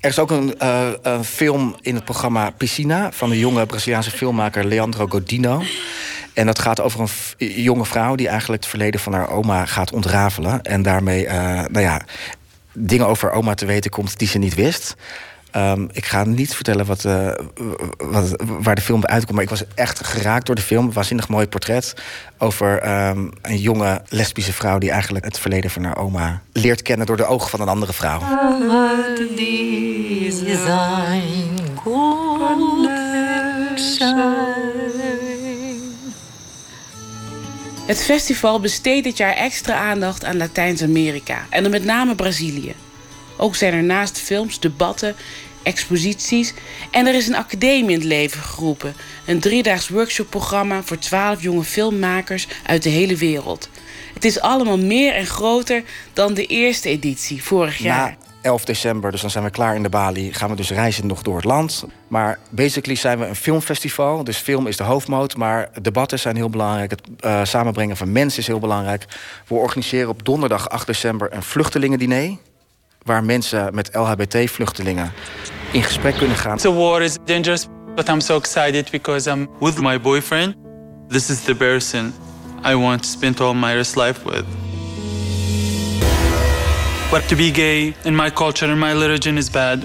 [0.00, 4.10] Er is ook een, uh, een, film in het programma Piscina van de jonge Braziliaanse
[4.10, 5.62] filmmaker Leandro Godino.
[6.34, 9.92] En dat gaat over een jonge vrouw die eigenlijk het verleden van haar oma gaat
[9.92, 10.62] ontrafelen.
[10.62, 11.32] En daarmee, uh,
[11.68, 12.00] nou ja,
[12.80, 14.96] dingen over oma te weten komt die ze niet wist.
[15.56, 17.30] Um, ik ga niet vertellen wat, uh,
[17.96, 19.34] wat, waar de film uitkomt.
[19.34, 20.86] Maar ik was echt geraakt door de film.
[20.86, 21.94] Een waanzinnig mooi portret
[22.38, 24.78] over um, een jonge lesbische vrouw...
[24.78, 27.06] die eigenlijk het verleden van haar oma leert kennen...
[27.06, 28.20] door de ogen van een andere vrouw.
[37.90, 41.46] Het festival besteedt dit jaar extra aandacht aan Latijns-Amerika.
[41.48, 42.74] En dan met name Brazilië.
[43.36, 45.16] Ook zijn er naast films, debatten,
[45.62, 46.54] exposities.
[46.90, 48.94] En er is een academie in het leven geroepen.
[49.26, 53.68] Een driedaags workshopprogramma voor twaalf jonge filmmakers uit de hele wereld.
[54.14, 58.16] Het is allemaal meer en groter dan de eerste editie vorig jaar.
[58.42, 60.32] 11 december, dus dan zijn we klaar in de Bali.
[60.32, 61.84] Gaan we dus reizen nog door het land.
[62.08, 64.24] Maar basically zijn we een filmfestival.
[64.24, 65.36] Dus film is de hoofdmoot.
[65.36, 66.90] Maar debatten zijn heel belangrijk.
[66.90, 69.04] Het uh, samenbrengen van mensen is heel belangrijk.
[69.46, 72.36] We organiseren op donderdag 8 december een vluchtelingendiner.
[73.02, 75.12] Waar mensen met LHBT-vluchtelingen
[75.72, 76.56] in gesprek kunnen gaan.
[76.56, 80.54] The war is dangerous, but I'm so excited because I'm with my boyfriend.
[81.08, 82.14] This is the person
[82.66, 84.69] I want to spend all my life with.
[87.10, 89.78] But to be gay in my culture, in my religion is bad.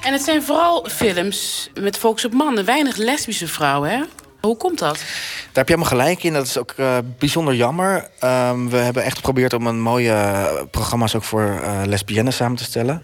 [0.00, 4.02] En het zijn vooral films met focus op mannen, weinig lesbische vrouwen, hè?
[4.40, 4.94] Hoe komt dat?
[4.94, 5.04] Daar
[5.52, 6.32] heb je helemaal gelijk in.
[6.32, 8.08] Dat is ook uh, bijzonder jammer.
[8.24, 12.56] Um, we hebben echt geprobeerd om een mooie uh, programma's ook voor uh, lesbiennes samen
[12.56, 13.02] te stellen.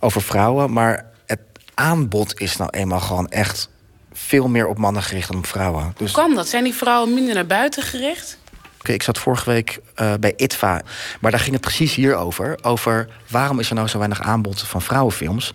[0.00, 0.72] Over vrouwen.
[0.72, 1.40] Maar het
[1.74, 3.68] aanbod is nou eenmaal gewoon echt
[4.12, 5.94] veel meer op mannen gericht dan op vrouwen.
[5.96, 6.12] Dus...
[6.12, 6.48] Hoe kan dat?
[6.48, 8.38] Zijn die vrouwen minder naar buiten gericht?
[8.82, 10.82] Ik zat vorige week uh, bij ITVA,
[11.20, 12.58] maar daar ging het precies hierover.
[12.62, 15.54] Over waarom is er nou zo weinig aanbod van vrouwenfilms.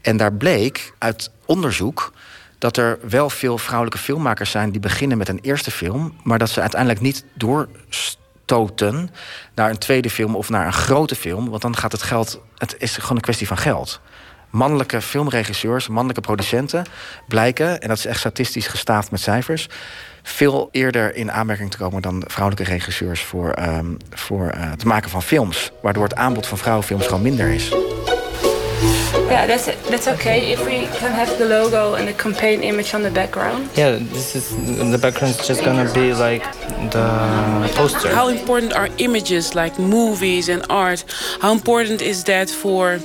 [0.00, 2.12] En daar bleek uit onderzoek
[2.58, 4.70] dat er wel veel vrouwelijke filmmakers zijn...
[4.70, 6.16] die beginnen met een eerste film...
[6.22, 9.10] maar dat ze uiteindelijk niet doorstoten
[9.54, 10.36] naar een tweede film...
[10.36, 12.40] of naar een grote film, want dan gaat het geld...
[12.56, 14.00] het is gewoon een kwestie van geld
[14.50, 16.84] mannelijke filmregisseurs, mannelijke producenten
[17.28, 19.68] blijken, en dat is echt statistisch gestaafd met cijfers,
[20.28, 25.10] veel eerder in aanmerking te komen dan vrouwelijke regisseurs voor, um, voor uh, het maken
[25.10, 25.70] van films.
[25.82, 27.72] Waardoor het aanbod van vrouwenfilms gewoon minder is.
[29.28, 29.76] Yeah, that's it.
[29.90, 33.68] That's okay if we can have the logo and the campaign image on the background.
[33.74, 34.48] Yeah, this is
[34.90, 36.44] the background is just gonna be like
[36.90, 38.14] the poster.
[38.14, 41.04] How important are images like movies and art?
[41.40, 43.00] How important is that for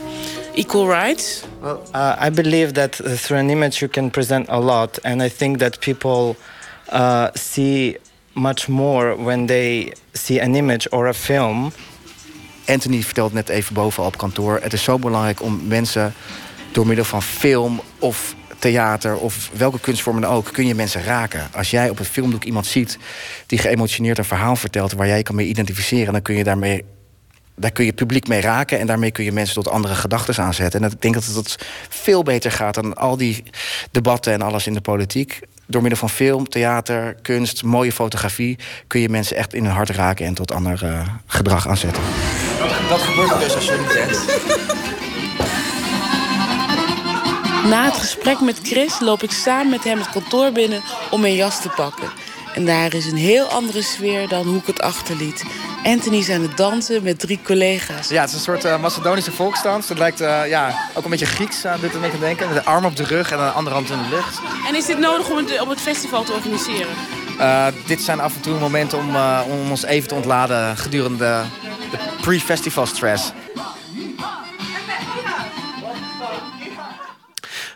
[0.53, 1.43] equal rights?
[1.61, 5.29] Well, uh, I believe that through an image you can present a lot, and I
[5.29, 6.35] think that people
[6.93, 7.97] uh, see
[8.33, 11.71] much more when they see an image or a film.
[12.65, 14.59] Anthony vertelde net even boven op kantoor.
[14.61, 16.13] Het is zo belangrijk om mensen
[16.71, 21.47] door middel van film of theater of welke kunstvorm dan ook, kun je mensen raken.
[21.53, 22.97] Als jij op een filmdoek iemand ziet
[23.45, 26.85] die geëmotioneerd een verhaal vertelt waar jij kan mee identificeren, dan kun je daarmee.
[27.55, 30.83] Daar kun je publiek mee raken en daarmee kun je mensen tot andere gedachten aanzetten.
[30.83, 31.57] En ik denk dat het
[31.89, 33.43] veel beter gaat dan al die
[33.91, 35.39] debatten en alles in de politiek.
[35.65, 38.57] Door middel van film, theater, kunst, mooie fotografie
[38.87, 42.03] kun je mensen echt in hun hart raken en tot ander uh, gedrag aanzetten.
[42.89, 44.41] Wat gebeurt er dus als je niet bent?
[47.69, 50.81] Na het gesprek met Chris loop ik samen met hem het kantoor binnen
[51.11, 52.09] om mijn jas te pakken.
[52.53, 55.43] En daar is een heel andere sfeer dan hoe ik het achterliet.
[55.83, 58.07] Anthony is aan het dansen met drie collega's.
[58.09, 59.89] Ja, het is een soort uh, Macedonische volksdans.
[59.89, 62.53] Het lijkt uh, ja, ook een beetje Grieks aan dit een beetje denken.
[62.53, 64.39] De arm op de rug en de andere hand in de lucht.
[64.67, 66.95] En is dit nodig om het, om het festival te organiseren?
[67.39, 69.15] Uh, dit zijn af en toe momenten om,
[69.51, 71.41] om ons even te ontladen gedurende de,
[71.91, 73.31] de pre-festival stress.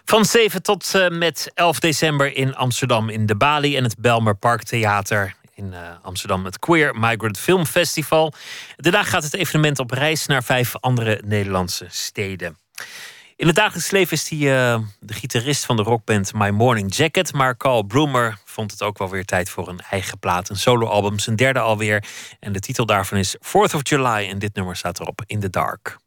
[0.09, 4.35] Van 7 tot uh, met 11 december in Amsterdam in de Bali en het Belmer
[4.35, 8.33] Park Theater in uh, Amsterdam het Queer Migrant Film Festival.
[8.75, 12.57] Daarna gaat het evenement op reis naar vijf andere Nederlandse steden.
[13.35, 17.33] In het dagelijks leven is hij uh, de gitarist van de rockband My Morning Jacket.
[17.33, 20.49] Maar Carl Broomer vond het ook wel weer tijd voor een eigen plaat.
[20.49, 22.03] Een soloalbum, zijn derde alweer.
[22.39, 24.29] En de titel daarvan is 4th of July.
[24.29, 25.97] En dit nummer staat erop, In the Dark.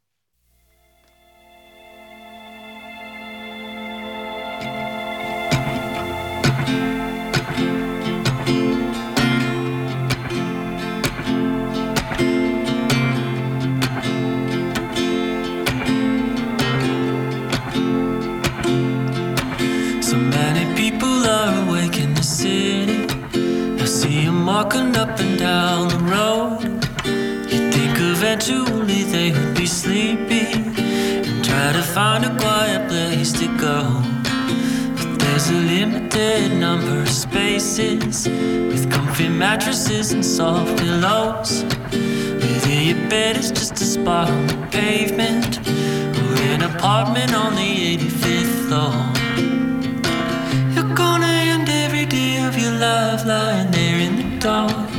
[25.11, 26.63] Up and down the road.
[27.51, 30.47] You'd think eventually they would be sleepy
[31.27, 33.79] and try to find a quiet place to go.
[34.97, 38.29] But there's a limited number of spaces
[38.71, 41.65] with comfy mattresses and soft pillows.
[42.41, 45.59] Whether your bed is just a spot on the pavement
[46.21, 48.95] or an apartment on the 85th floor.
[50.75, 54.90] You're gonna end every day of your life lying there in the dark.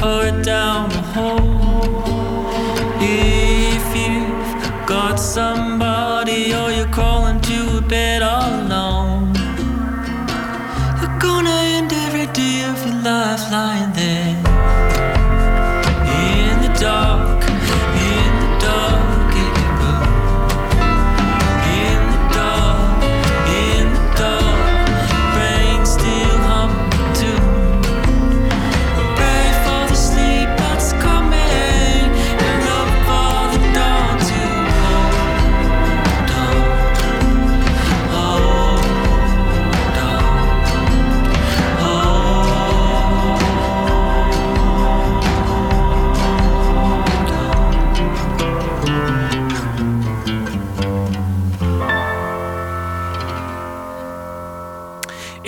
[0.00, 2.04] It down the hole.
[3.00, 9.34] If you've got somebody or you're crawling to a bed all alone,
[11.00, 14.17] you're gonna end every day of your life lying there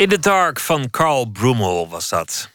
[0.01, 2.51] In the Dark van Carl Brummel was dat.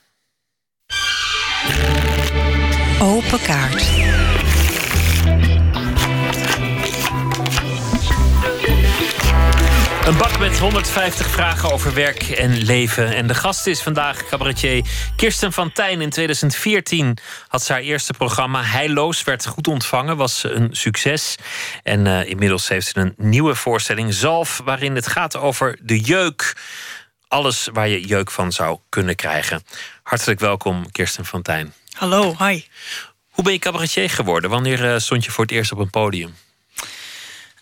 [3.02, 3.86] Open kaart.
[10.06, 13.16] Een bak met 150 vragen over werk en leven.
[13.16, 14.86] En de gast is vandaag cabaretier
[15.16, 16.02] Kirsten van Tijn.
[16.02, 17.18] In 2014
[17.48, 19.24] had ze haar eerste programma Heilloos.
[19.24, 21.36] Werd goed ontvangen, was een succes.
[21.84, 24.62] En eh, inmiddels heeft ze een nieuwe voorstelling, Zalf...
[24.64, 26.56] waarin het gaat over de jeuk.
[27.28, 29.64] Alles waar je jeuk van zou kunnen krijgen.
[30.04, 31.74] Hartelijk welkom, Kirsten van Tijn.
[31.92, 32.64] Hallo, hi.
[33.30, 34.50] Hoe ben je cabaretier geworden?
[34.50, 36.36] Wanneer eh, stond je voor het eerst op een podium?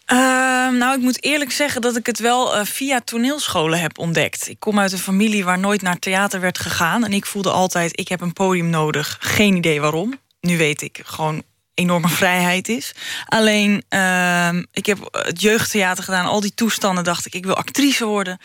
[0.05, 4.49] Ehm, nou, ik moet eerlijk zeggen dat ik het wel eh, via toneelscholen heb ontdekt.
[4.49, 7.05] Ik kom uit een familie waar nooit naar theater werd gegaan.
[7.05, 9.17] En ik voelde altijd, ik heb een podium nodig.
[9.19, 10.19] Geen idee waarom.
[10.41, 12.93] Nu weet ik gewoon enorme vrijheid is.
[13.25, 16.25] Alleen, ehm, ik heb het jeugdtheater gedaan.
[16.25, 18.37] Al die toestanden dacht ik, ik wil actrice worden.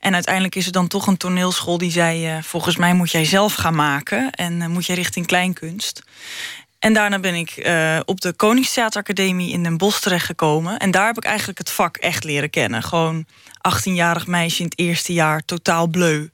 [0.00, 2.26] En uiteindelijk is er dan toch een toneelschool die zei...
[2.26, 4.30] eh, volgens mij moet jij zelf gaan maken.
[4.30, 6.02] En eh, moet jij richting kleinkunst.
[6.78, 10.78] En daarna ben ik eh, op de Koningstheateracademie in Den Bosch terechtgekomen.
[10.78, 12.82] En daar heb ik eigenlijk het vak echt leren kennen.
[12.82, 13.26] Gewoon
[13.68, 16.28] 18-jarig meisje in het eerste jaar, totaal bleu.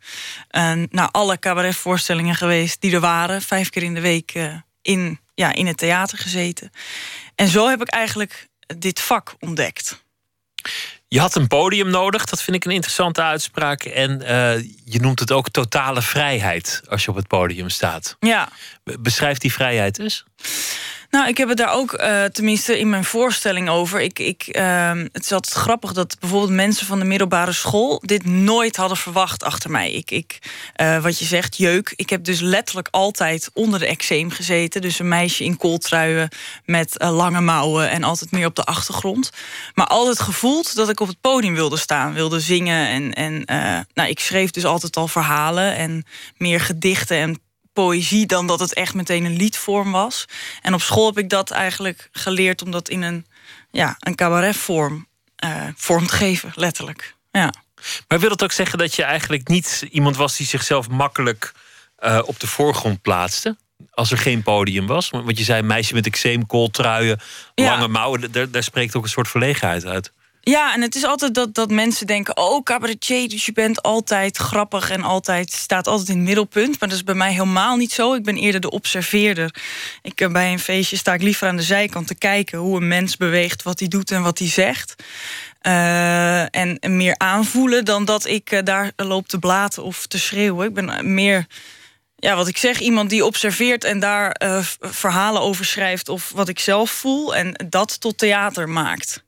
[0.91, 3.43] Naar alle cabaretvoorstellingen geweest die er waren.
[3.43, 4.33] Vijf keer in de week
[4.83, 6.71] in, ja, in het theater gezeten.
[7.35, 8.49] En zo heb ik eigenlijk
[8.79, 10.03] dit vak ontdekt.
[11.09, 13.83] Je had een podium nodig, dat vind ik een interessante uitspraak.
[13.85, 18.17] En eh, je noemt het ook totale vrijheid als je op het podium staat.
[18.21, 18.49] Ja.
[18.85, 20.25] Be- Beschrijf die vrijheid eens.
[21.11, 24.01] Nou, ik heb het daar ook, eh, tenminste in mijn voorstelling over.
[24.01, 28.25] Ik, ik, ehm, het is altijd grappig dat bijvoorbeeld mensen van de middelbare school dit
[28.25, 29.93] nooit hadden verwacht achter mij.
[29.93, 30.39] Ik, ik,
[30.75, 31.93] eh, wat je zegt, jeuk.
[31.97, 34.81] Ik heb dus letterlijk altijd onder de eczeem gezeten.
[34.81, 36.29] Dus een meisje in kooltruien
[36.65, 39.31] met eh, lange mouwen en altijd meer op de achtergrond.
[39.75, 42.89] Maar altijd gevoeld dat ik op het podium wilde staan, wilde zingen.
[42.89, 43.43] En, en
[43.95, 46.05] nou, ik schreef dus altijd al verhalen en
[46.37, 47.41] meer gedichten en
[47.85, 50.25] poëzie dan dat het echt meteen een liedvorm was.
[50.63, 53.27] En op school heb ik dat eigenlijk geleerd om dat in een,
[53.71, 55.07] ja, een cabaretvorm
[55.37, 57.15] eh, vorm te geven, letterlijk.
[57.31, 57.53] Ja.
[58.09, 61.53] Maar wil het ook zeggen dat je eigenlijk niet iemand was die zichzelf makkelijk
[61.97, 63.57] eh, op de voorgrond plaatste?
[63.91, 65.11] Als er geen podium was?
[65.11, 67.21] Want je zei meisje met eczeem, kooltruien,
[67.55, 67.71] Ja.
[67.71, 68.33] lange mouwen.
[68.33, 70.13] Daar, daar spreekt ook een soort verlegenheid uit.
[70.41, 72.37] Ja, en het is altijd dat, dat mensen denken...
[72.37, 74.91] oh, cabaretier, dus je bent altijd grappig...
[74.91, 76.81] en altijd staat altijd in het middelpunt.
[76.81, 78.15] Maar dat is bij mij helemaal niet zo.
[78.15, 79.55] Ik ben eerder de observeerder.
[80.03, 82.59] Ik, eh, bij een feestje sta ik liever aan de zijkant te kijken...
[82.59, 84.95] hoe een mens beweegt, wat hij doet en wat hij zegt.
[85.61, 90.67] Eh, en, meer aanvoelen dan dat ik eh, daar loop te blaten of te schreeuwen.
[90.67, 91.47] Ik ben meer...
[92.17, 94.41] Ja, wat ik zeg, iemand die observeert en daar
[94.81, 96.09] verhalen over schrijft...
[96.09, 99.27] of wat ik zelf voel en dat tot theater maakt.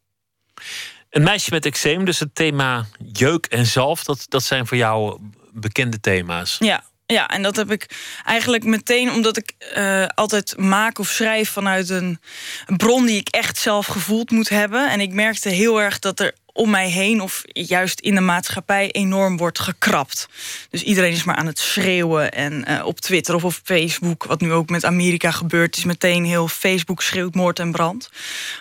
[1.11, 4.05] Een meisje met eczeem, dus het thema jeuk en zalf...
[4.05, 5.19] dat, dat zijn voor jou
[5.53, 6.57] bekende thema's.
[6.59, 7.91] Ja, ja, en dat heb ik
[8.25, 12.21] eigenlijk meteen omdat ik eh, altijd maak of schrijf vanuit een,
[12.67, 14.91] een bron die ik echt zelf gevoeld moet hebben.
[14.91, 18.91] En ik merkte heel erg dat er om mij heen of juist in de maatschappij
[18.91, 20.29] enorm wordt gekrapt.
[20.71, 24.41] Dus iedereen is maar aan het schreeuwen en eh, op Twitter of op Facebook, wat
[24.41, 28.11] nu ook met Amerika gebeurt, is meteen heel Facebook schreeuwt moord en brand.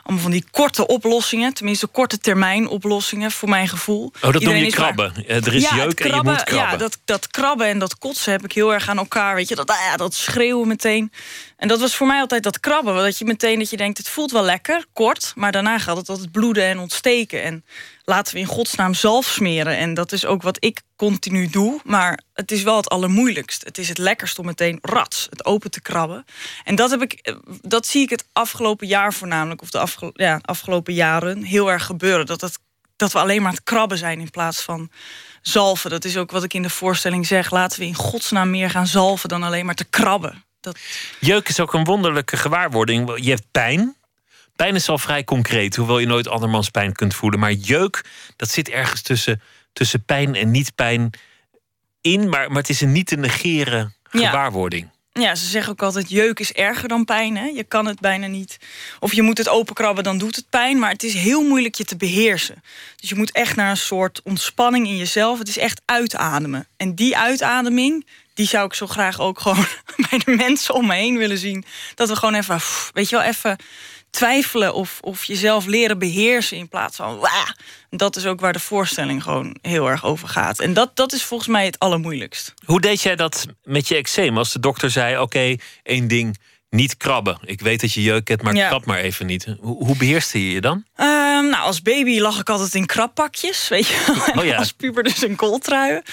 [0.03, 4.05] Allemaal van die korte oplossingen, tenminste korte termijn oplossingen voor mijn gevoel.
[4.05, 5.27] Oh, dat noem Iedereen je is maar- krabben.
[5.27, 6.71] Er is ja, jeuk en je moet krabben.
[6.71, 9.35] Ja, dat, dat krabben en dat kotsen heb ik heel erg aan elkaar.
[9.35, 11.11] Weet je, dat, ah, dat schreeuwen meteen.
[11.59, 12.95] En dat was voor mij altijd dat krabben.
[12.95, 15.33] Dat je meteen dat je denkt, het voelt wel lekker, kort.
[15.35, 17.43] Maar daarna gaat het altijd bloeden en ontsteken.
[17.43, 17.65] En
[18.03, 19.77] laten we in godsnaam zalf smeren.
[19.77, 21.79] En dat is ook wat ik continu doe.
[21.83, 23.63] Maar het is wel het allermoeilijkst.
[23.63, 26.25] Het is het lekkerst om meteen rats, het open te krabben.
[26.63, 29.61] En dat, heb ik, eh, dat zie ik het afgelopen jaar voornamelijk...
[29.61, 32.25] of de ja, afgelopen jaren heel erg gebeuren.
[32.25, 32.59] Dat, het,
[32.95, 34.89] dat we alleen maar het krabben zijn in plaats van
[35.41, 35.89] zalven.
[35.89, 37.51] Dat is ook wat ik in de voorstelling zeg.
[37.51, 40.43] Laten we in godsnaam meer gaan zalven dan alleen maar te krabben.
[40.61, 40.79] Dat...
[41.19, 43.23] Jeuk is ook een wonderlijke gewaarwording.
[43.23, 43.95] Je hebt pijn.
[44.55, 47.39] Pijn is al vrij concreet, hoewel je nooit andermans pijn kunt voelen.
[47.39, 48.05] Maar jeuk,
[48.35, 49.41] dat zit ergens tussen,
[49.73, 51.09] tussen pijn en niet pijn
[52.01, 52.29] in.
[52.29, 54.89] Maar, maar het is een niet te negeren gewaarwording.
[55.13, 57.37] Ja, ze zeggen ook altijd: jeuk is erger dan pijn.
[57.37, 57.45] Hè?
[57.45, 58.57] Je kan het bijna niet.
[58.99, 60.79] Of je moet het openkrabben, dan doet het pijn.
[60.79, 62.63] Maar het is heel moeilijk je te beheersen.
[62.95, 65.39] Dus je moet echt naar een soort ontspanning in jezelf.
[65.39, 66.67] Het is echt uitademen.
[66.77, 68.05] En die uitademing,
[68.39, 69.65] die zou ik zo graag ook gewoon
[70.09, 71.65] bij de mensen om me heen willen zien.
[71.95, 72.59] Dat we gewoon even,
[72.93, 73.57] weet je wel, even
[74.09, 77.49] twijfelen of, of jezelf leren beheersen in plaats van Wah!
[77.89, 80.59] Dat is ook waar de voorstelling gewoon heel erg over gaat.
[80.59, 82.53] En dat, dat is volgens mij het allermoeilijkst.
[82.65, 84.37] Hoe deed jij dat met je eczeem?
[84.37, 86.37] Als de dokter zei: Oké, één ding,
[86.69, 87.37] niet krabben.
[87.45, 89.45] Ik weet dat je jeuk hebt, maar krab maar even niet.
[89.59, 90.83] Hoe, hoe beheerste je je dan?
[90.95, 94.45] Ehm, nou, als baby lag ik altijd in krappakjes, weet je wel.
[94.45, 96.03] Oh, als puber dus in kooltruien.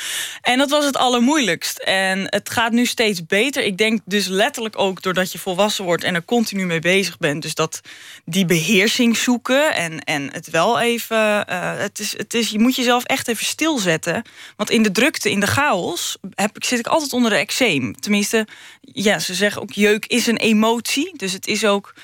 [0.40, 1.78] En dat was het allermoeilijkst.
[1.78, 3.62] En het gaat nu steeds beter.
[3.62, 6.04] Ik denk dus letterlijk ook doordat je volwassen wordt...
[6.04, 7.42] en er continu mee bezig bent.
[7.42, 7.80] Dus dat
[8.24, 11.16] die beheersing zoeken en, en het wel even...
[11.50, 14.22] Uh, het is, het is, je moet jezelf echt even stilzetten.
[14.56, 16.16] Want in de drukte, in de chaos...
[16.34, 18.00] Heb, zit ik altijd onder de eczeem.
[18.00, 18.46] Tenminste,
[18.80, 21.16] ja, ze zeggen ook jeuk is een emotie.
[21.16, 21.94] Dus het is ook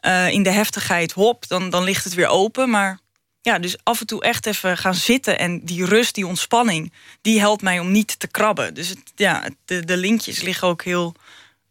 [0.00, 2.70] uh, in de heftigheid, hop, dan, dan ligt het weer open.
[2.70, 2.98] Maar
[3.40, 5.38] ja, dus af en toe echt even gaan zitten.
[5.38, 8.74] En die rust, die ontspanning, die helpt mij om niet te krabben.
[8.74, 11.14] Dus ja, de, de linkjes liggen ook heel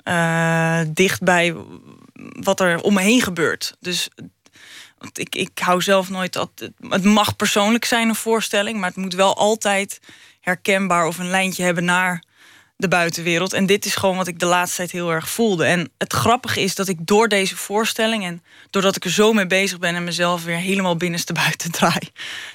[0.04, 1.56] uh, dicht bij
[2.40, 3.76] wat er om me heen gebeurt.
[3.80, 4.10] Dus
[5.14, 6.46] ik, ik hou zelf nooit...
[6.90, 8.80] Het mag persoonlijk zijn, een voorstelling...
[8.80, 10.00] maar het moet wel altijd
[10.40, 12.24] herkenbaar of een lijntje hebben naar
[12.80, 13.54] de buitenwereld.
[13.54, 15.66] En dit is gewoon wat ik de laatste tijd heel erg voelde.
[15.66, 18.24] En het grappige is dat ik door deze voorstelling...
[18.24, 19.96] en doordat ik er zo mee bezig ben...
[19.96, 22.12] en mezelf weer helemaal binnenste buiten draai...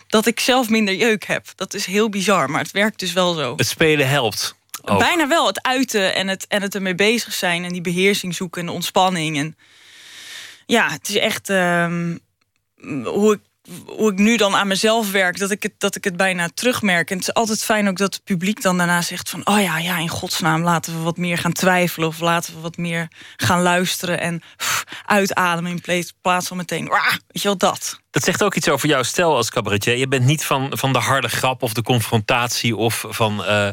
[0.07, 1.47] dat ik zelf minder jeuk heb.
[1.57, 3.53] Dat is heel bizar, maar het werkt dus wel zo.
[3.57, 4.55] Het spelen helpt.
[4.85, 7.65] Bijna wel, het uiten en het, en het ermee bezig zijn...
[7.65, 9.39] en die beheersing zoeken en de ontspanning.
[9.39, 9.57] En
[10.67, 11.49] ja, het is echt...
[11.49, 12.19] Um,
[13.05, 13.41] hoe ik
[13.87, 17.11] hoe ik nu dan aan mezelf werk, dat ik het, dat ik het bijna terugmerk.
[17.11, 19.47] En het is altijd fijn ook dat het publiek dan daarna zegt van...
[19.47, 22.09] oh ja, ja, in godsnaam laten we wat meer gaan twijfelen...
[22.09, 24.43] of laten we wat meer gaan luisteren en
[25.07, 25.81] uitademen...
[25.85, 27.11] in plaats van meteen, Wah!
[27.11, 28.01] weet je wel, dat.
[28.11, 29.97] Dat zegt ook iets over jouw stijl als cabaretier.
[29.97, 32.77] Je bent niet van, van de harde grap of de confrontatie...
[32.77, 33.69] of van uh,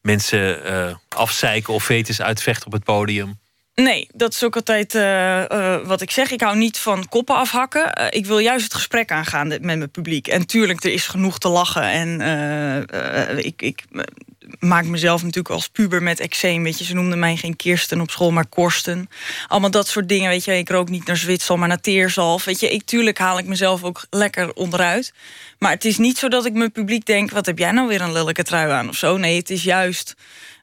[0.00, 3.38] mensen uh, afzeiken of fetus uitvechten op het podium.
[3.82, 6.30] Nee, dat is ook altijd uh, uh, wat ik zeg.
[6.30, 7.98] Ik hou niet van koppen afhakken.
[8.00, 10.28] Uh, ik wil juist het gesprek aangaan met mijn publiek.
[10.28, 11.82] En tuurlijk, er is genoeg te lachen.
[11.82, 12.20] En
[13.44, 13.84] ik, ik
[14.58, 16.62] maak mezelf natuurlijk als puber met eczeem.
[16.62, 19.08] Weet je, ze noemden mij geen Kirsten op school, maar Korsten.
[19.46, 20.28] Allemaal dat soort dingen.
[20.28, 22.44] Weet je, ik rook niet naar Zwitser, maar naar teerzalf.
[22.44, 25.12] Weet je, ik, tuurlijk haal ik mezelf ook lekker onderuit.
[25.58, 28.00] Maar het is niet zo dat ik mijn publiek denk: wat heb jij nou weer
[28.00, 29.16] een lelijke trui aan of zo?
[29.16, 30.14] Nee, het is juist.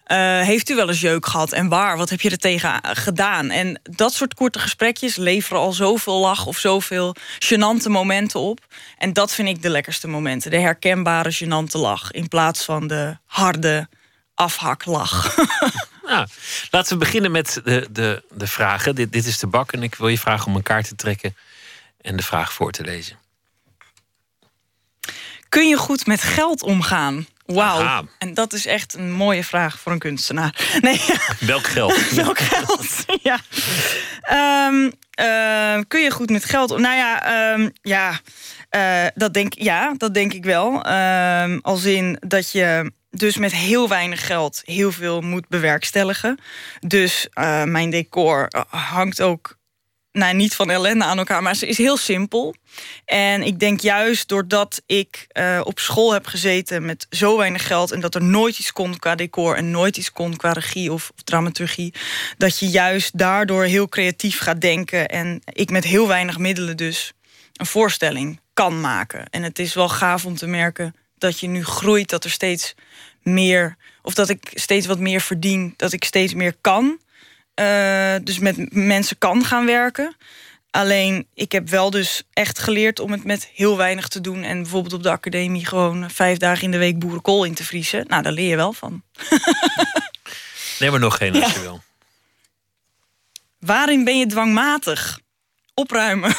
[0.08, 1.98] Uh, heeft u wel eens jeuk gehad en waar?
[1.98, 3.50] Wat heb je er tegen gedaan?
[3.50, 8.60] En dat soort korte gesprekjes leveren al zoveel lach of zoveel gênante momenten op.
[8.98, 10.52] En dat vind ik de lekkerste momenten.
[10.52, 13.88] De herkenbare gênante lach in plaats van de harde
[14.36, 15.36] afhaklach.
[16.06, 16.28] Nou,
[16.72, 18.96] laten we beginnen met de, de, de vragen.
[18.96, 21.36] Dit, dit is de bak en ik wil je vragen om een kaart te trekken
[22.02, 23.18] en de vraag voor te lezen.
[25.50, 27.28] Kun je goed met geld omgaan?
[27.46, 28.08] Wauw.
[28.18, 30.56] En dat is echt een mooie vraag voor een kunstenaar.
[30.82, 31.02] Nee.
[31.40, 32.10] Welk geld?
[32.16, 33.06] Welk geld?
[33.30, 33.40] ja.
[34.68, 36.70] Um, uh, kun je goed met geld?
[36.78, 38.20] Nou ja, um, ja,
[38.72, 40.92] uh, dat denk, ja, dat denk ik wel.
[40.92, 46.40] Um, als in dat je dus met heel weinig geld heel veel moet bewerkstelligen.
[46.80, 49.58] Dus uh, mijn decor hangt ook
[50.14, 52.56] nou, niet van ellende aan elkaar, maar ze is heel simpel.
[53.06, 57.92] En ik denk juist doordat ik uh, op school heb gezeten met zo weinig geld...
[57.92, 61.12] en dat er nooit iets kon qua decor en nooit iets kon qua regie of
[61.24, 61.94] dramaturgie...
[62.38, 65.08] dat je juist daardoor heel creatief gaat denken...
[65.08, 67.14] en ik met heel weinig middelen dus
[67.54, 69.30] een voorstelling kan maken.
[69.30, 72.76] En het is wel gaaf om te merken dat je nu groeit, dat er steeds
[73.22, 73.78] meer...
[74.02, 77.02] of dat ik steeds wat meer verdien, dat ik steeds meer kan...
[77.62, 80.16] Uh, dus met mensen kan gaan werken.
[80.72, 84.44] Alleen, ik heb wel dus echt geleerd om het met heel weinig te doen.
[84.44, 88.06] En bijvoorbeeld op de academie gewoon vijf dagen in de week boerenkool in te vriezen.
[88.08, 89.04] Nou, daar leer je wel van.
[90.80, 91.84] Neem maar nog geen als je wil.
[93.60, 95.20] Waarin ben je dwangmatig?
[95.74, 96.36] Opruimen.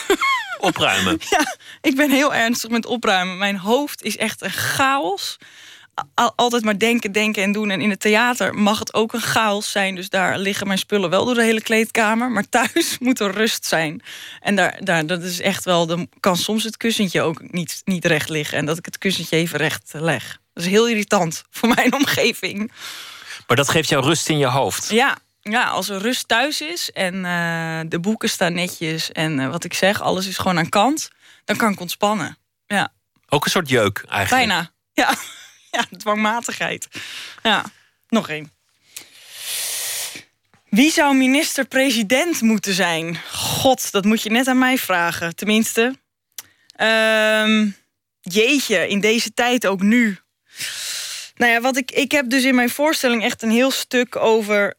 [0.58, 1.18] Opruimen?
[1.30, 3.38] ja, ik ben heel ernstig met opruimen.
[3.38, 5.36] Mijn hoofd is echt een chaos
[6.14, 7.70] altijd maar denken, denken en doen.
[7.70, 9.94] En in het theater mag het ook een chaos zijn.
[9.94, 12.30] Dus daar liggen mijn spullen wel door de hele kleedkamer.
[12.30, 14.02] Maar thuis moet er rust zijn.
[14.40, 15.86] En daar, daar, dat is echt wel.
[15.86, 18.58] Dan kan soms het kussentje ook niet, niet recht liggen.
[18.58, 20.38] En dat ik het kussentje even recht leg.
[20.52, 22.72] Dat is heel irritant voor mijn omgeving.
[23.46, 24.90] Maar dat geeft jou rust in je hoofd.
[24.90, 29.50] Ja, ja als er rust thuis is en eh, de boeken staan netjes en eh,
[29.50, 31.10] wat ik zeg, alles is gewoon aan kant,
[31.44, 32.38] dan kan ik ontspannen.
[32.66, 32.92] Ja,
[33.28, 34.46] Ook een soort jeuk eigenlijk.
[34.46, 34.70] bijna.
[34.92, 35.14] Ja,
[35.74, 36.88] ja dwangmatigheid.
[37.42, 37.64] Ja,
[38.08, 38.52] nog één.
[40.68, 43.18] Wie zou minister-president moeten zijn?
[43.32, 45.36] God, dat moet je net aan mij vragen.
[45.36, 45.94] Tenminste.
[46.76, 47.68] Ehm,
[48.20, 50.18] jeetje, in deze tijd ook nu.
[51.34, 54.74] Nou ja, wat ik, ik heb dus in mijn voorstelling echt een heel stuk over...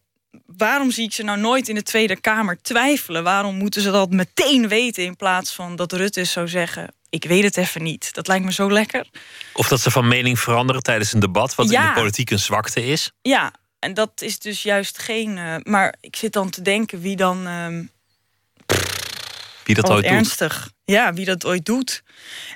[0.45, 3.23] waarom zie ik ze nou nooit in de Tweede Kamer twijfelen?
[3.23, 6.94] Waarom moeten ze dat meteen weten in plaats van dat Rutte zou zeggen...
[7.09, 8.13] ik weet het even niet.
[8.13, 9.07] Dat lijkt me zo lekker.
[9.53, 12.85] Of dat ze van mening veranderen tijdens een debat, wat in de politiek een zwakte
[12.85, 13.11] is.
[13.21, 15.37] Ja, en dat is dus juist geen...
[15.37, 17.47] eh, maar ik zit dan te denken wie dan...
[17.47, 17.83] ehm,
[19.63, 20.13] Wie dat Oh, ooit doet.
[20.13, 20.71] ernstig.
[20.83, 22.03] Ja, wie dat ooit doet.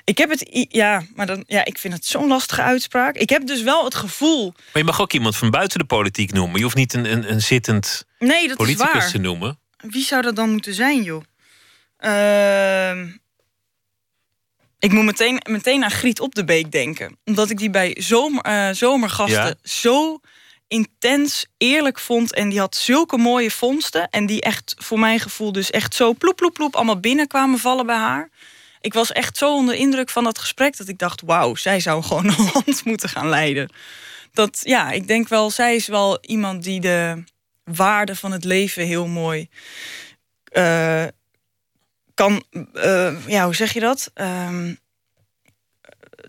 [0.04, 3.16] Ik heb het, ja, maar dan, ja, ik vind het zo'n lastige uitspraak.
[3.16, 6.32] Ik heb dus wel het gevoel, Maar je mag ook iemand van buiten de politiek
[6.32, 6.56] noemen.
[6.56, 9.10] Je hoeft niet een, een, een zittend nee, dat is politicus waar.
[9.10, 9.58] te noemen.
[9.76, 11.22] Wie zou dat dan moeten zijn, joh?
[11.96, 13.08] Ehm,
[14.80, 17.18] ik moet meteen, meteen aan Griet op de Beek denken.
[17.24, 19.54] Omdat ik die bij zomer, eh, zomergasten Ja.
[19.62, 20.20] zo
[20.68, 22.34] intens eerlijk vond.
[22.34, 24.08] En die had zulke mooie vondsten.
[24.08, 26.76] En die echt, voor mijn gevoel, dus echt zo ploep, ploep, ploep...
[26.76, 28.30] allemaal binnenkwamen vallen bij haar.
[28.80, 30.76] Ik was echt zo onder indruk van dat gesprek...
[30.76, 33.72] dat ik dacht, wauw, zij zou gewoon een land moeten gaan leiden.
[34.32, 37.24] Dat, ja, ik denk wel, zij is wel iemand die de
[37.64, 39.48] waarde van het leven heel mooi
[40.44, 41.04] eh,
[42.20, 44.10] kan, eh, ja, hoe zeg je dat?
[44.14, 44.74] Ehm,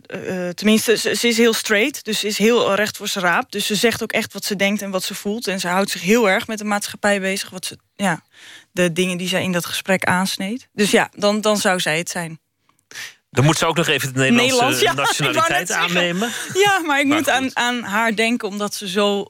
[0.05, 3.26] eh, eh, tenminste, ze, ze is heel straight, dus ze is heel recht voor zijn
[3.26, 3.51] raap.
[3.51, 5.47] Dus ze zegt ook echt wat ze denkt en wat ze voelt.
[5.47, 7.49] En ze houdt zich heel erg met de maatschappij bezig.
[7.49, 8.23] Wat ze, ja,
[8.72, 10.68] de dingen die zij in dat gesprek aansneed.
[10.73, 12.39] Dus ja, dan, dan zou zij het zijn.
[13.30, 16.31] Dan moet ze ook nog even de Nederlandse Nederlands, ja, nationaliteit aannemen.
[16.53, 19.26] Ja, maar ik Maar moet aan, aan haar denken omdat ze zo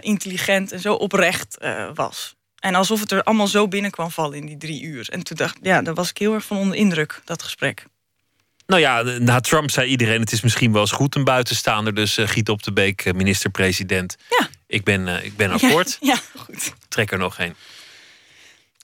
[0.00, 1.56] intelligent en zo oprecht
[1.94, 2.36] was.
[2.62, 5.08] En alsof het er allemaal zo binnen kwam vallen in die drie uur.
[5.08, 7.86] En toen dacht ja, daar was ik heel erg van onder indruk, dat gesprek.
[8.66, 11.94] Nou ja, na Trump zei iedereen: het is misschien wel eens goed een buitenstaander.
[11.94, 14.16] Dus eh, Giet op de Beek, eh, minister-president.
[14.28, 14.48] Ja.
[14.66, 15.98] Ik ben, eh, ik ben akkoord.
[16.10, 16.72] Ja, goed.
[16.88, 17.54] Trek er nog een.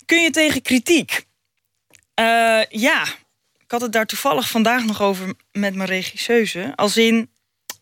[0.07, 1.27] Kun je tegen kritiek?
[2.69, 3.03] Ja,
[3.59, 6.73] ik had het daar toevallig vandaag nog over met mijn regisseuse.
[6.75, 7.31] Als in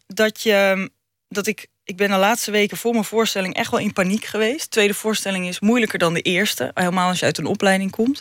[0.06, 0.90] dat je
[1.28, 1.66] dat ik.
[1.86, 4.62] Ik ben de laatste weken voor mijn voorstelling echt wel in paniek geweest.
[4.62, 6.70] De tweede voorstelling is moeilijker dan de eerste.
[6.74, 8.20] Helemaal als je uit een opleiding komt.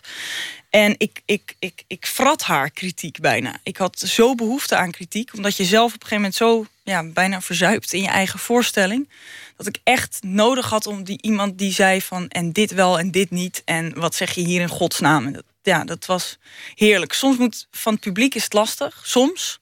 [0.69, 3.55] En ik, ik, ik, ik frat haar kritiek bijna.
[3.63, 5.33] Ik had zo behoefte aan kritiek.
[5.33, 9.09] Omdat je zelf op een gegeven moment zo ja, bijna verzuipt in je eigen voorstelling.
[9.57, 12.27] Dat ik echt nodig had om die iemand die zei van...
[12.27, 13.61] en dit wel en dit niet.
[13.65, 15.35] En wat zeg je hier in godsnaam?
[15.63, 16.37] Ja, dat was
[16.75, 17.13] heerlijk.
[17.13, 19.01] Soms moet van het publiek is het lastig.
[19.03, 19.59] Soms.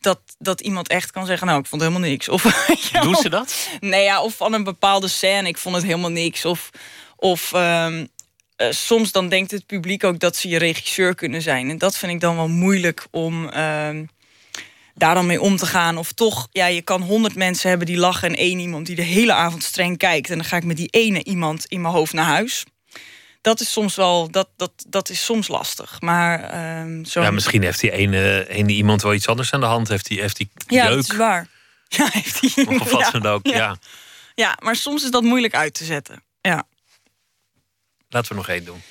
[0.00, 2.28] Dat, dat iemand echt kan zeggen, nou, ik vond helemaal niks.
[2.28, 2.42] Of.
[3.02, 3.68] Doen ze dat?
[3.80, 6.44] Nee, ja, of van een bepaalde scène, ik vond het helemaal niks.
[6.44, 6.70] Of,
[7.16, 8.04] of ehm,
[8.56, 11.70] eh, soms dan denkt het publiek ook dat ze je regisseur kunnen zijn.
[11.70, 14.04] En dat vind ik dan wel moeilijk om ehm,
[14.94, 15.98] daar dan mee om te gaan.
[15.98, 18.28] Of toch, ja, je kan honderd mensen hebben die lachen...
[18.28, 20.30] en één iemand die de hele avond streng kijkt.
[20.30, 22.64] En dan ga ik met die ene iemand in mijn hoofd naar huis.
[23.40, 26.00] Dat is soms wel, dat, dat, dat is soms lastig.
[26.00, 27.22] Maar ehm zo.
[27.22, 29.88] Ja, misschien heeft die ene, ene iemand wel iets anders aan de hand.
[29.88, 30.94] Heeft die, heeft die Ja, jeuk?
[30.94, 31.48] dat is waar.
[31.88, 32.66] Ja, heeft hij.
[32.66, 33.46] Of wat dan ook.
[33.46, 33.76] Ja.
[34.34, 36.22] Ja, maar soms is dat moeilijk uit te zetten.
[36.40, 36.66] Ja.
[38.08, 38.82] Laten we nog één doen.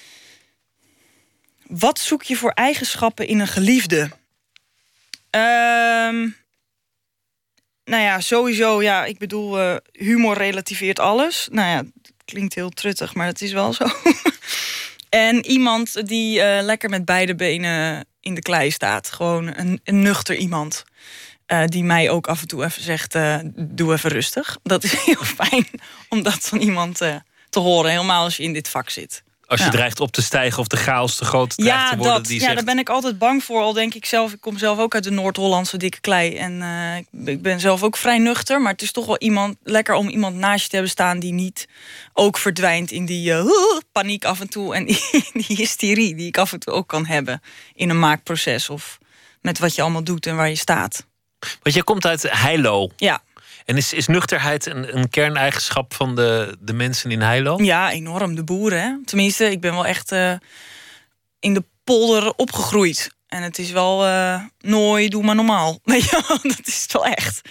[1.67, 4.09] Wat zoek je voor eigenschappen in een geliefde?
[5.29, 6.27] Ehm,
[7.83, 11.47] nou ja, sowieso, ja, ik bedoel, eh, humor relativeert alles.
[11.51, 11.83] Nou ja,
[12.29, 13.85] klinkt heel truttig, maar het is wel zo.
[15.09, 19.11] en iemand die eh, lekker met beide benen in de klei staat.
[19.11, 20.83] Gewoon een, nuchter iemand.
[21.45, 24.57] eh, die mij ook af en toe even zegt, eh, doe even rustig.
[24.63, 25.67] Dat is heel fijn
[26.09, 26.97] om dat van iemand
[27.49, 27.91] te horen.
[27.91, 29.23] Helemaal als je in dit vak zit.
[29.49, 29.71] Als je Ja.
[29.71, 32.13] dreigt op te stijgen of de chaos te groot dreigt Ja, te worden.
[32.13, 32.25] dat.
[32.25, 33.61] Die ja zegt, daar ben ik altijd bang voor.
[33.61, 36.35] Al denk ik zelf, ik kom zelf ook uit de Noord-Hollandse dikke klei.
[36.37, 38.61] En eh, ik- ben zelf ook vrij nuchter.
[38.61, 41.19] Maar het is toch wel iemand, lekker om iemand naast je te hebben staan...
[41.19, 41.67] die niet
[42.13, 43.45] ook verdwijnt in die eh,
[43.91, 44.75] paniek af en toe.
[44.75, 47.41] En die, die hysterie die ik af en toe ook kan hebben
[47.73, 48.69] in een maakproces.
[48.69, 48.97] Of
[49.41, 51.05] met wat je allemaal doet en waar je staat.
[51.61, 52.89] Want jij komt uit Heilo.
[52.97, 53.21] Ja.
[53.69, 57.63] En is, is nuchterheid een, een kerneigenschap van de, de mensen in Heilo?
[57.63, 58.35] Ja, enorm.
[58.35, 59.01] De boeren.
[59.05, 60.33] Tenminste, ik ben wel echt eh,
[61.39, 63.11] in de polder opgegroeid.
[63.27, 65.79] En het is wel eh nooit, doe maar normaal.
[65.83, 67.41] Dat is wel echt.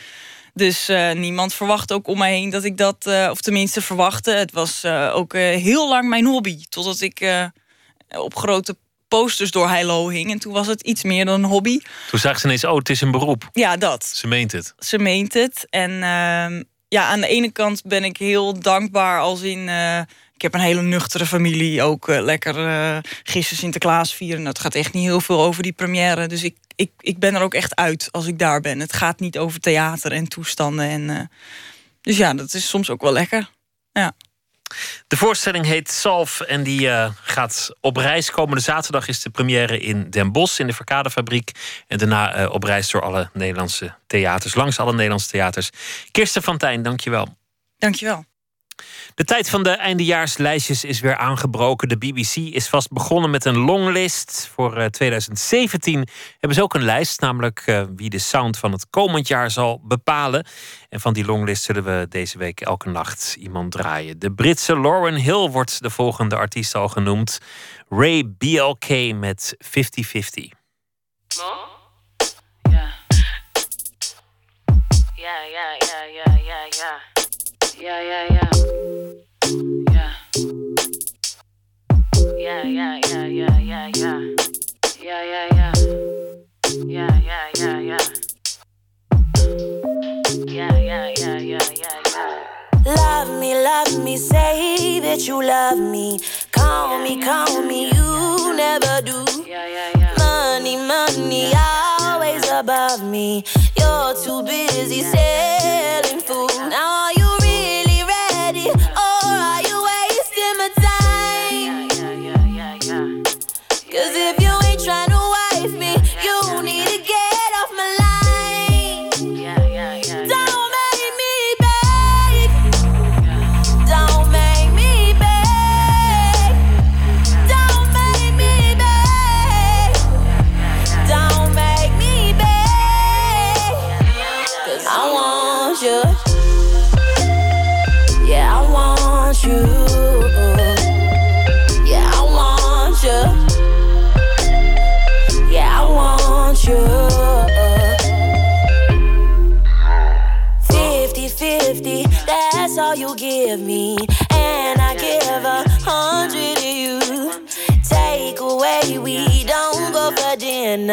[0.55, 4.31] Dus eh, niemand verwacht ook om mij heen dat ik dat, of tenminste verwachtte.
[4.31, 6.65] Het was ook heel lang mijn hobby.
[6.69, 7.49] Totdat ik
[8.09, 8.77] op grote
[9.09, 10.31] posters door Heilo hing.
[10.31, 11.79] En toen was het iets meer dan een hobby.
[12.11, 13.49] Toen zag ze ineens, oh, het is een beroep.
[13.53, 14.05] Ja, dat.
[14.05, 14.75] Ze meent het.
[14.79, 15.67] Ze meent het.
[15.71, 19.69] En ehm, ja, aan de ene kant ben ik heel dankbaar als in...
[19.69, 20.01] eh,
[20.35, 21.83] ik heb een hele nuchtere familie.
[21.83, 24.45] Ook eh, lekker uh, gisteren Sinterklaas vieren.
[24.45, 26.27] Het gaat echt niet heel veel over die première.
[26.27, 28.81] Dus ik, ik, ik ben er ook echt uit als ik daar ben.
[28.81, 30.89] Het gaat niet over theater en toestanden.
[30.89, 31.21] En, eh,
[32.01, 33.51] dus ja, dat is soms ook wel lekker.
[33.93, 34.13] Ja.
[35.07, 38.31] De voorstelling heet Salf en die uh, gaat op reis.
[38.31, 41.51] Komende zaterdag is de première in Den Bosch in de Verkadefabriek.
[41.87, 45.71] En daarna uh, op reis door alle Nederlandse theaters, langs alle Nederlandse theaters.
[46.11, 47.37] Kirsten van Tijn, dankjewel.
[47.79, 48.25] Dankjewel.
[49.15, 51.89] De tijd van de eindejaarslijstjes is weer aangebroken.
[51.89, 54.51] De BBC is vast begonnen met een longlist.
[54.55, 58.87] Voor uh, 2017 hebben ze ook een lijst, namelijk uh, wie de sound van het
[58.91, 60.47] komend jaar zal bepalen.
[60.89, 64.19] En van die longlist zullen we deze week elke nacht iemand draaien.
[64.19, 67.39] De Britse Lauren Hill wordt de volgende artiest al genoemd.
[67.89, 69.69] Ray BLK met 50-50.
[75.29, 77.18] Yeah, yeah, yeah, yeah, yeah, yeah.
[77.81, 78.51] Yeah, yeah, yeah.
[79.93, 80.13] Yeah.
[82.37, 84.21] Yeah, yeah, yeah, yeah, yeah, yeah.
[85.01, 85.73] Yeah, yeah, yeah.
[86.87, 87.99] Yeah, yeah, yeah, yeah.
[90.47, 92.95] Yeah, yeah, yeah, yeah, yeah, yeah.
[92.97, 96.19] Love me, love me, say that you love me.
[96.51, 99.25] Call me, call me, you never do.
[99.47, 100.15] Yeah, yeah, yeah.
[100.19, 101.53] Money, money,
[102.01, 103.45] always above me.
[103.79, 106.51] You're too busy selling food.
[106.71, 107.28] Now you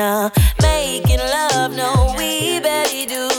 [0.06, 0.32] dinner.
[0.62, 3.35] Making love, no, we barely do.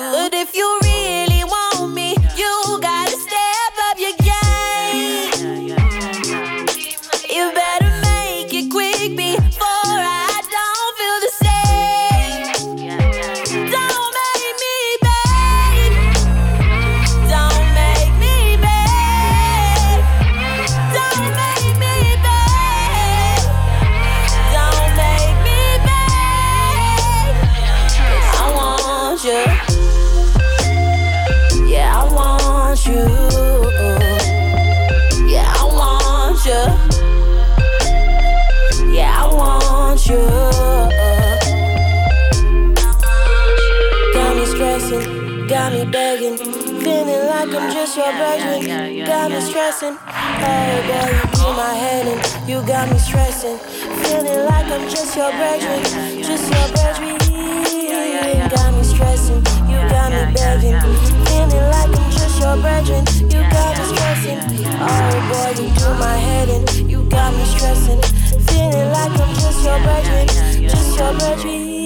[45.91, 49.05] Begging, feeling like I'm just your virgin.
[49.07, 53.59] Got me stressing, oh girl, you be my head and you got me stressing,
[54.03, 55.83] feeling like I'm just your virgin,
[56.23, 57.19] just your virgin.
[58.51, 60.79] Got me stressing, you got me begging,
[61.27, 63.05] feeling like I'm just your virgin.
[63.31, 64.39] You got me stressing,
[64.81, 68.01] oh boy, you do my head and you got me stressing,
[68.47, 71.77] feeling like I'm just your virgin, just your virgin.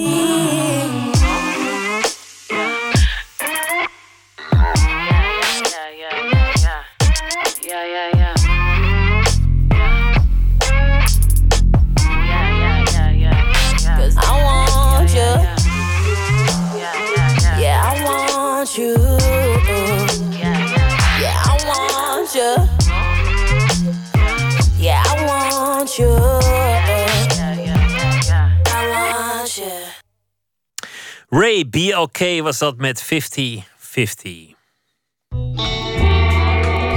[31.71, 33.07] BLK was dat met 50-50.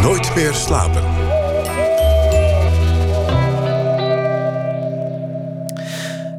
[0.00, 1.23] Nooit meer slapen.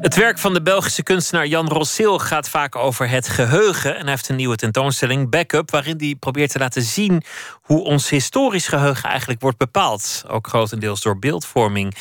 [0.00, 3.94] Het werk van de Belgische kunstenaar Jan Rosseel gaat vaak over het geheugen.
[3.94, 7.22] En hij heeft een nieuwe tentoonstelling, Backup, waarin hij probeert te laten zien
[7.60, 10.24] hoe ons historisch geheugen eigenlijk wordt bepaald.
[10.28, 11.94] Ook grotendeels door beeldvorming.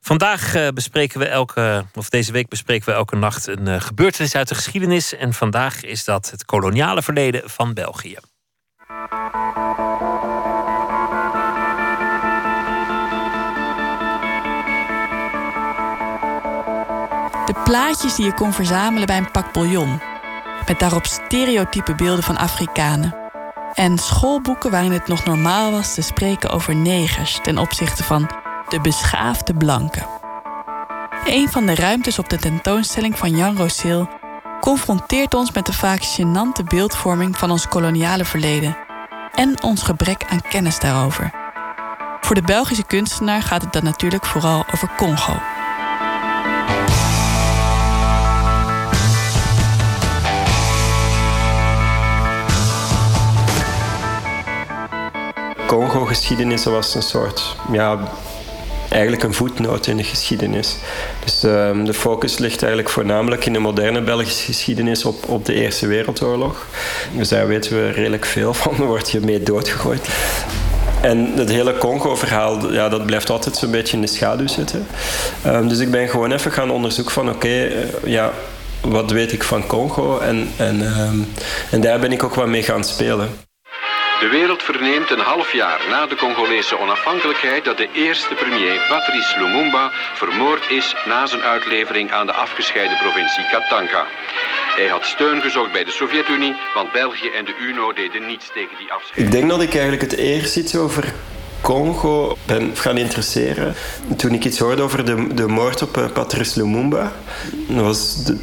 [0.00, 4.34] Vandaag eh, bespreken we elke, of deze week bespreken we elke nacht een eh, gebeurtenis
[4.34, 5.16] uit de geschiedenis.
[5.16, 8.16] En vandaag is dat het koloniale verleden van België.
[17.52, 20.00] De plaatjes die je kon verzamelen bij een pak bouillon.
[20.66, 23.14] Met daarop stereotype beelden van Afrikanen.
[23.74, 28.30] En schoolboeken waarin het nog normaal was te spreken over negers ten opzichte van
[28.68, 30.06] de beschaafde blanken.
[31.24, 34.08] Een van de ruimtes op de tentoonstelling van Jan Rosil
[34.60, 38.76] confronteert ons met de vaak gênante beeldvorming van ons koloniale verleden
[39.34, 41.30] en ons gebrek aan kennis daarover.
[42.20, 45.61] Voor de Belgische kunstenaar gaat het dan natuurlijk vooral over Congo.
[55.72, 57.98] Congo-geschiedenis was een soort, ja,
[58.88, 60.76] eigenlijk een voetnoot in de geschiedenis.
[61.24, 65.52] Dus ehm, de focus ligt eigenlijk voornamelijk in de moderne Belgische geschiedenis op, op de
[65.54, 66.66] Eerste Wereldoorlog.
[67.16, 70.08] Dus daar weten we redelijk veel van, daar word je mee doodgegooid.
[71.00, 74.86] En het hele Congo-verhaal, ja, dat blijft altijd zo'n beetje in de schaduw zitten.
[75.42, 77.72] Ehm, dus ik ben gewoon even gaan onderzoeken van oké, eh,
[78.04, 78.32] ja,
[78.80, 80.18] wat weet ik van Congo?
[80.18, 81.18] En, en, ehm,
[81.70, 83.28] en daar ben ik ook wat mee gaan spelen.
[84.22, 89.38] De wereld verneemt een half jaar na de Congolese onafhankelijkheid dat de eerste premier Patrice
[89.38, 94.06] Lumumba vermoord is na zijn uitlevering aan de afgescheiden provincie Katanga.
[94.76, 98.76] Hij had steun gezocht bij de Sovjet-Unie, want België en de UNO deden niets tegen
[98.78, 99.26] die afscheiding.
[99.26, 101.12] Ik denk dat ik eigenlijk het eerst iets over
[101.62, 103.74] Congo ben gaan interesseren.
[104.16, 107.12] Toen ik iets hoorde over de, de moord op uh, Patrice Lumumba.
[107.68, 108.36] Dat was de,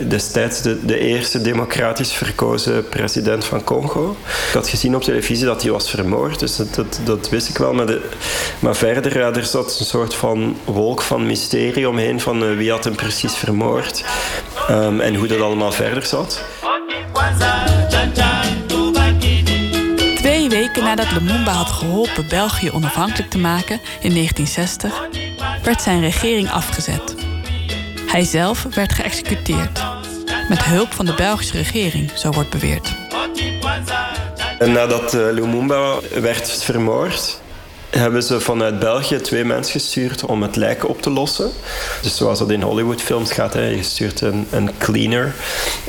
[0.00, 4.16] uh, destijds de, de, eerste democratisch verkozen president van Congo.
[4.48, 7.58] Ik had gezien op televisie dat hij was vermoord, dus dat, dat, dat wist ik
[7.58, 7.72] wel.
[7.72, 8.08] Maar, de,
[8.58, 12.70] maar verder, ja, er zat een soort van wolk van mysterie omheen van uh, wie
[12.70, 14.04] had hem precies vermoord
[14.70, 16.44] um, en hoe dat allemaal verder zat.
[20.94, 25.08] Nadat Lumumba had geholpen België onafhankelijk te maken in 1960,
[25.62, 27.14] werd zijn regering afgezet.
[28.06, 29.80] Hij zelf werd geëxecuteerd.
[30.48, 32.94] Met hulp van de Belgische regering, zo wordt beweerd.
[34.58, 37.40] Nadat Lumumba werd vermoord,
[37.98, 41.50] hebben ze vanuit België twee mensen gestuurd om het lijk op te lossen.
[42.02, 45.34] Dus zoals dat in Hollywoodfilms gaat, je stuurt een, een cleaner.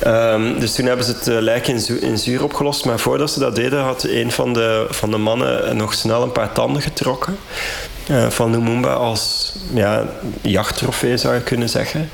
[0.07, 2.85] Um, dus toen hebben ze het lijk in, in, zuur opgelost.
[2.85, 6.31] Maar voordat ze dat deden, had een van de, van de mannen nog snel een
[6.31, 7.37] paar tanden getrokken.
[8.09, 10.05] Uh, van Lumumba als ja,
[10.41, 12.09] jachttrofee zou je kunnen zeggen.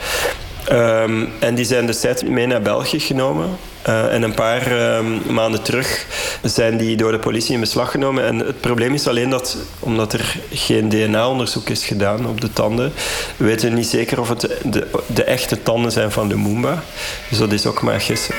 [0.71, 3.49] Um, en die zijn destijds mee naar België genomen.
[3.87, 4.99] Uh, en een paar uh,
[5.29, 6.05] maanden terug
[6.43, 8.25] zijn die door de politie in beslag genomen.
[8.25, 12.93] En het probleem is alleen dat, omdat er geen DNA-onderzoek is gedaan op de tanden,
[13.37, 16.83] weten we niet zeker of het de, de echte tanden zijn van de Moomba.
[17.29, 18.35] Dus dat is ook maar gissen.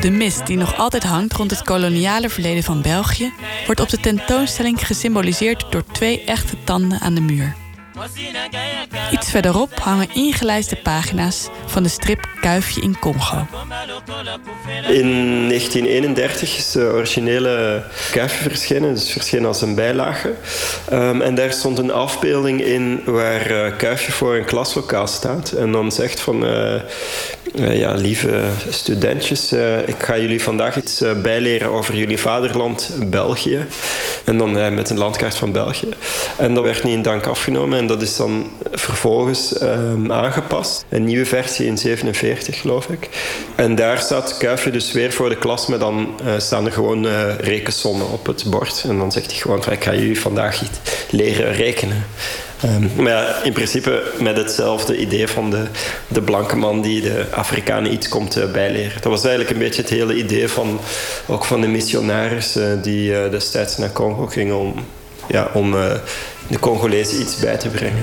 [0.00, 3.32] De mist die nog altijd hangt rond het koloniale verleden van België,
[3.66, 7.63] wordt op de tentoonstelling gesymboliseerd door twee echte tanden aan de muur.
[9.10, 13.46] Iets verderop hangen ingelijste pagina's van de strip Kuifje in Congo.
[14.88, 20.34] In 1931 is de originele Kuifje verschenen, dus verschenen als een bijlage.
[20.92, 25.52] Um, en daar stond een afbeelding in waar uh, Kuifje voor een klaslokaal staat.
[25.52, 26.80] En dan zegt van, uh,
[27.54, 29.52] ja, lieve studentjes,
[29.86, 33.66] ik ga jullie vandaag iets bijleren over jullie vaderland België.
[34.24, 35.88] En dan met een landkaart van België.
[36.36, 37.78] En dat werd niet in dank afgenomen.
[37.78, 40.84] En dat is dan vervolgens um, aangepast.
[40.88, 43.08] Een nieuwe versie in 47, geloof ik.
[43.54, 47.06] En daar staat Kuifje dus weer voor de klas, maar dan staan er gewoon
[47.36, 48.84] rekensommen op het bord.
[48.88, 50.78] En dan zegt hij gewoon: Ik ga jullie vandaag iets
[51.10, 52.04] leren rekenen.
[52.64, 55.64] Um, maar ja, in principe met hetzelfde idee van de,
[56.08, 58.92] de blanke man die de Afrikanen iets komt uh, bijleren.
[58.92, 60.80] Dat was eigenlijk een beetje het hele idee van,
[61.26, 64.74] ook van de missionarissen die destijds naar Congo gingen om,
[65.28, 65.70] ja, om
[66.48, 68.02] de Congolezen iets bij te brengen.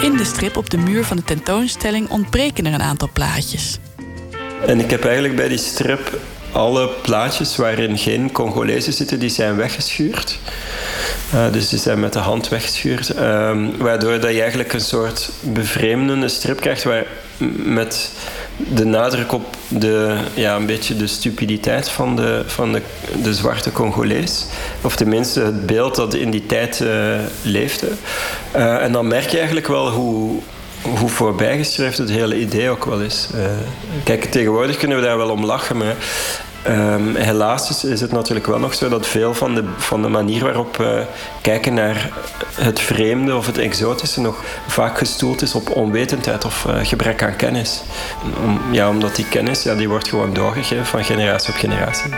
[0.00, 3.78] In de strip op de muur van de tentoonstelling ontbreken er een aantal plaatjes.
[4.66, 6.18] En ik heb eigenlijk bij die strip
[6.56, 10.38] alle plaatjes waarin geen Congolezen zitten, die zijn weggeschuurd.
[11.34, 13.18] Uh, dus die zijn met de hand weggeschuurd.
[13.18, 17.06] Um, waardoor dat je eigenlijk een soort bevreemdende strip krijgt waar
[17.64, 18.10] met
[18.56, 22.82] de nadruk op de, ja, een beetje de stupiditeit van de, van de,
[23.22, 24.46] de zwarte Congolees.
[24.80, 26.90] Of tenminste het beeld dat in die tijd uh,
[27.42, 27.88] leefde.
[28.56, 30.40] Uh, en dan merk je eigenlijk wel hoe,
[30.98, 33.28] hoe voorbijgeschreven het hele idee ook wel is.
[33.34, 33.42] Uh,
[34.04, 35.94] kijk, tegenwoordig kunnen we daar wel om lachen, maar
[36.68, 40.44] Um, helaas is, het natuurlijk wel nog zo dat veel van de, van de manier
[40.44, 41.04] waarop we
[41.40, 42.10] kijken naar
[42.54, 47.36] het vreemde of het exotische nog vaak gestoeld is op onwetendheid of uh, gebrek aan
[47.36, 47.82] kennis.
[48.44, 52.10] Om, ja, omdat die kennis ja, die wordt gewoon doorgegeven van generatie op generatie.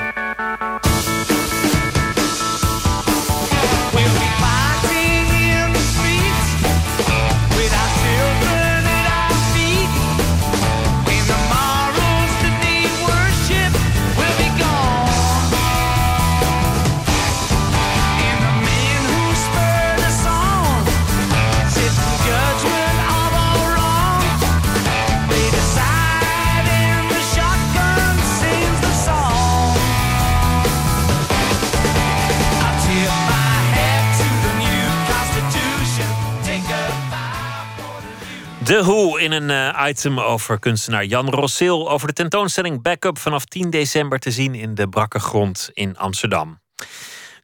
[38.69, 41.91] De Hoe in een eh, item over kunstenaar Jan Rosseel...
[41.91, 44.55] over de tentoonstelling Backup vanaf 10 december te zien...
[44.55, 46.61] in de Brakke Grond in Amsterdam.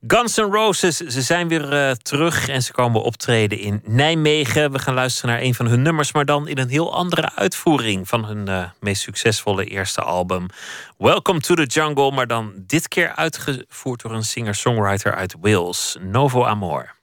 [0.06, 4.72] Guns N' Roses, ze zijn weer eh, terug en ze komen optreden in Nijmegen.
[4.72, 8.09] We gaan luisteren naar een van hun nummers, maar dan in een heel andere uitvoering
[8.09, 10.46] van hun eh, meest succesvolle eerste album.
[10.98, 16.44] Welcome to the Jungle, maar dan dit keer uitgevoerd door een singer-songwriter uit Wales, Novo
[16.44, 17.02] Amor.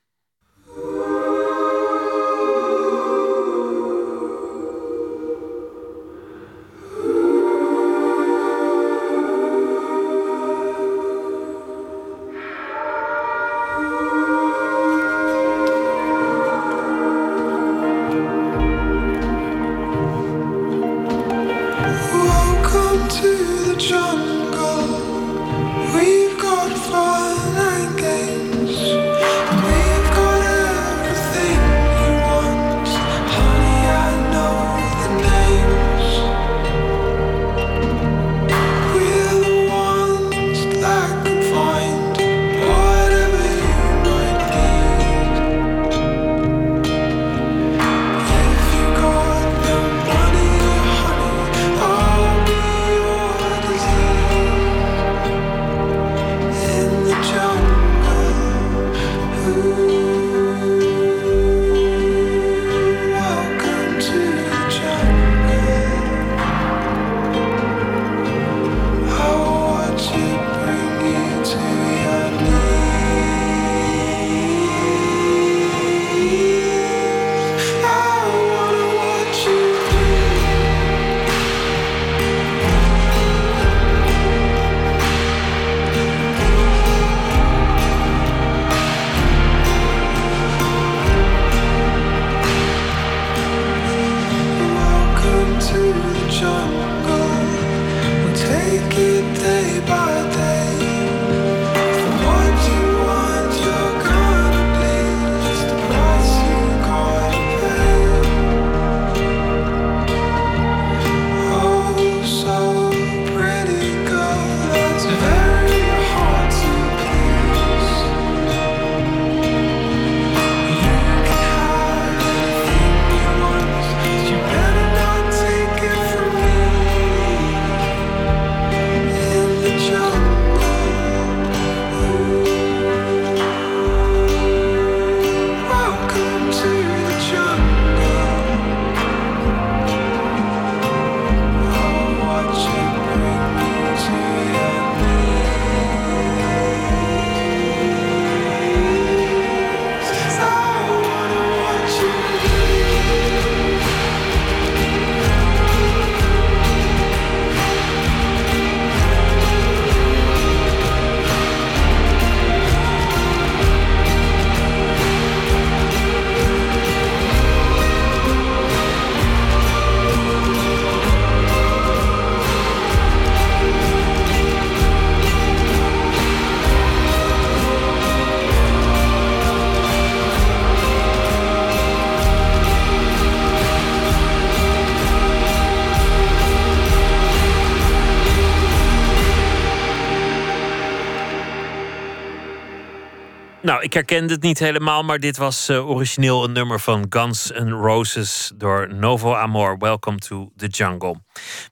[193.81, 197.51] Nou, ik herkende het niet helemaal, maar dit was eh, origineel een nummer van Guns
[197.53, 199.77] N' Roses door Novo Amor.
[199.77, 201.15] Welcome to the Jungle.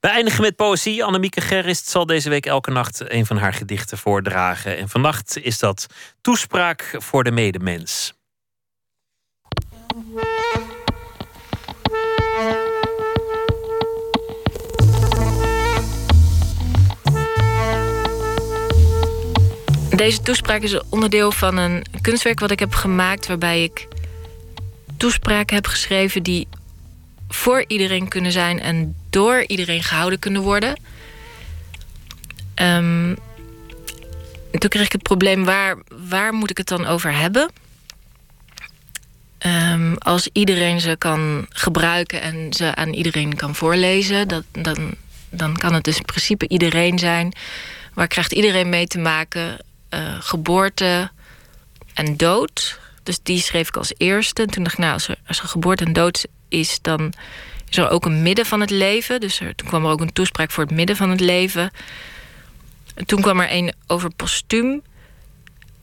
[0.00, 1.04] We eindigen met poëzie.
[1.04, 4.76] Annemieke Gerrist zal deze week elke nacht een van haar gedichten voordragen.
[4.76, 5.86] En vannacht is dat
[6.20, 8.19] Toespraak voor de medemens.
[20.00, 23.88] Deze toespraak is onderdeel van een kunstwerk wat ik heb gemaakt, waarbij ik
[24.96, 26.48] toespraken heb geschreven die
[27.28, 30.80] voor iedereen kunnen zijn en door iedereen gehouden kunnen worden.
[32.54, 33.14] Ehm,
[34.50, 35.78] en toen kreeg ik het probleem, waar,
[36.08, 37.50] waar moet ik het dan over hebben?
[39.38, 44.94] Ehm, als iedereen ze kan gebruiken en ze aan iedereen kan voorlezen, dat, dan,
[45.30, 47.32] dan kan het dus in principe iedereen zijn.
[47.94, 49.68] Waar krijgt iedereen mee te maken?
[49.90, 51.10] Eh, geboorte
[51.94, 52.78] en dood.
[53.02, 54.42] Dus die schreef ik als eerste.
[54.42, 57.12] En toen dacht ik, nou, als er, geboorte en dood is, dan
[57.68, 59.20] is er ook een midden van het leven.
[59.20, 61.70] Dus er, toen kwam er ook een toespraak voor het midden van het leven.
[62.94, 64.82] En toen kwam er een over postuum.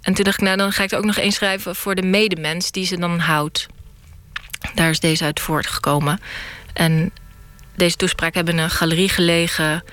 [0.02, 2.02] En toen dacht ik, nou, dan ga ik er ook nog één schrijven voor de
[2.02, 3.68] medemens die ze dan houdt.
[4.74, 6.20] Daar is deze uit voortgekomen.
[6.74, 7.12] En
[7.76, 9.84] deze toespraak hebben een galerie gelegen.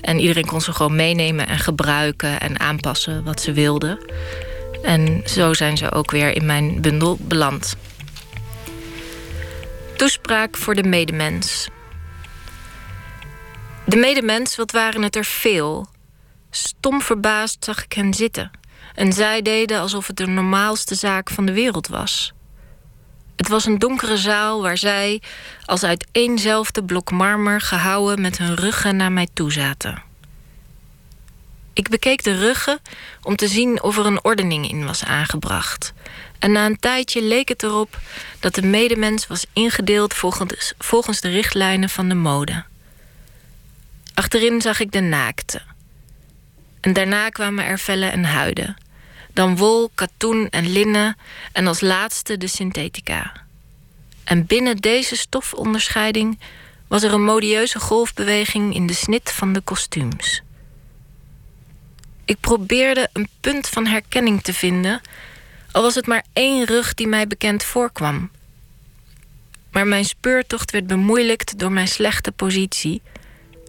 [0.00, 3.98] En iedereen kon ze gewoon meenemen en gebruiken en aanpassen wat ze wilden.
[4.82, 7.76] En zo zijn ze ook weer in mijn bundel beland.
[9.96, 11.68] Toespraak voor de medemens.
[13.84, 15.86] De medemens, wat waren het er veel.
[16.50, 18.50] Stom verbaasd zag ik hen zitten.
[18.94, 22.32] En zij deden alsof het de normaalste zaak van de wereld was.
[23.38, 25.22] Het was een donkere zaal waar zij,
[25.64, 30.02] als uit éénzelfde blok marmer gehouwen, met hun ruggen naar mij toe zaten.
[31.72, 32.78] Ik bekeek de ruggen
[33.22, 35.92] om te zien of er een ordening in was aangebracht.
[36.38, 37.98] En na een tijdje leek het erop
[38.40, 42.64] dat de medemens was ingedeeld volgens, volgens de richtlijnen van de mode.
[44.14, 45.60] Achterin zag ik de naakte.
[46.80, 48.76] En daarna kwamen er vellen en huiden.
[49.38, 51.16] Dan wol, katoen en linnen
[51.52, 53.32] en als laatste de synthetica.
[54.24, 56.38] En binnen deze stofonderscheiding
[56.88, 60.42] was er een modieuze golfbeweging in de snit van de kostuums.
[62.24, 65.00] Ik probeerde een punt van herkenning te vinden,
[65.72, 68.30] al was het maar één rug die mij bekend voorkwam.
[69.70, 73.02] Maar mijn speurtocht werd bemoeilijkt door mijn slechte positie.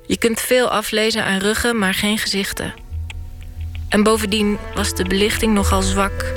[0.08, 2.89] Je kunt veel aflezen aan ruggen, maar geen gezichten.
[3.90, 6.32] En bovendien was de belichting nogal zwak.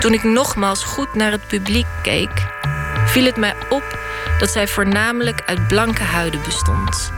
[0.00, 2.46] Toen ik nogmaals goed naar het publiek keek,
[3.06, 3.98] viel het mij op
[4.38, 7.12] dat zij voornamelijk uit blanke huiden bestond.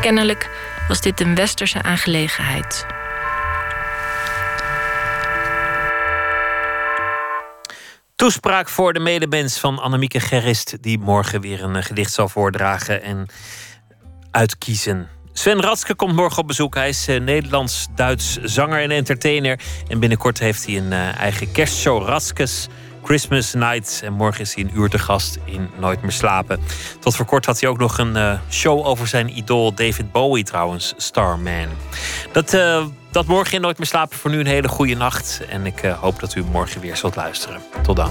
[0.00, 0.50] Kennelijk
[0.88, 2.86] was dit een westerse aangelegenheid.
[8.16, 13.26] Toespraak voor de medemens van Annemieke Gerrist, die morgen weer een gedicht zal voordragen en
[14.30, 15.08] uitkiezen.
[15.32, 16.74] Sven Ratske komt morgen op bezoek.
[16.74, 19.60] Hij is eh, Nederlands-Duits zanger en entertainer.
[19.88, 22.68] En binnenkort heeft hij een eh, eigen kerstshow, Ratskes
[23.04, 24.00] Christmas Night.
[24.04, 26.60] En morgen is hij een uur te gast in Nooit meer slapen.
[26.98, 30.44] Tot voor kort had hij ook nog een eh, show over zijn idool David Bowie
[30.44, 31.68] trouwens, Starman.
[32.32, 32.50] Dat,
[33.10, 34.18] dat morgen in Nooit meer slapen.
[34.18, 35.40] Voor nu een hele goede nacht.
[35.48, 37.60] En ik hoop dat u morgen weer zult luisteren.
[37.82, 38.10] Tot dan.